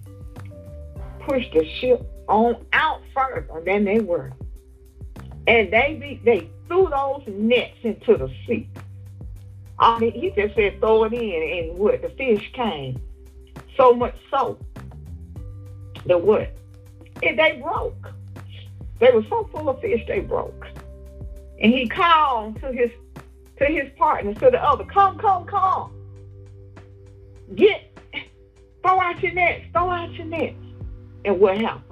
pushed 1.21 1.53
the 1.53 1.65
ship 1.79 2.05
on 2.27 2.65
out 2.73 3.01
further 3.13 3.61
than 3.65 3.85
they 3.85 3.99
were, 3.99 4.33
and 5.47 5.71
they 5.71 5.97
be, 5.99 6.21
they 6.25 6.49
threw 6.67 6.89
those 6.89 7.23
nets 7.27 7.77
into 7.83 8.17
the 8.17 8.31
sea. 8.45 8.69
I 9.79 9.99
mean, 9.99 10.11
he 10.11 10.31
just 10.31 10.55
said 10.55 10.79
throw 10.79 11.03
it 11.05 11.13
in, 11.13 11.69
and 11.69 11.77
what 11.77 12.01
the 12.01 12.09
fish 12.09 12.51
came. 12.53 13.01
So 13.75 13.93
much 13.93 14.15
so 14.31 14.57
the 16.05 16.17
what 16.17 16.57
and 17.23 17.37
they 17.37 17.59
broke. 17.61 18.13
They 18.99 19.11
were 19.11 19.23
so 19.29 19.49
full 19.51 19.69
of 19.69 19.79
fish 19.81 20.03
they 20.07 20.19
broke. 20.19 20.67
And 21.59 21.73
he 21.73 21.87
called 21.87 22.59
to 22.61 22.71
his 22.71 22.91
to 23.59 23.65
his 23.65 23.89
partner, 23.97 24.35
to 24.35 24.51
the 24.51 24.63
other, 24.63 24.83
come, 24.85 25.17
come, 25.17 25.45
come. 25.45 25.91
Get 27.55 27.97
throw 28.83 28.99
out 29.01 29.21
your 29.21 29.33
nets, 29.33 29.65
throw 29.73 29.89
out 29.89 30.13
your 30.13 30.27
nets. 30.27 30.55
And 31.25 31.39
what 31.39 31.57
happened? 31.59 31.86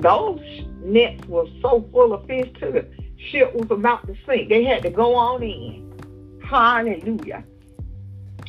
Those 0.00 0.40
nets 0.82 1.26
were 1.26 1.46
so 1.60 1.86
full 1.92 2.12
of 2.12 2.26
fish 2.26 2.48
to 2.60 2.72
the 2.72 2.88
ship 3.30 3.54
was 3.54 3.70
about 3.70 4.06
to 4.06 4.16
sink. 4.26 4.48
They 4.48 4.64
had 4.64 4.82
to 4.82 4.90
go 4.90 5.14
on 5.14 5.42
in. 5.42 6.40
Hallelujah. 6.42 7.44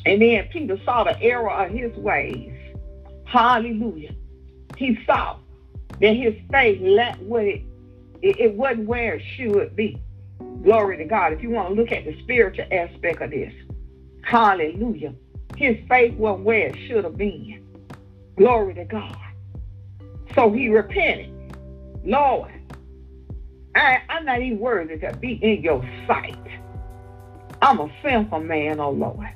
And 0.05 0.21
then 0.21 0.47
Peter 0.51 0.79
saw 0.83 1.03
the 1.03 1.21
error 1.21 1.51
of 1.51 1.71
his 1.71 1.95
ways. 1.97 2.53
Hallelujah. 3.25 4.13
He 4.77 4.97
saw 5.05 5.37
that 5.99 6.15
his 6.15 6.33
faith 6.51 6.81
lacked 6.81 7.21
what 7.21 7.43
it, 7.43 7.61
it, 8.21 8.39
it 8.39 8.53
wasn't 8.55 8.87
where 8.87 9.15
it 9.15 9.23
should 9.35 9.75
be. 9.75 10.01
Glory 10.63 10.97
to 10.97 11.05
God. 11.05 11.33
If 11.33 11.43
you 11.43 11.49
want 11.51 11.69
to 11.69 11.75
look 11.75 11.91
at 11.91 12.05
the 12.05 12.17
spiritual 12.21 12.65
aspect 12.71 13.21
of 13.21 13.31
this, 13.31 13.53
hallelujah. 14.23 15.13
His 15.57 15.77
faith 15.87 16.15
wasn't 16.15 16.45
where 16.45 16.67
it 16.67 16.75
should 16.87 17.03
have 17.03 17.17
been. 17.17 17.63
Glory 18.37 18.73
to 18.75 18.85
God. 18.85 19.17
So 20.33 20.51
he 20.51 20.69
repented. 20.69 21.29
Lord, 22.03 22.51
I, 23.75 24.01
I'm 24.09 24.25
not 24.25 24.41
even 24.41 24.59
worthy 24.59 24.97
to 24.99 25.15
be 25.17 25.33
in 25.33 25.61
your 25.61 25.87
sight. 26.07 26.35
I'm 27.61 27.79
a 27.79 27.91
sinful 28.03 28.39
man, 28.41 28.79
oh 28.79 28.91
Lord. 28.91 29.29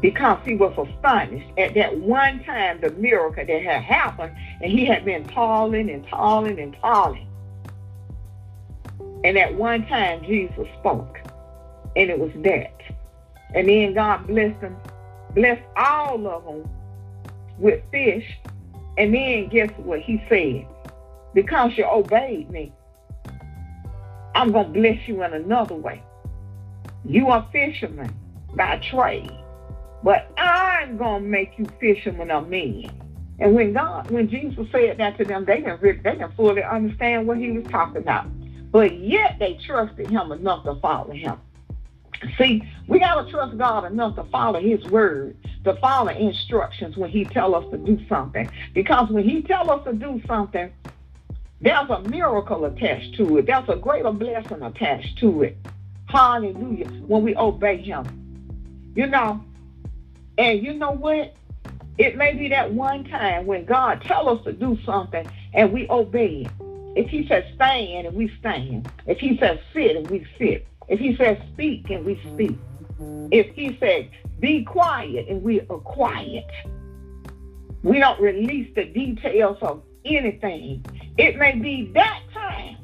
Because 0.00 0.38
he 0.44 0.54
was 0.54 0.72
astonished 0.78 1.50
at 1.58 1.74
that 1.74 1.96
one 1.98 2.42
time 2.44 2.80
the 2.80 2.90
miracle 2.92 3.44
that 3.46 3.62
had 3.62 3.82
happened, 3.82 4.34
and 4.62 4.70
he 4.70 4.84
had 4.84 5.04
been 5.04 5.26
calling 5.26 5.90
and 5.90 6.08
calling 6.08 6.58
and 6.58 6.78
calling. 6.80 7.28
And 9.24 9.36
at 9.36 9.54
one 9.54 9.86
time 9.86 10.24
Jesus 10.24 10.66
spoke, 10.78 11.18
and 11.96 12.10
it 12.10 12.18
was 12.18 12.30
that. 12.36 12.80
And 13.54 13.68
then 13.68 13.94
God 13.94 14.26
blessed 14.26 14.60
them, 14.60 14.76
blessed 15.34 15.62
all 15.76 16.26
of 16.26 16.44
them 16.44 16.70
with 17.58 17.82
fish. 17.90 18.26
And 18.98 19.14
then 19.14 19.48
guess 19.48 19.70
what 19.78 20.00
he 20.00 20.22
said? 20.28 20.66
Because 21.36 21.76
you 21.76 21.84
obeyed 21.84 22.50
me, 22.50 22.72
I'm 24.34 24.52
going 24.52 24.72
to 24.72 24.80
bless 24.80 25.06
you 25.06 25.22
in 25.22 25.34
another 25.34 25.74
way. 25.74 26.02
You 27.04 27.28
are 27.28 27.46
fishermen 27.52 28.10
by 28.54 28.78
trade, 28.90 29.30
but 30.02 30.32
I'm 30.38 30.96
going 30.96 31.24
to 31.24 31.28
make 31.28 31.58
you 31.58 31.66
fishermen 31.78 32.30
of 32.30 32.48
men. 32.48 32.90
And 33.38 33.54
when 33.54 33.74
God, 33.74 34.10
when 34.10 34.30
Jesus 34.30 34.66
said 34.72 34.96
that 34.96 35.18
to 35.18 35.26
them, 35.26 35.44
they 35.44 35.56
didn't, 35.56 35.82
really, 35.82 35.98
they 35.98 36.12
didn't 36.12 36.34
fully 36.36 36.62
understand 36.62 37.26
what 37.26 37.36
he 37.36 37.50
was 37.50 37.66
talking 37.66 37.98
about. 37.98 38.24
But 38.72 38.98
yet 38.98 39.36
they 39.38 39.58
trusted 39.66 40.08
him 40.08 40.32
enough 40.32 40.64
to 40.64 40.76
follow 40.76 41.12
him. 41.12 41.38
See, 42.38 42.62
we 42.88 42.98
got 42.98 43.22
to 43.22 43.30
trust 43.30 43.58
God 43.58 43.84
enough 43.84 44.16
to 44.16 44.24
follow 44.24 44.58
his 44.58 44.82
word, 44.86 45.36
to 45.64 45.76
follow 45.80 46.08
instructions 46.08 46.96
when 46.96 47.10
he 47.10 47.26
tell 47.26 47.54
us 47.54 47.70
to 47.72 47.76
do 47.76 47.98
something. 48.08 48.48
Because 48.72 49.10
when 49.10 49.28
he 49.28 49.42
tell 49.42 49.70
us 49.70 49.84
to 49.84 49.92
do 49.92 50.22
something, 50.26 50.72
there's 51.60 51.88
a 51.88 52.00
miracle 52.08 52.64
attached 52.66 53.14
to 53.16 53.38
it. 53.38 53.46
There's 53.46 53.68
a 53.68 53.76
greater 53.76 54.12
blessing 54.12 54.62
attached 54.62 55.18
to 55.18 55.42
it. 55.42 55.56
Hallelujah. 56.06 56.86
When 57.06 57.22
we 57.22 57.34
obey 57.36 57.78
him. 57.78 58.92
You 58.94 59.06
know, 59.06 59.44
and 60.38 60.62
you 60.62 60.74
know 60.74 60.92
what? 60.92 61.34
It 61.98 62.16
may 62.16 62.34
be 62.34 62.48
that 62.48 62.72
one 62.72 63.04
time 63.04 63.46
when 63.46 63.64
God 63.64 64.02
tell 64.02 64.28
us 64.28 64.44
to 64.44 64.52
do 64.52 64.78
something 64.84 65.26
and 65.54 65.72
we 65.72 65.88
obey 65.88 66.46
it. 66.46 66.50
If 66.96 67.10
he 67.10 67.26
says 67.26 67.44
stand 67.54 68.06
and 68.06 68.16
we 68.16 68.32
stand. 68.38 68.90
If 69.06 69.18
he 69.18 69.38
says 69.38 69.58
sit 69.72 69.96
and 69.96 70.08
we 70.10 70.26
sit. 70.38 70.66
If 70.88 70.98
he 70.98 71.16
says 71.16 71.38
speak 71.52 71.90
and 71.90 72.04
we 72.04 72.20
speak. 72.34 72.58
If 73.30 73.54
he 73.54 73.76
says 73.80 74.06
be 74.40 74.62
quiet 74.64 75.28
and 75.28 75.42
we 75.42 75.60
are 75.60 75.78
quiet. 75.78 76.46
We 77.82 77.98
don't 77.98 78.20
release 78.20 78.74
the 78.74 78.84
details 78.84 79.58
of 79.62 79.82
anything. 80.06 80.84
It 81.18 81.36
may 81.36 81.56
be 81.56 81.90
that 81.94 82.20
time 82.32 82.76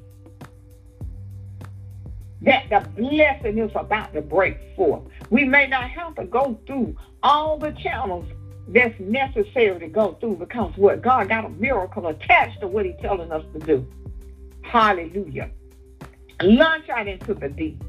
that 2.42 2.68
the 2.70 2.88
blessing 3.00 3.58
is 3.58 3.70
about 3.74 4.12
to 4.14 4.20
break 4.20 4.58
forth. 4.74 5.02
We 5.30 5.44
may 5.44 5.66
not 5.66 5.88
have 5.90 6.16
to 6.16 6.24
go 6.24 6.58
through 6.66 6.96
all 7.22 7.56
the 7.56 7.72
channels 7.72 8.26
that's 8.68 8.98
necessary 9.00 9.78
to 9.80 9.88
go 9.88 10.14
through 10.20 10.36
because 10.36 10.76
what 10.76 11.02
God 11.02 11.28
got 11.28 11.44
a 11.44 11.48
miracle 11.50 12.06
attached 12.08 12.60
to 12.60 12.68
what 12.68 12.84
He's 12.84 12.96
telling 13.00 13.30
us 13.30 13.44
to 13.52 13.58
do. 13.60 13.86
Hallelujah. 14.62 15.50
Launch 16.42 16.88
out 16.88 17.06
into 17.06 17.34
the 17.34 17.48
deep 17.48 17.82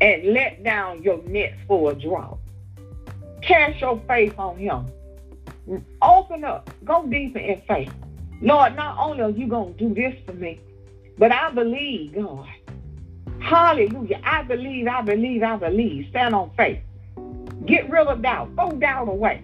and 0.00 0.32
let 0.34 0.62
down 0.62 1.02
your 1.02 1.22
nets 1.24 1.56
for 1.66 1.92
a 1.92 1.94
draught. 1.94 2.38
Cast 3.42 3.80
your 3.80 4.00
faith 4.06 4.38
on 4.38 4.58
Him. 4.58 4.86
Open 6.02 6.44
up. 6.44 6.70
Go 6.84 7.06
deeper 7.06 7.38
in 7.38 7.60
faith. 7.62 7.92
Lord, 8.40 8.76
not 8.76 8.96
only 8.98 9.22
are 9.22 9.30
you 9.30 9.48
going 9.48 9.74
to 9.74 9.88
do 9.88 9.94
this 9.94 10.14
for 10.24 10.32
me, 10.32 10.60
but 11.16 11.32
I 11.32 11.50
believe, 11.50 12.14
God. 12.14 12.46
Hallelujah. 13.40 14.20
I 14.24 14.42
believe, 14.42 14.86
I 14.86 15.02
believe, 15.02 15.42
I 15.42 15.56
believe. 15.56 16.06
Stand 16.10 16.34
on 16.34 16.50
faith. 16.56 16.80
Get 17.66 17.90
rid 17.90 18.06
of 18.06 18.22
doubt. 18.22 18.50
Throw 18.54 18.70
doubt 18.72 19.08
away. 19.08 19.42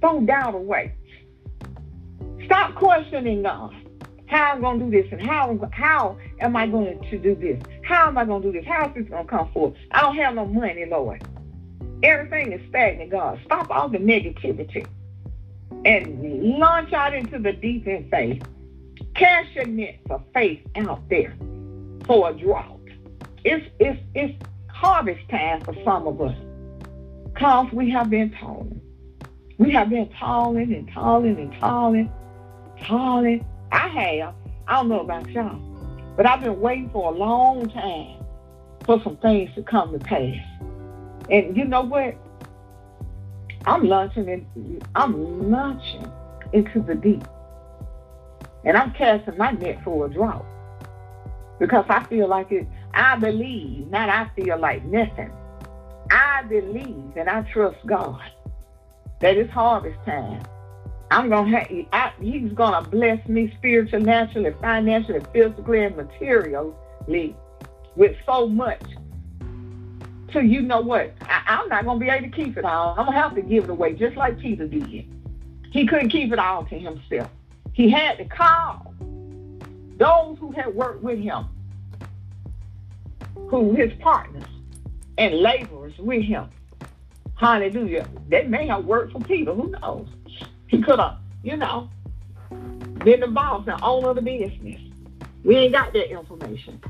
Throw 0.00 0.20
doubt 0.20 0.54
away. 0.54 0.94
Stop 2.44 2.74
questioning 2.74 3.42
God. 3.42 3.74
How 4.26 4.52
I'm 4.52 4.60
going 4.60 4.78
to 4.78 4.84
do 4.86 4.90
this? 4.90 5.12
And 5.12 5.26
how, 5.26 5.58
how 5.72 6.16
am 6.40 6.56
I 6.56 6.66
going 6.66 7.00
to 7.10 7.18
do 7.18 7.34
this? 7.34 7.62
How 7.82 8.08
am 8.08 8.18
I 8.18 8.24
going 8.24 8.42
to 8.42 8.52
do 8.52 8.58
this? 8.58 8.66
How 8.66 8.88
is 8.88 8.94
this 8.94 9.08
going 9.08 9.24
to 9.24 9.30
come 9.30 9.50
forth? 9.52 9.74
I 9.90 10.00
don't 10.00 10.16
have 10.16 10.34
no 10.34 10.46
money, 10.46 10.86
Lord. 10.86 11.22
Everything 12.02 12.52
is 12.52 12.60
stagnant, 12.68 13.10
God. 13.10 13.40
Stop 13.44 13.70
all 13.70 13.88
the 13.88 13.98
negativity 13.98 14.86
and 15.84 16.58
launch 16.58 16.92
out 16.92 17.14
into 17.14 17.38
the 17.38 17.52
deep 17.52 17.86
in 17.86 18.08
faith. 18.10 18.42
Cast 19.14 19.52
your 19.52 19.66
net 19.66 19.98
for 20.06 20.22
faith 20.32 20.60
out 20.76 21.08
there 21.08 21.34
for 22.06 22.30
a 22.30 22.32
drought. 22.32 22.80
It's, 23.44 23.66
it's, 23.78 24.00
it's 24.14 24.34
harvest 24.68 25.28
time 25.28 25.60
for 25.62 25.74
some 25.84 26.06
of 26.06 26.20
us 26.20 26.36
because 27.32 27.72
we 27.72 27.90
have 27.90 28.10
been 28.10 28.30
toiling. 28.40 28.80
We 29.58 29.70
have 29.72 29.90
been 29.90 30.08
toiling 30.18 30.72
and 30.74 30.90
toiling 30.92 31.38
and 31.38 31.52
toiling, 31.60 32.10
toiling. 32.84 33.46
I 33.70 33.88
have. 33.88 34.34
I 34.66 34.74
don't 34.74 34.88
know 34.88 35.00
about 35.00 35.28
y'all, 35.30 35.58
but 36.16 36.26
I've 36.26 36.40
been 36.40 36.60
waiting 36.60 36.90
for 36.90 37.12
a 37.12 37.16
long 37.16 37.68
time 37.70 38.24
for 38.84 39.00
some 39.02 39.16
things 39.18 39.50
to 39.54 39.62
come 39.62 39.92
to 39.92 39.98
pass. 39.98 40.36
And 41.30 41.56
you 41.56 41.64
know 41.64 41.82
what? 41.82 42.16
I'm 43.64 43.84
launching 43.86 44.28
in, 44.28 44.82
I'm 44.94 45.50
launching 45.50 46.10
into 46.52 46.80
the 46.80 46.94
deep. 46.94 47.24
And 48.64 48.76
I'm 48.76 48.92
casting 48.92 49.36
my 49.38 49.52
net 49.52 49.82
for 49.84 50.06
a 50.06 50.08
drought. 50.08 50.44
Because 51.58 51.84
I 51.88 52.04
feel 52.04 52.28
like 52.28 52.50
it, 52.50 52.66
I 52.94 53.16
believe, 53.16 53.88
not 53.88 54.08
I 54.08 54.28
feel 54.34 54.58
like 54.58 54.84
nothing. 54.84 55.30
I 56.10 56.42
believe 56.42 57.16
and 57.16 57.28
I 57.28 57.42
trust 57.42 57.78
God 57.86 58.20
that 59.20 59.36
it's 59.36 59.52
harvest 59.52 59.98
time. 60.04 60.42
I'm 61.10 61.28
gonna 61.28 61.58
have 61.92 62.12
He's 62.20 62.52
gonna 62.52 62.86
bless 62.88 63.26
me 63.28 63.52
spiritually, 63.58 64.04
naturally, 64.04 64.54
financially, 64.60 65.20
physically, 65.32 65.84
and 65.84 65.96
materially 65.96 67.36
with 67.96 68.16
so 68.26 68.46
much 68.46 68.82
so 70.32 70.38
you 70.38 70.62
know 70.62 70.80
what? 70.80 71.12
I, 71.22 71.60
am 71.60 71.68
not 71.68 71.82
to 71.84 71.98
be 71.98 72.08
able 72.08 72.30
to 72.30 72.34
keep 72.34 72.56
it 72.56 72.64
all. 72.64 72.94
I'm 72.98 73.06
to 73.06 73.12
have 73.12 73.34
to 73.34 73.42
give 73.42 73.64
it 73.64 73.70
away, 73.70 73.94
just 73.94 74.16
like 74.16 74.38
Peter 74.38 74.66
did. 74.66 75.06
He 75.70 75.86
couldn't 75.86 76.10
keep 76.10 76.32
it 76.32 76.38
all 76.38 76.64
to 76.64 76.78
himself. 76.78 77.30
He 77.72 77.90
had 77.90 78.18
to 78.18 78.24
call 78.24 78.94
those 79.96 80.38
who 80.38 80.52
had 80.52 80.74
worked 80.74 81.02
with 81.02 81.18
him, 81.18 81.46
who 83.48 83.74
his 83.74 83.92
partners 84.00 84.44
and 85.18 85.34
laborers 85.36 85.96
with 85.98 86.22
him. 86.22 86.48
Hallelujah. 87.34 88.06
They 88.28 88.44
may 88.44 88.66
have 88.68 88.84
worked 88.84 89.12
for 89.12 89.20
Peter. 89.20 89.54
Who 89.54 89.70
knows? 89.70 90.08
He 90.68 90.80
could 90.80 90.98
have, 90.98 91.18
you 91.42 91.56
know, 91.56 91.90
been 93.04 93.20
the 93.20 93.28
boss 93.28 93.66
and 93.66 93.80
owner 93.82 94.10
of 94.10 94.16
the 94.16 94.22
business. 94.22 94.80
We 95.44 95.56
ain't 95.56 95.72
got 95.72 95.92
that 95.92 96.10
information. 96.10 96.80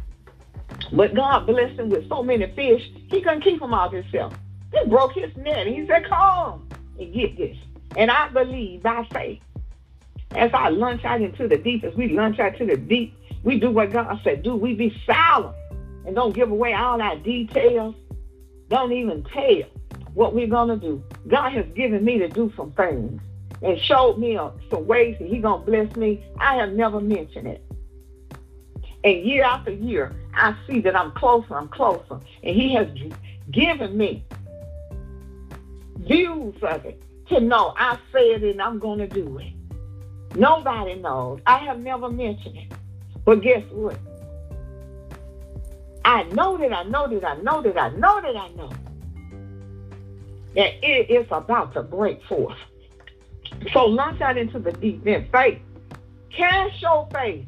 But 0.93 1.14
God 1.14 1.47
blessed 1.47 1.78
him 1.78 1.88
with 1.88 2.09
so 2.09 2.22
many 2.22 2.47
fish, 2.55 2.90
he 3.09 3.22
couldn't 3.22 3.43
keep 3.43 3.61
them 3.61 3.72
all 3.72 3.88
himself. 3.88 4.34
He 4.72 4.88
broke 4.88 5.12
his 5.12 5.34
net. 5.36 5.66
He 5.66 5.86
said, 5.86 6.07
Come 6.09 6.68
and 6.99 7.14
get 7.14 7.36
this. 7.36 7.57
And 7.97 8.11
I 8.11 8.28
believe 8.28 8.82
by 8.82 9.07
faith, 9.12 9.40
as 10.34 10.51
I 10.55 10.68
launch 10.68 11.05
out 11.05 11.20
into 11.20 11.49
the 11.49 11.59
deep, 11.59 11.84
as 11.84 11.95
we 11.95 12.09
launch 12.09 12.38
out 12.38 12.57
to 12.59 12.66
the 12.66 12.76
deep, 12.76 13.14
we 13.43 13.59
do 13.59 13.70
what 13.70 13.93
God 13.93 14.20
said 14.22 14.43
do. 14.43 14.55
We 14.55 14.74
be 14.74 14.95
silent 15.07 15.57
and 16.07 16.14
don't 16.14 16.34
give 16.34 16.51
away 16.51 16.74
all 16.74 17.01
our 17.01 17.16
details. 17.16 17.95
Don't 18.68 18.93
even 18.93 19.24
tell 19.24 19.62
what 20.14 20.34
we're 20.34 20.47
going 20.47 20.68
to 20.68 20.76
do. 20.76 21.03
God 21.28 21.53
has 21.53 21.66
given 21.74 22.05
me 22.05 22.18
to 22.18 22.28
do 22.28 22.53
some 22.57 22.72
things 22.72 23.20
and 23.62 23.78
showed 23.80 24.18
me 24.18 24.36
uh, 24.36 24.51
some 24.70 24.86
ways 24.86 25.16
that 25.18 25.28
He's 25.28 25.43
going 25.43 25.64
to 25.64 25.70
bless 25.70 25.95
me. 25.97 26.24
I 26.38 26.57
have 26.57 26.72
never 26.72 27.01
mentioned 27.01 27.49
it. 27.49 27.64
And 29.05 29.24
year 29.24 29.45
after 29.45 29.72
year, 29.72 30.14
I 30.35 30.57
see 30.66 30.80
that 30.80 30.97
I'm 30.97 31.12
closer, 31.12 31.57
I'm 31.57 31.68
closer. 31.68 32.20
And 32.43 32.57
he 32.57 32.74
has 32.74 32.89
given 33.51 33.97
me 33.97 34.24
views 35.99 36.55
of 36.62 36.85
it 36.85 37.03
to 37.28 37.41
know 37.41 37.74
I 37.76 37.99
said 38.11 38.43
it 38.43 38.53
and 38.53 38.62
I'm 38.62 38.78
going 38.78 38.99
to 38.99 39.07
do 39.07 39.39
it. 39.39 39.53
Nobody 40.37 40.95
knows. 40.95 41.41
I 41.47 41.59
have 41.59 41.80
never 41.80 42.09
mentioned 42.09 42.57
it. 42.57 42.72
But 43.24 43.43
guess 43.43 43.62
what? 43.70 43.99
I 46.05 46.24
know 46.24 46.57
that 46.57 46.72
I 46.72 46.83
know 46.85 47.07
that 47.07 47.24
I 47.24 47.37
know 47.43 47.62
that 47.62 47.78
I 47.78 47.91
know 47.91 48.20
that 48.20 48.37
I 48.37 48.49
know 48.49 48.70
that 50.55 50.74
it 50.83 51.11
is 51.11 51.26
about 51.30 51.72
to 51.74 51.83
break 51.83 52.22
forth. 52.24 52.59
So 53.72 53.87
launch 53.87 54.20
out 54.20 54.37
into 54.37 54.59
the 54.59 54.72
deep 54.72 55.07
in 55.07 55.28
faith. 55.30 55.61
Cast 56.30 56.80
your 56.83 57.09
faith 57.12 57.47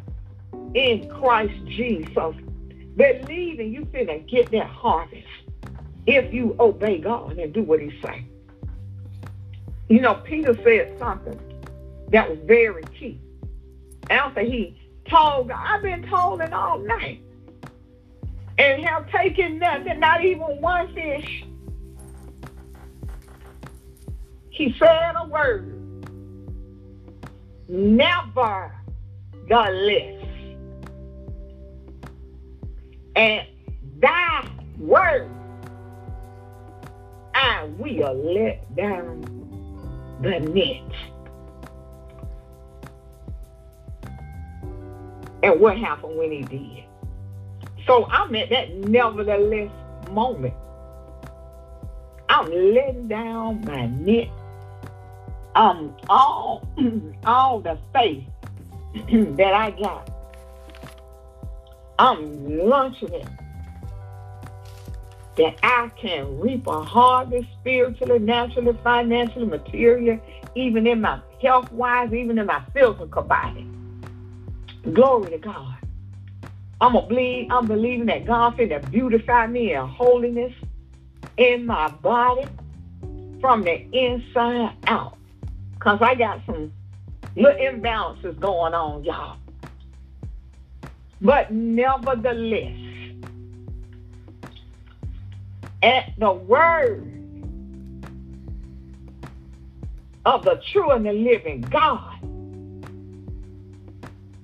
in 0.74 1.09
Christ 1.09 1.55
Jesus. 1.66 2.35
Believing 2.97 3.72
you 3.72 3.84
finna 3.86 4.28
get 4.28 4.51
that 4.53 4.66
harvest 4.66 5.26
if 6.07 6.32
you 6.32 6.55
obey 6.61 6.99
God 6.99 7.38
and 7.38 7.53
do 7.53 7.62
what 7.62 7.80
he 7.80 7.90
say. 8.03 8.24
You 9.88 10.01
know, 10.01 10.14
Peter 10.14 10.55
said 10.62 10.97
something 10.99 11.38
that 12.11 12.28
was 12.28 12.38
very 12.45 12.84
key. 12.99 13.20
After 14.11 14.40
he 14.42 14.80
told 15.09 15.49
God, 15.49 15.59
I've 15.59 15.82
been 15.82 16.09
told 16.09 16.40
it 16.40 16.53
all 16.53 16.78
night. 16.78 17.20
And 18.57 18.84
have 18.84 19.11
taken 19.11 19.59
nothing, 19.59 19.99
not 19.99 20.24
even 20.24 20.61
one 20.61 20.95
fish. 20.95 21.45
He 24.51 24.72
said 24.78 25.14
a 25.20 25.26
word. 25.26 25.72
Never 27.68 28.72
the 29.49 29.57
less. 29.57 30.24
And 33.17 33.47
thy 34.01 34.49
word 34.79 35.31
I 37.35 37.65
will 37.79 38.15
let 38.35 38.75
down 38.77 39.21
the 40.21 40.41
net. 40.41 40.83
And 45.43 45.61
what 45.61 45.77
happened 45.77 46.17
when 46.17 46.31
he 46.31 46.43
did? 46.43 46.85
So 47.87 48.07
I'm 48.07 48.35
at 48.37 48.49
that 48.51 48.75
nevertheless 48.77 49.71
moment. 50.11 50.55
I'm 52.29 52.51
letting 52.51 53.09
down 53.09 53.61
my 53.65 53.87
net. 53.87 54.29
Um, 55.55 55.95
all, 56.09 56.67
all 57.27 57.61
the 57.61 57.79
faith 57.93 58.25
that 59.37 59.53
I 59.53 59.71
got. 59.73 60.11
I'm 61.99 62.66
launching 62.68 63.12
it 63.12 63.28
that 65.36 65.57
I 65.62 65.90
can 66.01 66.38
reap 66.38 66.66
a 66.66 66.82
harvest 66.82 67.49
spiritually, 67.61 68.18
naturally, 68.18 68.76
financially, 68.84 69.47
material, 69.47 70.20
even 70.55 70.86
in 70.86 71.01
my 71.01 71.20
health 71.42 71.70
wise, 71.72 72.12
even 72.12 72.38
in 72.38 72.47
my 72.47 72.62
physical 72.72 73.22
body. 73.22 73.66
Glory 74.92 75.30
to 75.30 75.38
God. 75.38 75.76
I'm 76.80 76.95
a 76.97 77.03
believe, 77.07 77.51
I'm 77.51 77.66
believing 77.66 78.07
that 78.07 78.26
God 78.26 78.57
finna 78.57 78.88
beautify 78.90 79.47
me 79.47 79.74
in 79.74 79.86
holiness 79.86 80.53
in 81.36 81.66
my 81.66 81.88
body 81.88 82.47
from 83.40 83.62
the 83.62 83.80
inside 83.92 84.76
out. 84.86 85.16
Cause 85.78 85.99
I 86.01 86.14
got 86.14 86.40
some 86.47 86.72
little 87.36 87.59
imbalances 87.61 88.38
going 88.38 88.74
on, 88.74 89.05
y'all. 89.05 89.36
But 91.25 91.51
nevertheless, 91.51 92.77
at 95.83 96.12
the 96.18 96.33
word 96.33 97.11
of 100.27 100.45
the 100.45 100.61
true 100.70 100.91
and 100.91 101.07
the 101.07 101.14
living 101.14 101.62
God, 101.62 102.11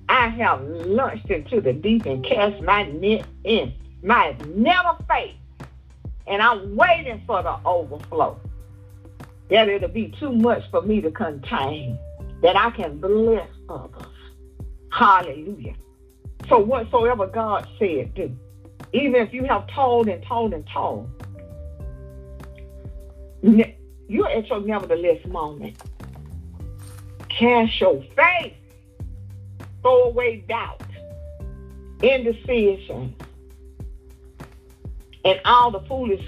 I 0.09 0.29
have 0.29 0.63
launched 0.63 1.29
into 1.29 1.61
the 1.61 1.71
deep 1.71 2.07
and 2.07 2.25
cast 2.25 2.59
my 2.63 2.83
net 2.83 3.27
in. 3.43 3.73
My 4.01 4.35
never 4.47 4.97
faith. 5.07 5.35
And 6.25 6.41
I'm 6.41 6.75
waiting 6.75 7.21
for 7.27 7.43
the 7.43 7.57
overflow. 7.63 8.39
That 9.51 9.69
it'll 9.69 9.87
be 9.87 10.15
too 10.19 10.33
much 10.33 10.63
for 10.71 10.81
me 10.81 10.99
to 11.01 11.11
contain. 11.11 11.99
That 12.41 12.55
I 12.55 12.71
can 12.71 12.97
bless 12.97 13.47
others. 13.69 14.03
Hallelujah. 14.91 15.75
So 16.51 16.59
whatsoever 16.59 17.27
God 17.27 17.65
said, 17.79 18.13
do. 18.13 18.37
Even 18.91 19.21
if 19.21 19.33
you 19.33 19.45
have 19.45 19.67
told 19.67 20.09
and 20.09 20.21
told 20.25 20.53
and 20.53 20.67
told, 20.67 21.09
you're 23.41 24.29
at 24.29 24.47
your 24.47 24.59
nevertheless 24.59 25.25
moment. 25.25 25.77
Cast 27.29 27.79
your 27.79 28.03
faith 28.17 28.53
throw 29.81 30.03
away 30.03 30.43
doubt, 30.47 30.83
indecision, 32.01 33.15
and 35.25 35.39
all 35.45 35.71
the 35.71 35.79
foolish 35.81 36.23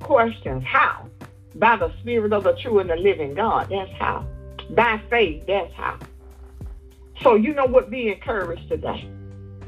questions. 0.00 0.62
How? 0.64 1.08
By 1.54 1.76
the 1.76 1.92
Spirit 2.00 2.32
of 2.32 2.44
the 2.44 2.52
true 2.54 2.78
and 2.78 2.90
the 2.90 2.96
living 2.96 3.34
God. 3.34 3.68
That's 3.70 3.90
how. 3.92 4.26
By 4.70 5.00
faith, 5.10 5.44
that's 5.46 5.72
how. 5.72 5.98
So 7.22 7.34
you 7.34 7.54
know 7.54 7.66
what? 7.66 7.90
Be 7.90 8.08
encouraged 8.08 8.68
today. 8.68 9.08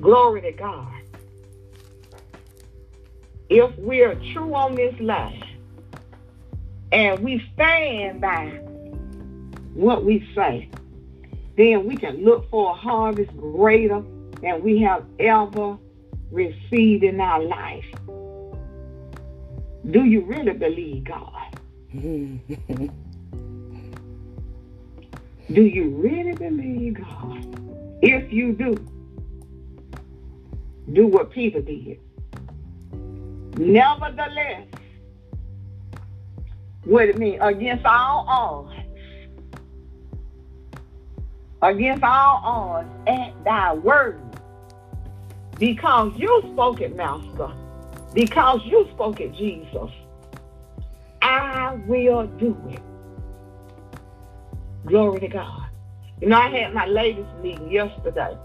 Glory 0.00 0.40
to 0.42 0.52
God. 0.52 0.92
If 3.48 3.76
we 3.78 4.02
are 4.02 4.14
true 4.32 4.54
on 4.54 4.74
this 4.74 4.98
line 5.00 5.42
and 6.92 7.20
we 7.20 7.42
stand 7.54 8.20
by 8.20 8.46
what 9.74 10.04
we 10.04 10.28
say, 10.34 10.68
then 11.56 11.86
we 11.86 11.96
can 11.96 12.24
look 12.24 12.50
for 12.50 12.70
a 12.70 12.74
harvest 12.74 13.36
greater 13.36 14.02
than 14.40 14.62
we 14.62 14.80
have 14.80 15.04
ever 15.18 15.78
received 16.30 17.04
in 17.04 17.20
our 17.20 17.42
life. 17.42 17.84
Do 19.90 20.04
you 20.04 20.22
really 20.22 20.54
believe 20.54 21.04
God? 21.04 21.58
Do 25.52 25.62
you 25.62 25.90
really 25.90 26.32
believe 26.32 26.94
God? 26.94 27.98
If 28.02 28.32
you 28.32 28.52
do, 28.54 28.74
do 30.94 31.06
what 31.08 31.30
Peter 31.30 31.60
did. 31.60 32.00
Nevertheless, 33.58 34.66
what 36.84 37.08
it 37.08 37.18
mean? 37.18 37.40
Against 37.40 37.84
all 37.84 38.24
odds, 38.28 38.74
against 41.62 42.02
all 42.02 42.40
odds 42.44 42.88
at 43.06 43.44
thy 43.44 43.74
word. 43.74 44.20
Because 45.58 46.12
you 46.16 46.42
spoke 46.52 46.80
it, 46.80 46.96
Master. 46.96 47.50
Because 48.12 48.60
you 48.64 48.88
spoke 48.92 49.20
it, 49.20 49.32
Jesus. 49.34 49.90
I 51.22 51.74
will 51.86 52.26
do 52.26 52.56
it. 52.68 52.80
Glory 54.86 55.20
to 55.20 55.28
God. 55.28 55.68
You 56.20 56.28
know, 56.28 56.38
I 56.38 56.48
had 56.48 56.74
my 56.74 56.86
ladies 56.86 57.24
meeting 57.40 57.70
yesterday. 57.70 58.36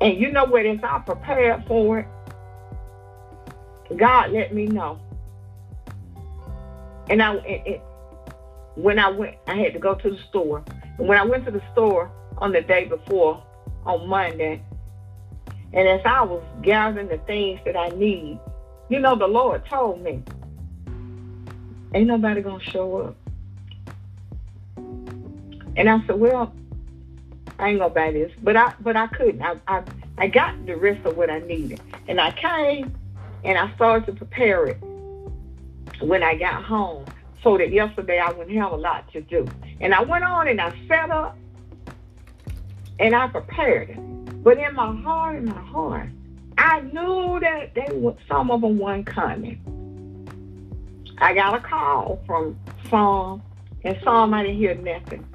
And 0.00 0.18
you 0.18 0.30
know 0.30 0.44
what? 0.44 0.64
If 0.64 0.82
I 0.84 0.98
prepared 1.00 1.64
for 1.66 2.00
it, 2.00 2.06
God 3.96 4.32
let 4.32 4.54
me 4.54 4.66
know. 4.66 5.00
And 7.10 7.22
I, 7.22 7.34
it, 7.36 7.62
it, 7.66 7.82
when 8.74 8.98
I 8.98 9.08
went, 9.10 9.36
I 9.46 9.56
had 9.56 9.72
to 9.72 9.78
go 9.78 9.94
to 9.94 10.10
the 10.10 10.18
store 10.28 10.62
And 10.98 11.08
when 11.08 11.18
I 11.18 11.24
went 11.24 11.44
to 11.46 11.50
the 11.50 11.62
store 11.72 12.10
on 12.38 12.52
the 12.52 12.60
day 12.60 12.84
before, 12.84 13.42
on 13.84 14.08
Monday, 14.08 14.62
and 15.72 15.88
as 15.88 16.00
I 16.04 16.22
was 16.22 16.42
gathering 16.62 17.08
the 17.08 17.18
things 17.18 17.60
that 17.64 17.76
I 17.76 17.88
need, 17.90 18.38
you 18.88 19.00
know, 19.00 19.16
the 19.16 19.26
Lord 19.26 19.66
told 19.66 20.02
me, 20.02 20.22
ain't 21.94 22.06
nobody 22.06 22.42
to 22.42 22.58
show 22.60 22.98
up. 22.98 23.16
And 25.76 25.88
I 25.88 26.04
said, 26.06 26.18
well, 26.18 26.54
I 27.58 27.70
ain't 27.70 27.80
to 27.80 27.88
buy 27.88 28.12
this. 28.12 28.32
But 28.42 28.56
I, 28.56 28.72
but 28.80 28.96
I 28.96 29.06
couldn't. 29.08 29.42
I, 29.42 29.56
I, 29.66 29.82
I 30.16 30.28
got 30.28 30.66
the 30.66 30.76
rest 30.76 31.04
of 31.04 31.16
what 31.16 31.30
I 31.30 31.40
needed. 31.40 31.80
And 32.06 32.20
I 32.20 32.30
came 32.32 32.94
and 33.44 33.58
I 33.58 33.74
started 33.74 34.06
to 34.06 34.12
prepare 34.12 34.66
it 34.66 34.78
when 36.00 36.22
I 36.22 36.36
got 36.36 36.64
home 36.64 37.04
so 37.42 37.58
that 37.58 37.72
yesterday 37.72 38.18
I 38.18 38.30
wouldn't 38.30 38.56
have 38.56 38.72
a 38.72 38.76
lot 38.76 39.10
to 39.12 39.20
do. 39.20 39.46
And 39.80 39.94
I 39.94 40.02
went 40.02 40.24
on 40.24 40.48
and 40.48 40.60
I 40.60 40.72
set 40.88 41.10
up 41.10 41.36
and 42.98 43.14
I 43.14 43.28
prepared 43.28 43.90
it. 43.90 44.42
But 44.42 44.58
in 44.58 44.74
my 44.74 44.94
heart, 45.02 45.36
in 45.36 45.46
my 45.46 45.60
heart, 45.60 46.08
I 46.56 46.80
knew 46.80 47.38
that 47.40 47.74
they 47.74 47.86
were, 47.92 48.14
some 48.28 48.50
of 48.50 48.60
them 48.60 48.78
weren't 48.78 49.06
coming. 49.06 49.60
I 51.18 51.34
got 51.34 51.54
a 51.54 51.60
call 51.60 52.20
from 52.26 52.58
some, 52.88 53.42
and 53.84 53.98
some 54.04 54.34
I 54.34 54.42
didn't 54.42 54.58
hear 54.58 54.74
nothing. 54.74 55.26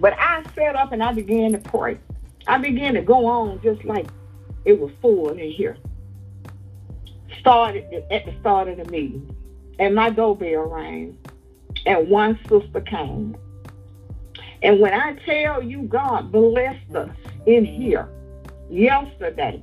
But 0.00 0.14
I 0.18 0.44
sat 0.54 0.76
up 0.76 0.92
and 0.92 1.02
I 1.02 1.12
began 1.12 1.52
to 1.52 1.58
pray. 1.58 1.98
I 2.46 2.58
began 2.58 2.94
to 2.94 3.02
go 3.02 3.26
on 3.26 3.60
just 3.62 3.84
like 3.84 4.06
it 4.64 4.78
was 4.80 4.92
full 5.02 5.30
in 5.30 5.50
here. 5.50 5.76
Started 7.40 8.04
at 8.10 8.24
the 8.26 8.34
start 8.40 8.68
of 8.68 8.78
the 8.78 8.84
meeting, 8.86 9.34
and 9.78 9.94
my 9.94 10.10
doorbell 10.10 10.62
rang. 10.68 11.18
and 11.86 12.08
one 12.08 12.38
sister 12.48 12.80
came. 12.80 13.36
And 14.62 14.80
when 14.80 14.94
I 14.94 15.14
tell 15.26 15.62
you 15.62 15.82
God 15.82 16.32
blessed 16.32 16.94
us 16.94 17.10
in 17.46 17.64
here 17.64 18.08
yesterday, 18.68 19.62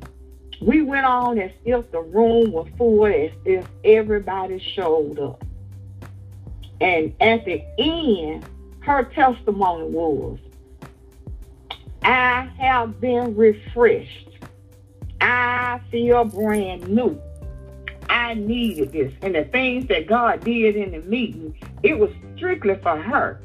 we 0.62 0.82
went 0.82 1.06
on 1.06 1.40
as 1.40 1.52
if 1.66 1.92
the 1.92 2.02
room 2.02 2.52
was 2.52 2.68
full, 2.78 3.06
as 3.06 3.32
if 3.46 3.68
everybody 3.84 4.60
showed 4.60 5.20
up. 5.20 5.44
And 6.82 7.14
at 7.22 7.46
the 7.46 7.64
end, 7.80 8.46
her 8.84 9.04
testimony 9.06 9.86
was, 9.86 10.40
I 12.04 12.50
have 12.58 13.00
been 13.00 13.36
refreshed. 13.36 14.30
I 15.22 15.80
feel 15.90 16.26
brand 16.26 16.88
new. 16.90 17.20
I 18.10 18.34
needed 18.34 18.92
this. 18.92 19.14
And 19.22 19.36
the 19.36 19.46
things 19.46 19.88
that 19.88 20.08
God 20.08 20.44
did 20.44 20.76
in 20.76 20.92
the 20.92 21.00
meeting, 21.00 21.58
it 21.82 21.98
was 21.98 22.10
strictly 22.36 22.76
for 22.84 23.02
her. 23.02 23.42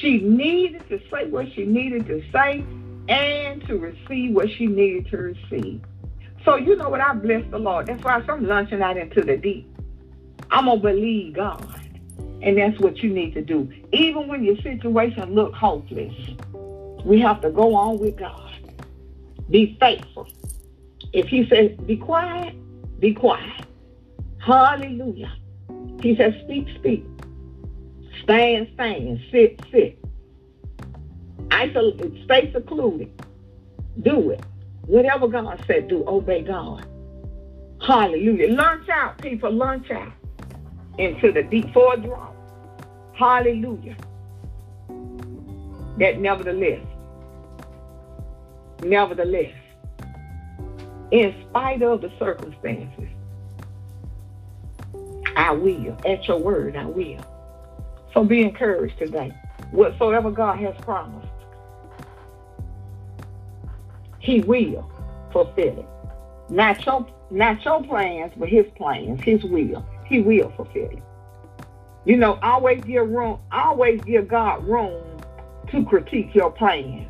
She 0.00 0.20
needed 0.20 0.88
to 0.88 1.00
say 1.10 1.26
what 1.28 1.52
she 1.52 1.66
needed 1.66 2.06
to 2.06 2.22
say 2.32 2.64
and 3.08 3.66
to 3.66 3.76
receive 3.76 4.34
what 4.34 4.48
she 4.50 4.66
needed 4.66 5.10
to 5.10 5.16
receive. 5.18 5.82
So 6.44 6.56
you 6.56 6.76
know 6.76 6.88
what? 6.88 7.02
I 7.02 7.12
bless 7.12 7.44
the 7.50 7.58
Lord. 7.58 7.88
That's 7.88 8.02
why 8.02 8.22
I'm 8.26 8.46
launching 8.46 8.80
out 8.80 8.96
into 8.96 9.20
the 9.20 9.36
deep. 9.36 9.68
I'm 10.50 10.64
gonna 10.64 10.80
believe 10.80 11.34
God. 11.34 11.79
And 12.42 12.56
that's 12.56 12.78
what 12.80 12.98
you 12.98 13.10
need 13.10 13.34
to 13.34 13.42
do. 13.42 13.70
Even 13.92 14.28
when 14.28 14.42
your 14.42 14.56
situation 14.56 15.34
look 15.34 15.54
hopeless, 15.54 16.14
we 17.04 17.20
have 17.20 17.40
to 17.42 17.50
go 17.50 17.74
on 17.74 17.98
with 17.98 18.16
God. 18.16 18.52
Be 19.50 19.76
faithful. 19.78 20.28
If 21.12 21.26
he 21.26 21.46
says, 21.48 21.72
be 21.86 21.96
quiet, 21.96 22.54
be 23.00 23.12
quiet. 23.12 23.66
Hallelujah. 24.38 25.32
He 26.00 26.16
says, 26.16 26.34
speak, 26.44 26.66
speak. 26.76 27.04
Stand, 28.22 28.68
stand. 28.74 29.20
Sit, 29.30 29.60
sit. 29.70 29.98
Isolate, 31.50 32.24
stay 32.24 32.52
secluded. 32.52 33.10
Do 34.02 34.30
it. 34.30 34.40
Whatever 34.86 35.28
God 35.28 35.62
said, 35.66 35.88
do. 35.88 36.04
Obey 36.06 36.42
God. 36.42 36.86
Hallelujah. 37.86 38.52
Launch 38.54 38.88
out, 38.88 39.18
people. 39.18 39.50
Launch 39.50 39.90
out 39.90 40.12
into 40.98 41.32
the 41.32 41.42
deep 41.42 41.72
for 41.72 41.96
draw. 41.96 42.32
Hallelujah. 43.14 43.96
That 45.98 46.20
nevertheless, 46.20 46.84
nevertheless, 48.82 49.52
in 51.10 51.34
spite 51.48 51.82
of 51.82 52.00
the 52.00 52.12
circumstances, 52.18 53.08
I 55.36 55.52
will. 55.52 55.96
At 56.06 56.26
your 56.28 56.38
word, 56.38 56.76
I 56.76 56.86
will. 56.86 57.24
So 58.14 58.24
be 58.24 58.42
encouraged 58.42 58.98
today. 58.98 59.32
Whatsoever 59.70 60.30
God 60.30 60.58
has 60.58 60.74
promised, 60.82 61.28
He 64.18 64.40
will 64.40 64.90
fulfill 65.32 65.78
it. 65.78 65.86
Not 66.50 66.84
your, 66.84 67.06
not 67.30 67.64
your 67.64 67.82
plans, 67.84 68.32
but 68.36 68.48
His 68.48 68.66
plans, 68.76 69.20
His 69.22 69.42
will. 69.44 69.86
He 70.10 70.20
will 70.20 70.50
fulfill 70.56 70.90
it. 70.90 71.02
You 72.04 72.16
know, 72.16 72.38
always 72.42 72.82
give 72.82 73.08
room, 73.08 73.38
always 73.52 74.00
give 74.02 74.26
God 74.26 74.66
room 74.66 75.00
to 75.70 75.84
critique 75.84 76.34
your 76.34 76.50
plans. 76.50 77.08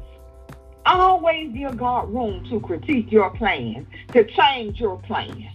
Always 0.84 1.51
give 1.53 1.78
God 1.78 2.12
room 2.12 2.44
to 2.51 2.61
critique 2.61 3.11
your 3.11 3.30
plans, 3.30 3.86
to 4.09 4.24
change 4.24 4.78
your 4.78 4.98
plans. 4.98 5.46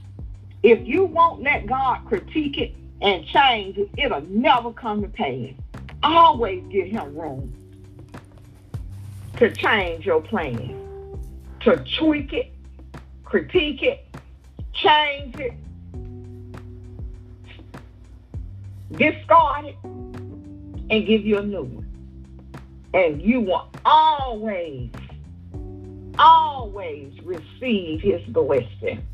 If 0.64 0.88
you 0.88 1.06
won't 1.06 1.44
let 1.44 1.68
God 1.68 2.00
critique 2.08 2.58
it 2.58 2.74
and 3.02 3.24
change 3.28 3.78
it, 3.78 3.90
it'll 3.96 4.22
never 4.22 4.72
come 4.72 5.04
to 5.04 5.08
pass. 5.08 5.54
Always 6.02 6.64
give 6.72 6.88
him 6.88 7.16
room 7.16 7.54
to 9.38 9.54
change 9.54 10.04
your 10.04 10.22
plan, 10.22 11.20
to 11.60 11.86
tweak 12.00 12.34
it, 12.34 12.52
critique 13.24 13.84
it, 13.84 14.04
change 14.74 15.36
it, 15.36 15.54
discard 18.92 19.66
it, 19.66 19.76
and 19.84 21.06
give 21.06 21.26
you 21.26 21.40
a 21.40 21.44
new 21.44 21.64
one. 21.64 21.92
And 22.94 23.22
you 23.22 23.42
will 23.42 23.70
always, 23.84 24.90
always 26.18 27.14
receive 27.24 28.02
his 28.02 28.22
blessing. 28.28 29.06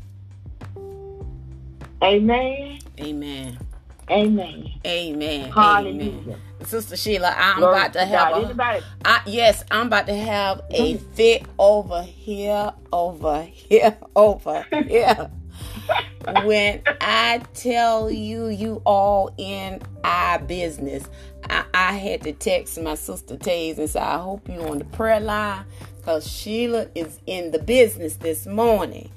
Amen. 2.02 2.78
Amen. 3.00 3.58
Amen. 4.10 4.68
Amen. 4.84 5.50
Hallelujah. 5.52 6.12
Amen. 6.12 6.40
Sister 6.64 6.96
Sheila, 6.96 7.34
I'm 7.36 7.58
Glory 7.58 7.76
about 7.76 7.92
to 7.94 8.04
have 8.04 8.58
God. 8.58 8.84
a, 9.04 9.30
yes, 9.30 9.64
I'm 9.70 9.86
about 9.86 10.06
to 10.06 10.14
have 10.14 10.62
a 10.70 10.96
fit 11.14 11.44
over 11.58 12.02
here, 12.02 12.72
over 12.92 13.42
here, 13.42 13.96
over 14.16 14.66
here. 14.70 15.30
When 16.44 16.82
I 17.00 17.42
tell 17.54 18.10
you, 18.10 18.48
you 18.48 18.82
all 18.84 19.34
in 19.38 19.82
our 20.04 20.38
business, 20.38 21.04
I, 21.48 21.64
I 21.74 21.92
had 21.94 22.22
to 22.22 22.32
text 22.32 22.80
my 22.80 22.94
sister 22.94 23.36
Taze 23.36 23.78
and 23.78 23.88
say, 23.90 24.00
I 24.00 24.18
hope 24.18 24.48
you 24.48 24.60
on 24.62 24.78
the 24.78 24.84
prayer 24.86 25.20
line 25.20 25.64
because 25.96 26.28
Sheila 26.28 26.88
is 26.94 27.20
in 27.26 27.50
the 27.50 27.58
business 27.58 28.16
this 28.16 28.46
morning. 28.46 29.10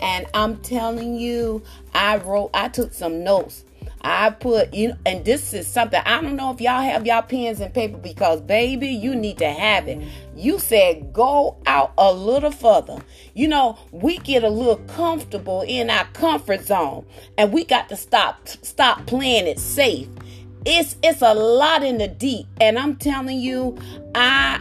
And 0.00 0.26
I'm 0.34 0.58
telling 0.58 1.16
you, 1.16 1.62
I 1.94 2.18
wrote, 2.18 2.50
I 2.54 2.68
took 2.68 2.92
some 2.92 3.24
notes. 3.24 3.64
I 4.02 4.30
put 4.30 4.72
you 4.74 4.88
know, 4.88 4.96
and 5.06 5.24
this 5.24 5.52
is 5.52 5.66
something 5.66 6.00
I 6.04 6.20
don't 6.20 6.36
know 6.36 6.52
if 6.52 6.60
y'all 6.60 6.82
have 6.82 7.06
y'all 7.06 7.22
pens 7.22 7.60
and 7.60 7.72
paper 7.72 7.98
because 7.98 8.40
baby, 8.40 8.88
you 8.88 9.14
need 9.14 9.38
to 9.38 9.50
have 9.50 9.88
it. 9.88 10.02
You 10.36 10.58
said 10.58 11.12
go 11.12 11.56
out 11.66 11.92
a 11.98 12.12
little 12.12 12.50
further. 12.50 12.98
You 13.34 13.48
know, 13.48 13.78
we 13.90 14.18
get 14.18 14.44
a 14.44 14.48
little 14.48 14.76
comfortable 14.86 15.62
in 15.62 15.90
our 15.90 16.04
comfort 16.12 16.64
zone, 16.64 17.06
and 17.36 17.52
we 17.52 17.64
got 17.64 17.88
to 17.88 17.96
stop 17.96 18.48
stop 18.48 19.06
playing 19.06 19.46
it 19.46 19.58
safe. 19.58 20.08
It's 20.64 20.96
it's 21.02 21.22
a 21.22 21.34
lot 21.34 21.82
in 21.82 21.98
the 21.98 22.08
deep, 22.08 22.46
and 22.60 22.78
I'm 22.78 22.96
telling 22.96 23.38
you, 23.38 23.76
I 24.14 24.60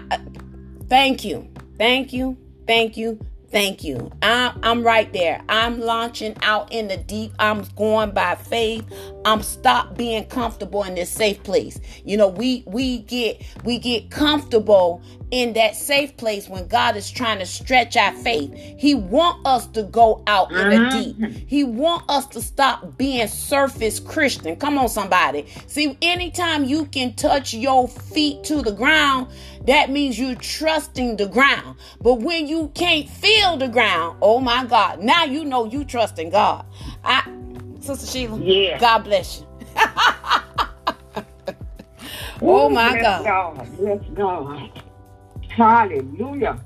thank 0.87 1.23
you, 1.25 1.47
thank 1.77 2.13
you, 2.13 2.37
thank 2.65 2.97
you, 2.97 3.19
Thank 3.49 3.83
you. 3.83 4.11
I, 4.21 4.53
I'm 4.61 4.83
right 4.83 5.11
there. 5.13 5.41
I'm 5.47 5.79
launching 5.79 6.35
out 6.41 6.71
in 6.71 6.89
the 6.89 6.97
deep. 6.97 7.31
I'm 7.39 7.63
going 7.75 8.11
by 8.11 8.35
faith. 8.35 8.85
I'm 9.23 9.41
stop 9.41 9.95
being 9.95 10.25
comfortable 10.25 10.83
in 10.83 10.95
this 10.95 11.09
safe 11.09 11.41
place. 11.43 11.79
You 12.03 12.17
know, 12.17 12.27
we 12.27 12.63
we 12.67 12.99
get 12.99 13.41
we 13.63 13.79
get 13.79 14.11
comfortable 14.11 15.01
in 15.31 15.53
that 15.53 15.75
safe 15.75 16.15
place 16.17 16.47
when 16.47 16.67
God 16.67 16.95
is 16.95 17.09
trying 17.09 17.39
to 17.39 17.45
stretch 17.45 17.97
our 17.97 18.13
faith. 18.13 18.53
He 18.77 18.95
want 18.95 19.45
us 19.45 19.67
to 19.67 19.83
go 19.83 20.23
out 20.27 20.51
in 20.51 20.69
the 20.69 20.75
mm-hmm. 20.75 21.23
deep. 21.23 21.49
He 21.49 21.63
want 21.63 22.09
us 22.09 22.25
to 22.27 22.41
stop 22.41 22.97
being 22.97 23.27
surface 23.27 23.99
Christian. 23.99 24.55
Come 24.57 24.77
on, 24.77 24.89
somebody. 24.89 25.47
See, 25.67 25.97
anytime 26.01 26.65
you 26.65 26.85
can 26.85 27.13
touch 27.13 27.53
your 27.53 27.87
feet 27.87 28.43
to 28.45 28.61
the 28.61 28.71
ground, 28.71 29.27
that 29.67 29.91
means 29.91 30.19
you're 30.19 30.35
trusting 30.35 31.17
the 31.17 31.27
ground. 31.27 31.77
But 32.01 32.15
when 32.15 32.47
you 32.47 32.71
can't 32.75 33.07
feel 33.09 33.57
the 33.57 33.69
ground, 33.69 34.17
oh 34.21 34.39
my 34.39 34.65
God, 34.65 35.01
now 35.01 35.25
you 35.25 35.45
know 35.45 35.65
you 35.65 35.85
trust 35.85 36.19
in 36.19 36.29
God. 36.31 36.65
I, 37.03 37.23
Sister 37.81 38.07
Sheila, 38.07 38.39
Yeah. 38.39 38.79
God 38.79 38.99
bless 38.99 39.41
you. 39.41 39.47
oh 42.41 42.69
my 42.69 42.93
Bless 42.93 43.01
God. 43.01 43.25
God. 43.25 43.77
Bless 43.77 43.99
God. 44.15 44.71
Hallelujah. 45.49 46.59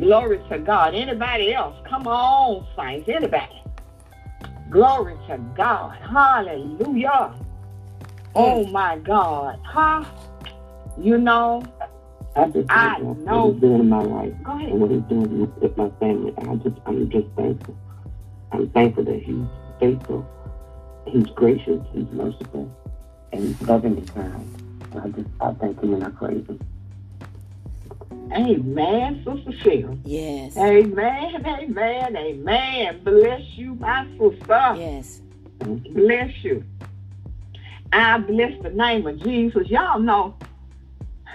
Glory 0.00 0.38
to 0.50 0.58
God. 0.58 0.94
Anybody 0.94 1.54
else? 1.54 1.76
Come 1.88 2.06
on, 2.06 2.66
saints. 2.76 3.08
Anybody? 3.08 3.62
Glory 4.70 5.16
to 5.28 5.38
God. 5.56 5.96
Hallelujah. 6.02 7.34
Mm. 8.34 8.34
Oh 8.34 8.66
my 8.66 8.98
God. 8.98 9.58
Huh? 9.64 10.04
You 10.98 11.18
know, 11.18 11.62
I 12.34 12.46
just 12.48 12.70
I 12.70 12.94
thank 12.94 13.18
know. 13.18 13.24
for 13.24 13.24
what 13.24 13.52
he's 13.52 13.60
doing 13.60 13.80
in 13.80 13.88
my 13.88 14.02
life 14.02 14.32
go 14.42 14.52
ahead. 14.52 14.68
and 14.70 14.80
what 14.80 14.90
he's 14.90 15.02
doing 15.02 15.40
with, 15.40 15.50
with 15.58 15.76
my 15.76 15.90
family. 16.00 16.32
I 16.38 16.54
just, 16.56 16.76
I'm 16.86 17.10
just 17.10 17.26
thankful. 17.36 17.76
I'm 18.52 18.68
thankful 18.70 19.04
that 19.04 19.22
he's 19.22 19.44
faithful, 19.80 20.26
he's 21.06 21.26
gracious, 21.34 21.80
he's 21.92 22.08
merciful, 22.12 22.70
and 23.32 23.42
he's 23.44 23.60
loving 23.62 23.96
and 23.98 24.14
kind. 24.14 24.80
And 24.92 25.00
I 25.00 25.08
just, 25.08 25.28
I 25.40 25.52
thank 25.54 25.80
him 25.82 25.94
and 25.94 26.04
I 26.04 26.10
praise 26.10 26.46
him. 26.46 26.60
Amen, 28.32 29.22
Sister 29.26 29.52
Sheila. 29.62 29.96
Yes. 30.04 30.56
Amen, 30.56 31.44
amen, 31.46 32.16
amen. 32.16 33.00
Bless 33.04 33.42
you, 33.56 33.74
my 33.74 34.06
sister. 34.18 34.74
Yes. 34.76 35.20
Bless 35.60 36.42
you. 36.42 36.64
I 37.92 38.18
bless 38.18 38.60
the 38.62 38.70
name 38.70 39.06
of 39.06 39.22
Jesus. 39.22 39.68
Y'all 39.68 40.00
know, 40.00 40.34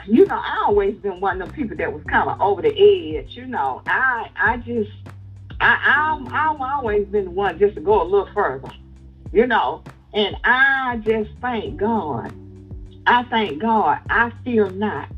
you 0.08 0.26
know, 0.26 0.36
I 0.36 0.64
always 0.66 0.96
been 0.96 1.20
one 1.20 1.42
of 1.42 1.48
them 1.48 1.56
people 1.56 1.78
that 1.78 1.92
was 1.92 2.04
kind 2.06 2.30
of 2.30 2.40
over 2.42 2.62
the 2.62 2.70
edge. 2.70 3.36
You 3.36 3.46
know, 3.46 3.82
I 3.86 4.30
I 4.36 4.58
just 4.58 4.92
I 5.60 5.78
I'm 5.86 6.28
I've 6.28 6.62
always 6.62 7.08
been 7.08 7.26
the 7.26 7.32
one 7.32 7.60
just 7.60 7.76
to 7.76 7.82
go 7.82 8.02
a 8.02 8.04
little 8.04 8.30
further. 8.34 8.70
You 9.34 9.46
know, 9.48 9.84
and 10.14 10.36
I 10.44 11.02
just 11.04 11.30
thank 11.42 11.78
God 11.78 12.34
I 13.08 13.24
thank 13.24 13.60
God. 13.60 14.00
I 14.10 14.34
fear 14.44 14.70
not. 14.70 15.10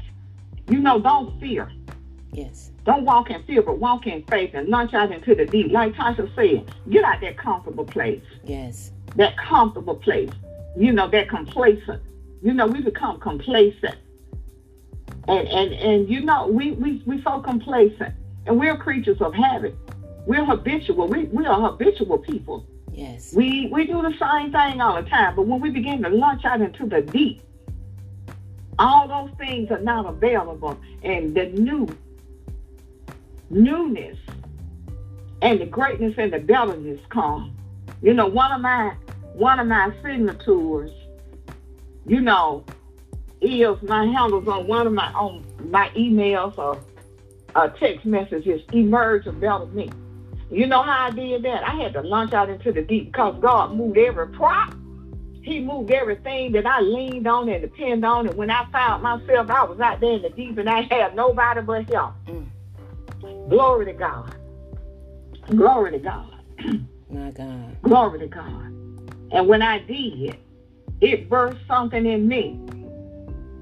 You 0.70 0.78
know, 0.78 1.00
don't 1.00 1.40
fear. 1.40 1.72
Yes. 2.32 2.70
Don't 2.86 3.04
walk 3.04 3.32
in 3.32 3.44
fear, 3.44 3.64
but 3.64 3.80
walk 3.80 4.06
in 4.06 4.24
faith 4.26 4.52
and 4.54 4.70
launch 4.70 4.94
out 4.94 5.12
into 5.12 5.34
the 5.34 5.46
deep. 5.46 5.72
Like 5.72 5.94
Tasha 5.96 6.34
said, 6.36 6.72
get 6.92 7.04
out 7.04 7.20
that 7.22 7.38
comfortable 7.38 7.86
place. 7.86 8.22
Yes. 8.44 8.92
That 9.16 9.36
comfortable 9.38 9.96
place. 9.96 10.30
You 10.78 10.94
know, 10.94 11.10
that 11.10 11.30
complacent. 11.30 12.04
You 12.44 12.54
know, 12.54 12.68
we 12.68 12.82
become 12.82 13.20
complacent. 13.20 13.96
And 15.30 15.48
and 15.48 15.74
and 15.74 16.10
you 16.10 16.22
know, 16.22 16.48
we 16.48 16.72
we 16.72 17.04
we 17.06 17.22
so 17.22 17.40
complacent. 17.40 18.16
And 18.46 18.60
we're 18.60 18.78
creatures 18.78 19.22
of 19.22 19.34
habit. 19.34 19.76
We're 20.26 20.46
habitual. 20.46 21.08
We 21.08 21.26
we 21.26 21.46
are 21.46 21.62
habitual 21.62 22.18
people. 22.18 22.66
Yes. 22.92 23.34
We 23.34 23.70
we 23.72 23.86
do 23.86 24.02
the 24.02 24.14
same 24.20 24.52
thing 24.52 24.82
all 24.82 25.02
the 25.02 25.08
time. 25.08 25.36
But 25.36 25.44
when 25.44 25.62
we 25.62 25.70
begin 25.70 26.02
to 26.04 26.10
launch 26.10 26.46
out 26.46 26.62
into 26.62 26.88
the 26.88 27.02
deep, 27.02 27.44
all 28.80 29.08
those 29.08 29.38
things 29.38 29.70
are 29.72 29.80
not 29.80 30.08
available. 30.08 30.80
And 31.04 31.36
the 31.36 31.46
new 31.48 31.88
newness 33.52 34.18
and 35.42 35.60
the 35.62 35.66
greatness 35.66 36.16
and 36.18 36.34
the 36.34 36.40
betterness 36.40 37.00
come. 37.10 37.56
You 38.02 38.14
know, 38.14 38.28
one 38.28 38.52
of 38.52 38.62
my 38.62 38.96
one 39.34 39.60
of 39.60 39.68
my 39.68 39.94
signatures, 40.02 40.92
you 42.06 42.20
know, 42.20 42.64
is 43.42 43.82
my 43.84 44.06
handles 44.06 44.48
on 44.48 44.68
one 44.68 44.88
of 44.88 44.94
my 44.94 45.12
on 45.14 45.46
my 45.70 45.90
emails 45.90 46.58
or 46.58 46.80
uh, 47.56 47.68
text 47.70 48.06
messages 48.06 48.62
emerge 48.74 49.26
a 49.28 49.32
better 49.32 49.66
me. 49.68 49.90
You 50.52 50.66
know 50.66 50.82
how 50.82 51.08
I 51.08 51.12
did 51.12 51.44
that? 51.44 51.64
I 51.64 51.76
had 51.76 51.94
to 51.94 52.02
launch 52.02 52.34
out 52.34 52.50
into 52.50 52.72
the 52.72 52.82
deep 52.82 53.12
because 53.12 53.40
God 53.40 53.76
moved 53.76 53.98
every 53.98 54.28
prop. 54.30 54.74
He 55.42 55.62
moved 55.62 55.92
everything 55.92 56.52
that 56.54 56.66
I 56.66 56.82
leaned 56.82 57.28
on 57.28 57.50
and 57.50 57.62
depended 57.62 58.04
on. 58.04 58.28
And 58.28 58.36
when 58.36 58.52
I 58.52 58.70
found 58.72 59.04
myself, 59.04 59.50
I 59.50 59.64
was 59.64 59.80
out 59.80 60.00
there 60.00 60.14
in 60.14 60.22
the 60.22 60.30
deep 60.30 60.58
and 60.58 60.70
I 60.70 60.82
had 60.82 61.16
nobody 61.16 61.62
but 61.62 61.90
Him. 61.90 62.50
Mm. 63.22 63.50
Glory 63.50 63.86
to 63.86 63.94
God. 63.94 64.36
Glory 65.48 65.92
to 65.92 66.00
God. 66.00 66.44
My 67.10 67.32
God. 67.32 67.82
Glory 67.82 68.20
to 68.20 68.28
God. 68.28 68.66
And 69.32 69.48
when 69.48 69.62
I 69.62 69.80
did, 69.80 70.38
it 71.02 71.30
birthed 71.30 71.66
something 71.68 72.06
in 72.06 72.28
me. 72.28 72.60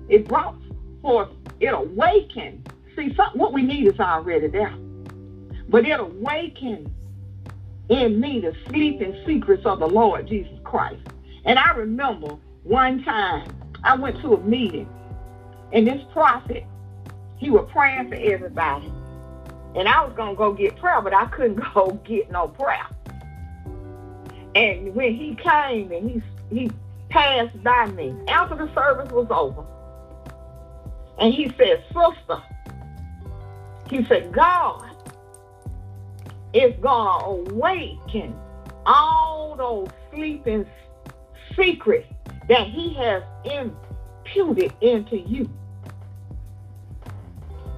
It 0.09 0.27
brought 0.27 0.55
forth, 1.01 1.29
it 1.59 1.73
awakened. 1.73 2.71
See, 2.95 3.13
something, 3.15 3.39
what 3.39 3.53
we 3.53 3.61
need 3.61 3.87
is 3.87 3.99
already 3.99 4.47
there. 4.47 4.73
But 5.69 5.85
it 5.85 5.99
awakened 5.99 6.93
in 7.89 8.19
me 8.19 8.39
the 8.39 8.55
sleeping 8.67 9.17
secrets 9.25 9.65
of 9.65 9.79
the 9.79 9.87
Lord 9.87 10.27
Jesus 10.27 10.57
Christ. 10.63 11.01
And 11.45 11.57
I 11.57 11.71
remember 11.71 12.37
one 12.63 13.03
time 13.03 13.49
I 13.83 13.95
went 13.95 14.19
to 14.21 14.33
a 14.33 14.39
meeting, 14.41 14.89
and 15.71 15.87
this 15.87 16.01
prophet, 16.11 16.65
he 17.37 17.49
was 17.49 17.69
praying 17.71 18.09
for 18.09 18.15
everybody. 18.15 18.91
And 19.75 19.87
I 19.87 20.03
was 20.03 20.13
going 20.15 20.31
to 20.31 20.37
go 20.37 20.53
get 20.53 20.75
prayer, 20.77 21.01
but 21.01 21.13
I 21.13 21.25
couldn't 21.27 21.61
go 21.73 21.91
get 22.03 22.31
no 22.31 22.47
prayer. 22.47 22.87
And 24.55 24.95
when 24.95 25.13
he 25.13 25.35
came 25.35 25.91
and 25.91 26.09
he, 26.09 26.21
he 26.49 26.71
passed 27.09 27.61
by 27.63 27.85
me 27.87 28.15
after 28.27 28.55
the 28.55 28.73
service 28.73 29.11
was 29.11 29.27
over, 29.29 29.63
and 31.19 31.33
he 31.33 31.51
said, 31.57 31.83
Sister, 31.87 32.41
he 33.89 34.05
said, 34.05 34.31
God 34.31 34.85
is 36.53 36.73
going 36.81 37.47
to 37.47 37.53
awaken 37.53 38.35
all 38.85 39.55
those 39.55 39.89
sleeping 40.13 40.65
secrets 41.55 42.07
that 42.47 42.67
he 42.67 42.93
has 42.95 43.23
imputed 43.45 44.73
into 44.81 45.17
you. 45.17 45.49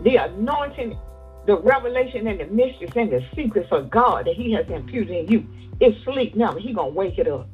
The 0.04 0.18
anointing, 0.18 0.98
the 1.46 1.58
revelation 1.58 2.28
and 2.28 2.40
the 2.40 2.46
mysteries 2.46 2.92
and 2.96 3.12
the 3.12 3.26
secrets 3.36 3.72
of 3.72 3.90
God 3.90 4.28
that 4.28 4.36
he 4.36 4.52
has 4.54 4.68
imputed 4.70 5.16
in 5.16 5.28
you 5.28 5.48
is 5.80 5.96
sleep 6.04 6.36
now. 6.36 6.56
He's 6.56 6.76
going 6.76 6.92
to 6.92 6.96
wake 6.96 7.18
it 7.18 7.28
up. 7.28 7.48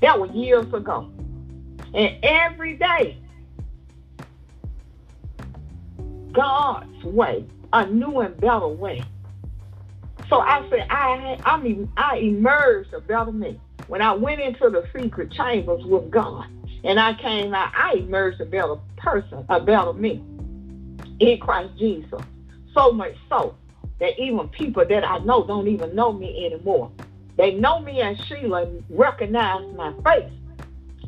That 0.00 0.18
was 0.18 0.30
years 0.30 0.72
ago. 0.72 1.10
And 1.92 2.16
every 2.24 2.76
day, 2.76 3.19
God's 6.32 7.04
way, 7.04 7.44
a 7.72 7.86
new 7.86 8.20
and 8.20 8.36
better 8.40 8.68
way. 8.68 9.02
So 10.28 10.40
I 10.40 10.68
said, 10.70 10.86
I 10.90 11.38
I 11.44 11.56
mean 11.56 11.90
I 11.96 12.16
emerged 12.18 12.92
a 12.92 13.00
better 13.00 13.32
me. 13.32 13.58
When 13.88 14.02
I 14.02 14.12
went 14.12 14.40
into 14.40 14.70
the 14.70 14.86
secret 14.96 15.32
chambers 15.32 15.84
with 15.84 16.10
God 16.10 16.46
and 16.84 17.00
I 17.00 17.14
came 17.14 17.52
out, 17.54 17.72
I 17.74 17.94
emerged 17.94 18.40
a 18.40 18.46
better 18.46 18.76
person, 18.96 19.44
a 19.48 19.60
better 19.60 19.92
me 19.92 20.22
in 21.18 21.40
Christ 21.40 21.76
Jesus. 21.78 22.20
So 22.74 22.92
much 22.92 23.14
so 23.28 23.56
that 23.98 24.18
even 24.20 24.48
people 24.48 24.84
that 24.86 25.04
I 25.04 25.18
know 25.18 25.44
don't 25.44 25.68
even 25.68 25.94
know 25.94 26.12
me 26.12 26.46
anymore. 26.46 26.90
They 27.36 27.52
know 27.52 27.80
me 27.80 28.00
as 28.00 28.18
Sheila 28.26 28.70
recognize 28.88 29.64
my 29.74 29.92
face. 30.04 30.32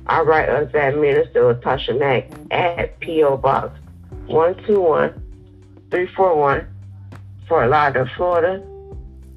or 0.09 0.25
write 0.25 0.49
us 0.49 0.73
at 0.75 0.97
Minister 0.97 1.53
Latasha 1.53 1.97
Mack 1.97 2.29
at 2.51 2.99
P.O. 2.99 3.37
Box 3.37 3.79
121 4.27 5.13
341 5.89 6.67
Fort 7.47 7.69
Lauderdale, 7.69 8.09
Florida, 8.15 8.63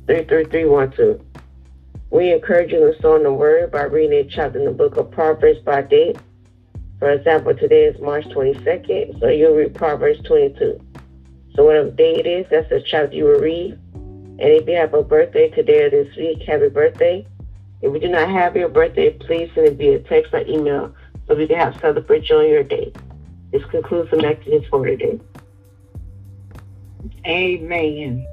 33312. 0.07 1.21
We 2.11 2.33
encourage 2.33 2.73
you 2.73 2.79
to 2.79 3.03
sow 3.03 3.17
in 3.17 3.25
the 3.25 3.33
Word 3.33 3.73
by 3.73 3.83
reading 3.83 4.19
a 4.19 4.25
chapter 4.25 4.59
in 4.59 4.65
the 4.65 4.71
book 4.71 4.97
of 4.97 5.11
Proverbs 5.11 5.59
by 5.61 5.83
date. 5.83 6.17
For 6.99 7.11
example, 7.11 7.55
today 7.55 7.85
is 7.85 8.01
March 8.01 8.25
22nd, 8.27 9.21
so 9.21 9.29
you'll 9.29 9.55
read 9.55 9.75
Proverbs 9.75 10.21
22. 10.23 10.81
So 11.57 11.65
whatever 11.65 11.91
day 11.91 12.17
it 12.17 12.27
is, 12.27 12.47
that's 12.51 12.69
the 12.69 12.83
chapter 12.83 13.17
you 13.17 13.25
will 13.25 13.41
read. 13.41 13.73
And 13.95 14.41
if 14.41 14.69
you 14.69 14.77
have 14.77 14.93
a 14.93 15.03
birthday 15.03 15.49
today 15.49 15.85
or 15.85 15.91
this 15.91 16.15
week, 16.17 16.43
happy 16.43 16.69
birthday. 16.69 17.27
If 17.81 17.93
you 17.95 18.01
do 18.01 18.09
not 18.09 18.29
have 18.29 18.55
your 18.55 18.69
birthday, 18.69 19.11
please 19.11 19.51
send 19.55 19.69
it 19.69 19.79
via 19.79 20.01
text 20.01 20.35
or 20.35 20.41
email 20.41 20.95
so 21.27 21.35
we 21.35 21.47
can 21.47 21.57
have 21.57 21.81
celebrate 21.81 22.29
you 22.29 22.37
on 22.37 22.49
your 22.49 22.63
day. 22.63 22.93
This 23.53 23.65
concludes 23.71 24.11
the 24.11 24.19
messages 24.19 24.65
for 24.71 24.85
today. 24.85 25.19
Amen. 27.27 28.27